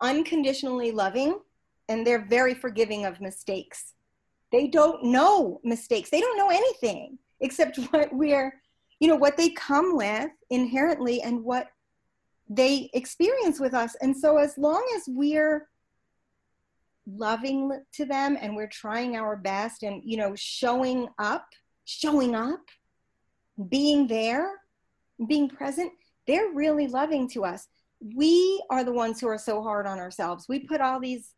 unconditionally 0.00 0.92
loving 0.92 1.38
and 1.88 2.06
they're 2.06 2.26
very 2.26 2.54
forgiving 2.54 3.04
of 3.04 3.20
mistakes. 3.20 3.94
They 4.52 4.68
don't 4.68 5.04
know 5.04 5.60
mistakes, 5.64 6.10
they 6.10 6.20
don't 6.20 6.38
know 6.38 6.50
anything 6.50 7.18
except 7.40 7.76
what 7.90 8.12
we're, 8.12 8.60
you 9.00 9.08
know, 9.08 9.16
what 9.16 9.36
they 9.36 9.50
come 9.50 9.96
with 9.96 10.30
inherently 10.50 11.22
and 11.22 11.44
what 11.44 11.68
they 12.48 12.90
experience 12.94 13.58
with 13.58 13.74
us. 13.74 13.96
And 14.00 14.16
so, 14.16 14.38
as 14.38 14.56
long 14.56 14.84
as 14.96 15.02
we're 15.08 15.68
loving 17.06 17.80
to 17.92 18.04
them 18.04 18.36
and 18.40 18.54
we're 18.56 18.68
trying 18.68 19.16
our 19.16 19.36
best 19.36 19.82
and, 19.82 20.02
you 20.04 20.16
know, 20.16 20.34
showing 20.36 21.08
up, 21.18 21.46
showing 21.84 22.34
up, 22.34 22.60
being 23.68 24.06
there, 24.06 24.50
being 25.28 25.48
present, 25.48 25.92
they're 26.26 26.50
really 26.52 26.88
loving 26.88 27.28
to 27.30 27.44
us. 27.44 27.68
We 28.14 28.62
are 28.70 28.84
the 28.84 28.92
ones 28.92 29.20
who 29.20 29.28
are 29.28 29.38
so 29.38 29.62
hard 29.62 29.86
on 29.86 29.98
ourselves. 29.98 30.46
We 30.48 30.60
put 30.60 30.80
all 30.80 31.00
these 31.00 31.32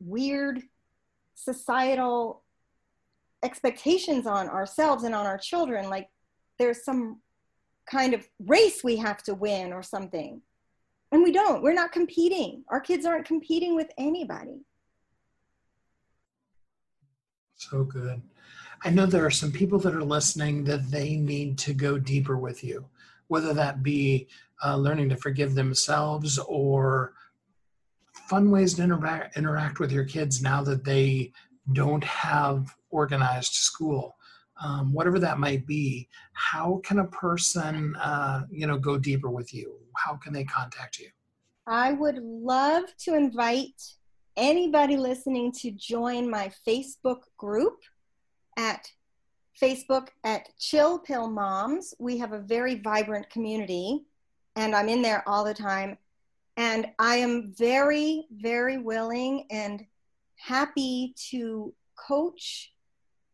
weird 0.00 0.62
societal 1.34 2.42
expectations 3.42 4.26
on 4.26 4.48
ourselves 4.48 5.04
and 5.04 5.14
on 5.14 5.26
our 5.26 5.38
children 5.38 5.90
like 5.90 6.08
there's 6.58 6.84
some 6.84 7.20
kind 7.90 8.14
of 8.14 8.28
race 8.46 8.84
we 8.84 8.96
have 8.96 9.22
to 9.24 9.34
win 9.34 9.72
or 9.72 9.82
something. 9.82 10.40
And 11.10 11.22
we 11.22 11.32
don't 11.32 11.62
we're 11.62 11.74
not 11.74 11.92
competing. 11.92 12.64
Our 12.68 12.80
kids 12.80 13.04
aren't 13.04 13.26
competing 13.26 13.74
with 13.74 13.90
anybody. 13.98 14.64
So 17.56 17.84
good. 17.84 18.22
I 18.84 18.90
know 18.90 19.06
there 19.06 19.26
are 19.26 19.30
some 19.30 19.52
people 19.52 19.78
that 19.80 19.94
are 19.94 20.04
listening 20.04 20.64
that 20.64 20.90
they 20.90 21.16
need 21.16 21.58
to 21.58 21.74
go 21.74 21.98
deeper 21.98 22.36
with 22.36 22.64
you 22.64 22.86
whether 23.32 23.54
that 23.54 23.82
be 23.82 24.28
uh, 24.62 24.76
learning 24.76 25.08
to 25.08 25.16
forgive 25.16 25.54
themselves 25.54 26.38
or 26.46 27.14
fun 28.12 28.50
ways 28.50 28.74
to 28.74 28.82
interact 28.82 29.38
interact 29.38 29.80
with 29.80 29.90
your 29.90 30.04
kids 30.04 30.42
now 30.42 30.62
that 30.62 30.84
they 30.84 31.32
don't 31.72 32.04
have 32.04 32.76
organized 32.90 33.54
school. 33.54 34.16
Um, 34.62 34.92
whatever 34.92 35.18
that 35.18 35.38
might 35.38 35.66
be 35.66 36.10
how 36.34 36.82
can 36.84 36.98
a 36.98 37.06
person 37.06 37.96
uh, 37.96 38.42
you 38.50 38.66
know 38.66 38.78
go 38.78 38.98
deeper 38.98 39.30
with 39.30 39.54
you? 39.54 39.78
How 39.96 40.16
can 40.16 40.34
they 40.34 40.44
contact 40.44 40.98
you? 40.98 41.08
I 41.66 41.92
would 41.92 42.18
love 42.18 42.84
to 43.04 43.14
invite 43.14 43.80
anybody 44.36 44.98
listening 44.98 45.52
to 45.62 45.70
join 45.70 46.28
my 46.28 46.52
facebook 46.68 47.22
group 47.38 47.78
at 48.58 48.86
facebook 49.60 50.08
at 50.24 50.48
chill 50.58 50.98
pill 50.98 51.28
moms 51.28 51.94
we 51.98 52.18
have 52.18 52.32
a 52.32 52.38
very 52.38 52.76
vibrant 52.76 53.28
community 53.30 54.04
and 54.56 54.74
i'm 54.74 54.88
in 54.88 55.02
there 55.02 55.26
all 55.28 55.44
the 55.44 55.54
time 55.54 55.96
and 56.56 56.86
I 56.98 57.16
am 57.16 57.52
very, 57.56 58.26
very 58.30 58.78
willing 58.78 59.46
and 59.50 59.84
happy 60.36 61.14
to 61.30 61.72
coach 61.96 62.72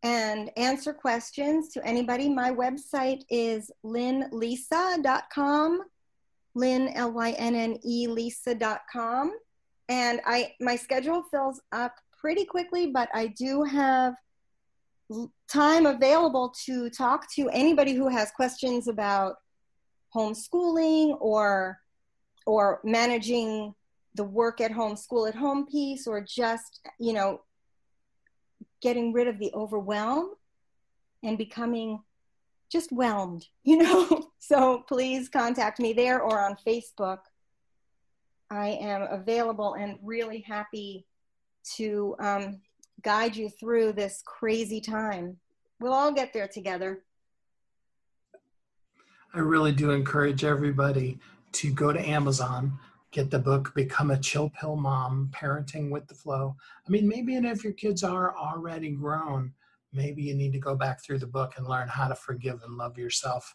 and 0.03 0.51
answer 0.57 0.93
questions 0.93 1.71
to 1.71 1.85
anybody. 1.85 2.29
My 2.29 2.53
website 2.53 3.23
is 3.29 3.73
lynnelisa.com, 3.85 5.81
Lynne, 6.55 6.89
L 6.95 7.13
Y 7.13 7.31
N 7.33 7.55
N 7.57 7.79
E, 7.85 8.07
Lisa.com. 8.07 9.33
And 9.89 10.21
I, 10.25 10.55
my 10.61 10.77
schedule 10.77 11.25
fills 11.31 11.61
up 11.73 11.95
pretty 12.21 12.45
quickly, 12.45 12.89
but 12.89 13.09
I 13.15 13.29
do 13.29 13.65
have 13.65 14.15
time 15.51 15.87
available 15.87 16.53
to 16.67 16.91
talk 16.91 17.31
to 17.35 17.49
anybody 17.51 17.95
who 17.95 18.09
has 18.09 18.31
questions 18.31 18.89
about 18.89 19.37
homeschooling 20.15 21.17
or 21.21 21.79
or 22.47 22.81
managing 22.83 23.75
the 24.15 24.25
work 24.25 24.61
at 24.61 24.73
home, 24.73 24.97
school 24.97 25.27
at 25.27 25.35
home 25.35 25.67
piece, 25.67 26.07
or 26.07 26.21
just, 26.21 26.81
you 26.99 27.13
know, 27.13 27.41
getting 28.81 29.13
rid 29.13 29.29
of 29.29 29.39
the 29.39 29.53
overwhelm 29.55 30.31
and 31.23 31.37
becoming 31.37 32.01
just 32.71 32.91
whelmed, 32.91 33.47
you 33.65 33.77
know. 33.77 34.31
so 34.39 34.85
please 34.89 35.29
contact 35.29 35.79
me 35.79 35.93
there 35.93 36.21
or 36.21 36.41
on 36.41 36.57
Facebook. 36.67 37.19
I 38.51 38.69
am 38.69 39.03
available 39.03 39.75
and 39.75 39.99
really 40.03 40.41
happy 40.41 41.07
to 41.77 42.17
um, 42.19 42.61
guide 43.03 43.37
you 43.37 43.49
through 43.49 43.93
this 43.93 44.23
crazy 44.27 44.81
time. 44.81 45.37
We'll 45.81 45.93
all 45.93 46.13
get 46.13 46.33
there 46.33 46.49
together. 46.49 47.05
I 49.35 49.41
really 49.41 49.73
do 49.73 49.91
encourage 49.91 50.43
everybody 50.43 51.19
to 51.53 51.73
go 51.73 51.93
to 51.93 52.09
Amazon, 52.09 52.79
get 53.11 53.31
the 53.31 53.39
book, 53.39 53.73
Become 53.75 54.11
a 54.11 54.19
Chill 54.19 54.51
Pill 54.51 54.77
Mom, 54.77 55.31
Parenting 55.33 55.91
with 55.91 56.07
the 56.09 56.15
Flow. 56.15 56.57
I 56.87 56.91
mean, 56.91 57.07
maybe 57.07 57.37
and 57.37 57.47
if 57.47 57.63
your 57.63 57.75
kids 57.75 58.03
are 58.03 58.37
already 58.37 58.91
grown, 58.91 59.53
maybe 59.93 60.23
you 60.23 60.35
need 60.35 60.53
to 60.53 60.59
go 60.59 60.75
back 60.75 61.03
through 61.03 61.19
the 61.19 61.27
book 61.27 61.55
and 61.57 61.67
learn 61.67 61.89
how 61.89 62.09
to 62.09 62.15
forgive 62.15 62.63
and 62.63 62.77
love 62.77 62.99
yourself 62.99 63.55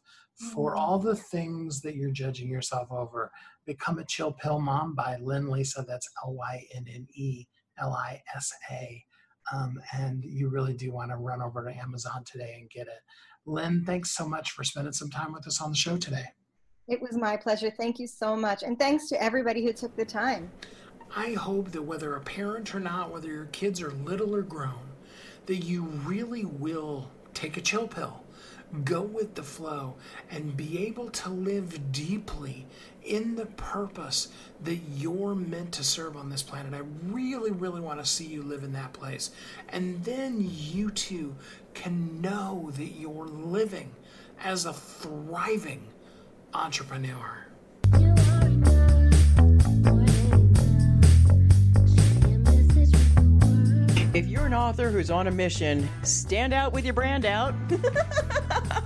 for 0.54 0.72
mm-hmm. 0.72 0.80
all 0.80 1.00
the 1.00 1.16
things 1.16 1.82
that 1.82 1.96
you're 1.96 2.12
judging 2.12 2.50
yourself 2.50 2.92
over. 2.92 3.32
Become 3.66 4.00
a 4.00 4.06
Chill 4.06 4.32
Pill 4.32 4.60
Mom 4.60 4.96
by 4.96 5.18
Lynne 5.22 5.50
Lisa. 5.50 5.86
That's 5.88 6.10
L 6.26 6.34
Y 6.34 6.66
N 6.76 6.86
N 6.88 7.08
E 7.14 7.46
L 7.80 7.94
I 7.94 8.22
S 8.36 8.52
A. 8.72 9.04
Um, 9.52 9.80
and 9.94 10.24
you 10.24 10.50
really 10.50 10.74
do 10.74 10.92
want 10.92 11.12
to 11.12 11.18
run 11.18 11.42
over 11.42 11.64
to 11.64 11.78
Amazon 11.78 12.24
today 12.26 12.58
and 12.60 12.70
get 12.70 12.88
it. 12.88 13.02
Lynne, 13.46 13.84
thanks 13.86 14.12
so 14.12 14.28
much 14.28 14.52
for 14.52 14.64
spending 14.64 14.94
some 14.94 15.10
time 15.10 15.34
with 15.34 15.46
us 15.48 15.62
on 15.62 15.72
the 15.72 15.76
show 15.76 15.98
today. 15.98 16.26
It 16.88 17.02
was 17.02 17.18
my 17.18 17.38
pleasure. 17.38 17.72
Thank 17.72 18.00
you 18.00 18.08
so 18.08 18.36
much. 18.36 18.64
And 18.64 18.78
thanks 18.78 19.08
to 19.10 19.22
everybody 19.22 19.64
who 19.64 19.74
took 19.74 19.96
the 19.96 20.06
time. 20.06 20.52
I 21.16 21.34
hope 21.34 21.72
that 21.72 21.82
whether 21.82 22.16
a 22.16 22.22
parent 22.22 22.74
or 22.74 22.80
not, 22.80 23.12
whether 23.12 23.28
your 23.28 23.46
kids 23.46 23.82
are 23.82 23.92
little 23.92 24.36
or 24.36 24.42
grown, 24.42 24.90
that 25.46 25.58
you 25.58 25.84
really 25.84 26.46
will 26.46 27.12
take 27.34 27.58
a 27.58 27.62
chill 27.62 27.88
pill, 27.88 28.24
go 28.84 29.02
with 29.02 29.36
the 29.36 29.44
flow, 29.44 29.96
and 30.32 30.58
be 30.58 30.86
able 30.86 31.10
to 31.10 31.30
live 31.30 31.92
deeply 31.92 32.66
in 33.06 33.36
the 33.36 33.46
purpose 33.46 34.30
that 34.64 34.80
you're 34.96 35.36
meant 35.36 35.72
to 35.74 35.84
serve 35.84 36.16
on 36.16 36.30
this 36.30 36.42
planet. 36.42 36.74
I 36.74 36.82
really, 37.06 37.52
really 37.52 37.82
want 37.82 38.00
to 38.00 38.06
see 38.06 38.26
you 38.26 38.42
live 38.44 38.64
in 38.64 38.74
that 38.74 38.94
place. 38.94 39.32
And 39.70 40.04
then 40.04 40.48
you 40.50 40.92
too 40.92 41.36
can 41.74 42.22
know 42.22 42.72
that 42.76 42.92
you're 42.92 43.28
living 43.28 43.92
as 44.44 44.66
a 44.66 44.74
thriving 44.74 45.88
entrepreneur. 46.54 47.48
If 54.14 54.28
you're 54.28 54.46
an 54.46 54.54
author 54.54 54.92
who's 54.92 55.10
on 55.10 55.26
a 55.26 55.32
mission, 55.32 55.90
stand 56.04 56.54
out 56.54 56.72
with 56.72 56.86
your 56.86 56.94
brand 56.94 57.26
out. 57.26 57.56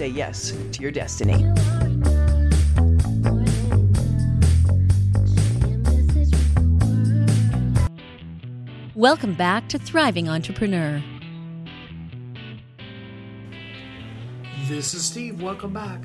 say 0.00 0.08
yes 0.08 0.56
to 0.72 0.80
your 0.80 0.90
destiny. 0.90 1.44
Welcome 8.94 9.34
back 9.34 9.68
to 9.68 9.78
Thriving 9.78 10.26
Entrepreneur. 10.26 11.02
This 14.68 14.94
is 14.94 15.04
Steve. 15.04 15.42
Welcome 15.42 15.74
back. 15.74 16.00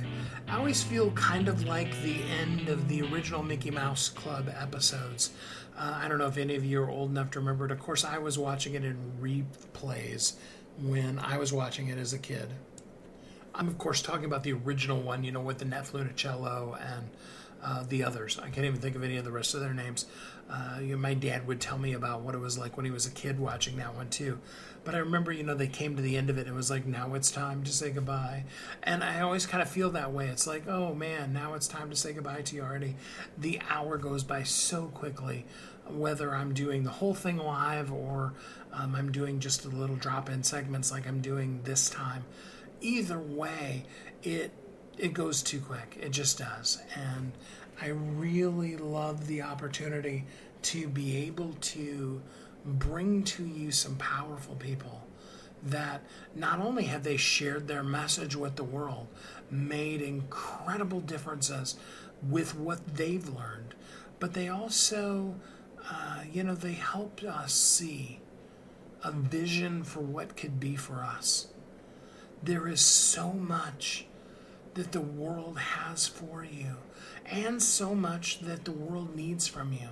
I 0.49 0.57
always 0.57 0.83
feel 0.83 1.11
kind 1.11 1.47
of 1.47 1.63
like 1.63 1.89
the 2.01 2.21
end 2.41 2.67
of 2.67 2.89
the 2.89 3.01
original 3.03 3.43
Mickey 3.43 3.71
Mouse 3.71 4.09
Club 4.09 4.53
episodes. 4.59 5.31
Uh, 5.77 6.01
I 6.03 6.09
don't 6.09 6.17
know 6.17 6.27
if 6.27 6.35
any 6.35 6.57
of 6.57 6.65
you 6.65 6.81
are 6.81 6.89
old 6.89 7.11
enough 7.11 7.31
to 7.31 7.39
remember 7.39 7.63
it. 7.63 7.71
Of 7.71 7.79
course, 7.79 8.03
I 8.03 8.17
was 8.17 8.37
watching 8.37 8.73
it 8.73 8.83
in 8.83 8.97
replays 9.21 10.33
when 10.81 11.17
I 11.17 11.37
was 11.37 11.53
watching 11.53 11.87
it 11.87 11.97
as 11.97 12.11
a 12.11 12.19
kid. 12.19 12.49
I'm, 13.55 13.67
of 13.67 13.77
course, 13.77 14.01
talking 14.01 14.25
about 14.25 14.43
the 14.43 14.53
original 14.53 15.01
one, 15.01 15.23
you 15.23 15.31
know, 15.31 15.41
with 15.41 15.59
the 15.59 15.65
Annette 15.65 15.85
Funicello 15.85 16.77
and 16.79 17.09
uh, 17.63 17.83
the 17.87 18.03
others. 18.03 18.37
I 18.37 18.49
can't 18.49 18.65
even 18.65 18.79
think 18.79 18.95
of 18.95 19.03
any 19.03 19.17
of 19.17 19.23
the 19.23 19.31
rest 19.31 19.55
of 19.55 19.61
their 19.61 19.73
names. 19.73 20.05
Uh, 20.49 20.79
you 20.81 20.89
know, 20.89 20.97
my 20.97 21.13
dad 21.15 21.47
would 21.47 21.59
tell 21.59 21.77
me 21.77 21.93
about 21.93 22.21
what 22.21 22.35
it 22.35 22.37
was 22.37 22.57
like 22.57 22.77
when 22.77 22.85
he 22.85 22.91
was 22.91 23.07
a 23.07 23.11
kid 23.11 23.39
watching 23.39 23.77
that 23.77 23.95
one 23.95 24.09
too. 24.09 24.39
But 24.83 24.93
I 24.93 24.99
remember, 24.99 25.31
you 25.31 25.41
know, 25.41 25.55
they 25.55 25.67
came 25.67 25.95
to 25.95 26.01
the 26.01 26.15
end 26.15 26.29
of 26.29 26.37
it 26.37 26.41
and 26.41 26.49
it 26.49 26.53
was 26.53 26.69
like, 26.69 26.85
now 26.85 27.15
it's 27.15 27.31
time 27.31 27.63
to 27.63 27.71
say 27.71 27.89
goodbye. 27.89 28.43
And 28.83 29.03
I 29.03 29.21
always 29.21 29.47
kind 29.47 29.63
of 29.63 29.69
feel 29.69 29.89
that 29.91 30.11
way. 30.11 30.27
It's 30.27 30.45
like, 30.45 30.67
oh 30.67 30.93
man, 30.93 31.33
now 31.33 31.55
it's 31.55 31.67
time 31.67 31.89
to 31.89 31.95
say 31.95 32.13
goodbye 32.13 32.43
to 32.43 32.55
you 32.55 32.61
already. 32.61 32.95
The 33.37 33.59
hour 33.67 33.97
goes 33.97 34.23
by 34.23 34.43
so 34.43 34.87
quickly, 34.93 35.45
whether 35.89 36.35
I'm 36.35 36.53
doing 36.53 36.83
the 36.83 36.91
whole 36.91 37.15
thing 37.15 37.37
live 37.37 37.91
or 37.91 38.33
um, 38.71 38.93
I'm 38.93 39.11
doing 39.11 39.39
just 39.39 39.63
the 39.63 39.69
little 39.69 39.95
drop 39.95 40.29
in 40.29 40.43
segments 40.43 40.91
like 40.91 41.07
I'm 41.07 41.21
doing 41.21 41.61
this 41.63 41.89
time. 41.89 42.25
Either 42.85 43.17
way, 43.17 43.83
it 44.21 44.51
it 44.97 45.11
goes 45.11 45.41
too 45.41 45.59
quick. 45.59 45.97
It 45.99 46.11
just 46.11 46.37
does. 46.37 46.77
And 46.95 47.31
I 47.81 47.87
really 47.87 48.77
love 48.77 49.25
the 49.25 49.41
opportunity 49.41 50.25
to 50.61 50.87
be 50.87 51.17
able 51.25 51.53
to 51.59 52.21
bring 52.63 53.23
to 53.23 53.43
you 53.43 53.71
some 53.71 53.95
powerful 53.95 54.55
people 54.55 55.01
that 55.63 56.01
not 56.35 56.59
only 56.59 56.83
have 56.83 57.03
they 57.03 57.17
shared 57.17 57.67
their 57.67 57.83
message 57.83 58.35
with 58.35 58.55
the 58.55 58.63
world, 58.63 59.07
made 59.49 60.01
incredible 60.01 61.01
differences 61.01 61.75
with 62.29 62.55
what 62.55 62.95
they've 62.95 63.27
learned, 63.27 63.73
but 64.19 64.33
they 64.33 64.47
also, 64.47 65.35
uh, 65.89 66.19
you 66.31 66.43
know, 66.43 66.53
they 66.53 66.73
helped 66.73 67.23
us 67.23 67.51
see 67.51 68.19
a 69.03 69.11
vision 69.11 69.83
for 69.83 70.01
what 70.01 70.37
could 70.37 70.59
be 70.59 70.75
for 70.75 71.03
us. 71.03 71.47
There 72.45 72.67
is 72.67 72.81
so 72.81 73.33
much 73.33 74.05
that 74.75 74.91
the 74.91 75.01
world 75.01 75.57
has 75.57 76.05
for 76.05 76.43
you, 76.43 76.75
and 77.25 77.61
so 77.61 77.95
much 77.95 78.41
that 78.41 78.65
the 78.65 78.71
world 78.71 79.15
needs 79.15 79.47
from 79.47 79.73
you. 79.73 79.89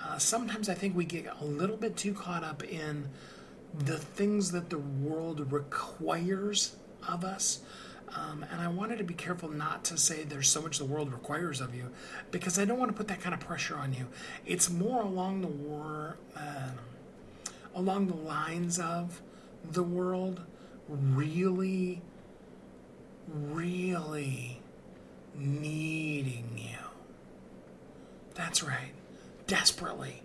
Uh, 0.00 0.16
sometimes 0.16 0.68
I 0.68 0.74
think 0.74 0.94
we 0.94 1.04
get 1.04 1.26
a 1.40 1.44
little 1.44 1.76
bit 1.76 1.96
too 1.96 2.14
caught 2.14 2.44
up 2.44 2.62
in 2.62 3.08
the 3.76 3.98
things 3.98 4.52
that 4.52 4.70
the 4.70 4.78
world 4.78 5.50
requires 5.52 6.76
of 7.08 7.24
us. 7.24 7.62
Um, 8.14 8.46
and 8.52 8.60
I 8.60 8.68
wanted 8.68 8.98
to 8.98 9.04
be 9.04 9.14
careful 9.14 9.48
not 9.48 9.82
to 9.86 9.96
say 9.96 10.22
there's 10.22 10.48
so 10.48 10.62
much 10.62 10.78
the 10.78 10.84
world 10.84 11.12
requires 11.12 11.60
of 11.60 11.74
you 11.74 11.90
because 12.30 12.60
I 12.60 12.64
don't 12.64 12.78
want 12.78 12.92
to 12.92 12.96
put 12.96 13.08
that 13.08 13.20
kind 13.20 13.34
of 13.34 13.40
pressure 13.40 13.76
on 13.76 13.92
you. 13.92 14.06
It's 14.46 14.70
more 14.70 15.02
along 15.02 15.40
the 15.40 15.48
war, 15.48 16.16
uh, 16.36 16.68
along 17.74 18.06
the 18.06 18.14
lines 18.14 18.78
of 18.78 19.20
the 19.68 19.82
world 19.82 20.42
really 20.88 22.02
really 23.28 24.60
needing 25.34 26.50
you. 26.56 26.78
That's 28.34 28.62
right, 28.62 28.92
desperately 29.46 30.22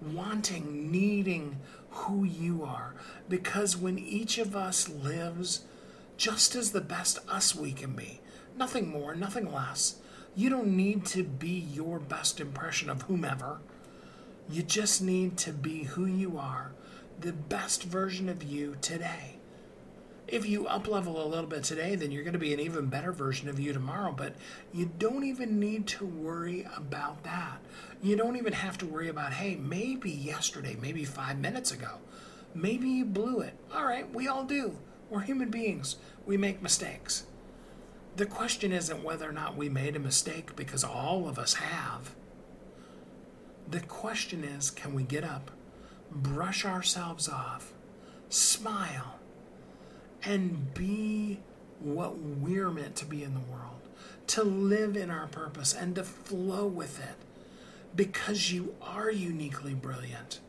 wanting, 0.00 0.90
needing 0.90 1.58
who 1.90 2.24
you 2.24 2.62
are. 2.62 2.94
Because 3.28 3.76
when 3.76 3.98
each 3.98 4.38
of 4.38 4.54
us 4.54 4.88
lives 4.88 5.64
just 6.16 6.54
as 6.54 6.72
the 6.72 6.80
best 6.80 7.18
us 7.28 7.54
we 7.54 7.72
can 7.72 7.94
be, 7.94 8.20
nothing 8.56 8.88
more, 8.88 9.14
nothing 9.14 9.52
less, 9.52 9.96
you 10.34 10.50
don't 10.50 10.76
need 10.76 11.04
to 11.06 11.22
be 11.24 11.50
your 11.72 11.98
best 11.98 12.40
impression 12.40 12.88
of 12.90 13.02
whomever. 13.02 13.60
You 14.48 14.62
just 14.62 15.02
need 15.02 15.36
to 15.38 15.52
be 15.52 15.84
who 15.84 16.06
you 16.06 16.38
are, 16.38 16.72
the 17.20 17.32
best 17.32 17.82
version 17.82 18.28
of 18.28 18.42
you 18.42 18.76
today 18.80 19.37
if 20.28 20.46
you 20.46 20.66
up 20.66 20.86
level 20.86 21.24
a 21.24 21.26
little 21.26 21.48
bit 21.48 21.64
today, 21.64 21.96
then 21.96 22.10
you're 22.10 22.22
going 22.22 22.34
to 22.34 22.38
be 22.38 22.52
an 22.52 22.60
even 22.60 22.86
better 22.86 23.12
version 23.12 23.48
of 23.48 23.58
you 23.58 23.72
tomorrow. 23.72 24.12
But 24.12 24.34
you 24.72 24.90
don't 24.98 25.24
even 25.24 25.58
need 25.58 25.86
to 25.88 26.04
worry 26.04 26.66
about 26.76 27.24
that. 27.24 27.58
You 28.02 28.14
don't 28.16 28.36
even 28.36 28.52
have 28.52 28.78
to 28.78 28.86
worry 28.86 29.08
about, 29.08 29.32
hey, 29.32 29.56
maybe 29.56 30.10
yesterday, 30.10 30.76
maybe 30.80 31.04
five 31.04 31.38
minutes 31.38 31.72
ago, 31.72 31.98
maybe 32.54 32.88
you 32.88 33.04
blew 33.04 33.40
it. 33.40 33.54
All 33.74 33.84
right, 33.84 34.12
we 34.14 34.28
all 34.28 34.44
do. 34.44 34.76
We're 35.10 35.20
human 35.20 35.50
beings, 35.50 35.96
we 36.26 36.36
make 36.36 36.62
mistakes. 36.62 37.24
The 38.16 38.26
question 38.26 38.72
isn't 38.72 39.02
whether 39.02 39.28
or 39.28 39.32
not 39.32 39.56
we 39.56 39.68
made 39.68 39.96
a 39.96 40.00
mistake, 40.00 40.54
because 40.54 40.84
all 40.84 41.28
of 41.28 41.38
us 41.38 41.54
have. 41.54 42.14
The 43.70 43.80
question 43.80 44.44
is 44.44 44.70
can 44.70 44.92
we 44.92 45.04
get 45.04 45.24
up, 45.24 45.50
brush 46.10 46.64
ourselves 46.64 47.28
off, 47.28 47.72
smile, 48.28 49.17
and 50.24 50.74
be 50.74 51.40
what 51.80 52.18
we're 52.18 52.70
meant 52.70 52.96
to 52.96 53.04
be 53.06 53.22
in 53.22 53.34
the 53.34 53.40
world, 53.40 53.80
to 54.28 54.42
live 54.42 54.96
in 54.96 55.10
our 55.10 55.26
purpose 55.28 55.74
and 55.74 55.94
to 55.94 56.04
flow 56.04 56.66
with 56.66 56.98
it 56.98 57.16
because 57.94 58.52
you 58.52 58.74
are 58.82 59.10
uniquely 59.10 59.74
brilliant. 59.74 60.40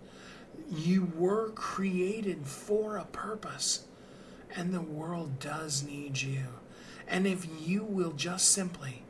You 0.69 1.11
were 1.15 1.49
created 1.49 2.45
for 2.45 2.97
a 2.97 3.05
purpose, 3.05 3.85
and 4.55 4.73
the 4.73 4.81
world 4.81 5.39
does 5.39 5.83
need 5.83 6.21
you. 6.21 6.43
And 7.07 7.25
if 7.25 7.47
you 7.65 7.83
will 7.83 8.11
just 8.11 8.49
simply 8.49 9.03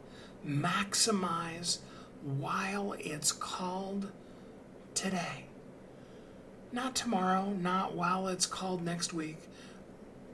maximize 0.47 1.80
while 2.22 2.95
it's 2.99 3.32
called 3.32 4.12
today, 4.93 5.45
not 6.72 6.95
tomorrow, 6.95 7.49
not 7.49 7.95
while 7.95 8.28
it's 8.28 8.45
called 8.45 8.84
next 8.84 9.12
week, 9.12 9.49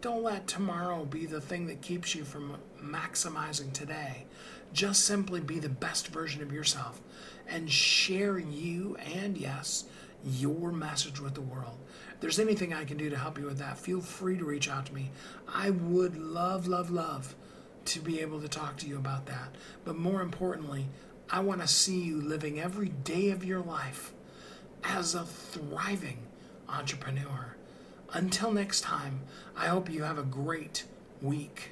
don't 0.06 0.22
let 0.22 0.46
tomorrow 0.46 1.04
be 1.04 1.26
the 1.26 1.42
thing 1.42 1.66
that 1.66 1.82
keeps 1.82 2.14
you 2.14 2.24
from 2.24 2.56
maximizing 2.80 3.74
today. 3.74 4.28
Just 4.72 5.04
simply 5.04 5.40
be 5.40 5.58
the 5.58 5.68
best 5.68 6.10
version 6.10 6.44
of 6.44 6.54
yourself 6.54 7.02
and 7.48 7.72
share 7.72 8.38
you 8.38 8.96
and, 8.98 9.36
yes, 9.36 9.86
your 10.24 10.72
message 10.72 11.20
with 11.20 11.34
the 11.34 11.42
world. 11.42 11.80
If 12.14 12.20
there's 12.20 12.38
anything 12.38 12.72
I 12.72 12.86
can 12.86 12.98
do 12.98 13.10
to 13.10 13.18
help 13.18 13.40
you 13.40 13.46
with 13.46 13.58
that, 13.58 13.80
feel 13.80 14.00
free 14.00 14.38
to 14.38 14.46
reach 14.46 14.70
out 14.70 14.86
to 14.86 14.94
me. 14.94 15.10
I 15.52 15.72
would 15.72 16.16
love, 16.16 16.68
love, 16.68 16.92
love 16.92 17.34
to 17.86 18.00
be 18.00 18.22
able 18.22 18.40
to 18.42 18.48
talk 18.48 18.78
to 18.78 18.88
you 18.88 18.98
about 18.98 19.26
that. 19.26 19.56
But 19.86 19.98
more 19.98 20.22
importantly, 20.22 20.86
I 21.32 21.40
want 21.40 21.62
to 21.62 21.68
see 21.68 22.00
you 22.00 22.22
living 22.22 22.60
every 22.60 22.90
day 22.90 23.32
of 23.32 23.44
your 23.44 23.62
life 23.62 24.14
as 24.84 25.16
a 25.16 25.24
thriving 25.26 26.20
entrepreneur. 26.70 27.55
Until 28.16 28.52
next 28.54 28.82
time, 28.82 29.22
I 29.58 29.68
hope 29.68 29.92
you 29.92 30.04
have 30.04 30.18
a 30.18 30.24
great 30.24 30.86
week. 31.22 31.72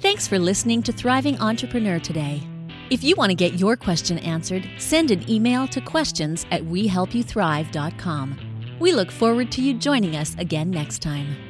Thanks 0.00 0.26
for 0.26 0.40
listening 0.40 0.82
to 0.82 0.92
Thriving 0.92 1.38
Entrepreneur 1.38 2.00
today. 2.00 2.42
If 2.90 3.04
you 3.04 3.14
want 3.14 3.30
to 3.30 3.36
get 3.36 3.60
your 3.60 3.76
question 3.76 4.18
answered, 4.18 4.68
send 4.78 5.12
an 5.12 5.30
email 5.30 5.68
to 5.68 5.80
questions 5.80 6.46
at 6.50 6.62
wehelpyouthrive.com. 6.62 8.76
We 8.80 8.92
look 8.92 9.12
forward 9.12 9.52
to 9.52 9.62
you 9.62 9.74
joining 9.74 10.16
us 10.16 10.34
again 10.36 10.72
next 10.72 11.00
time. 11.00 11.49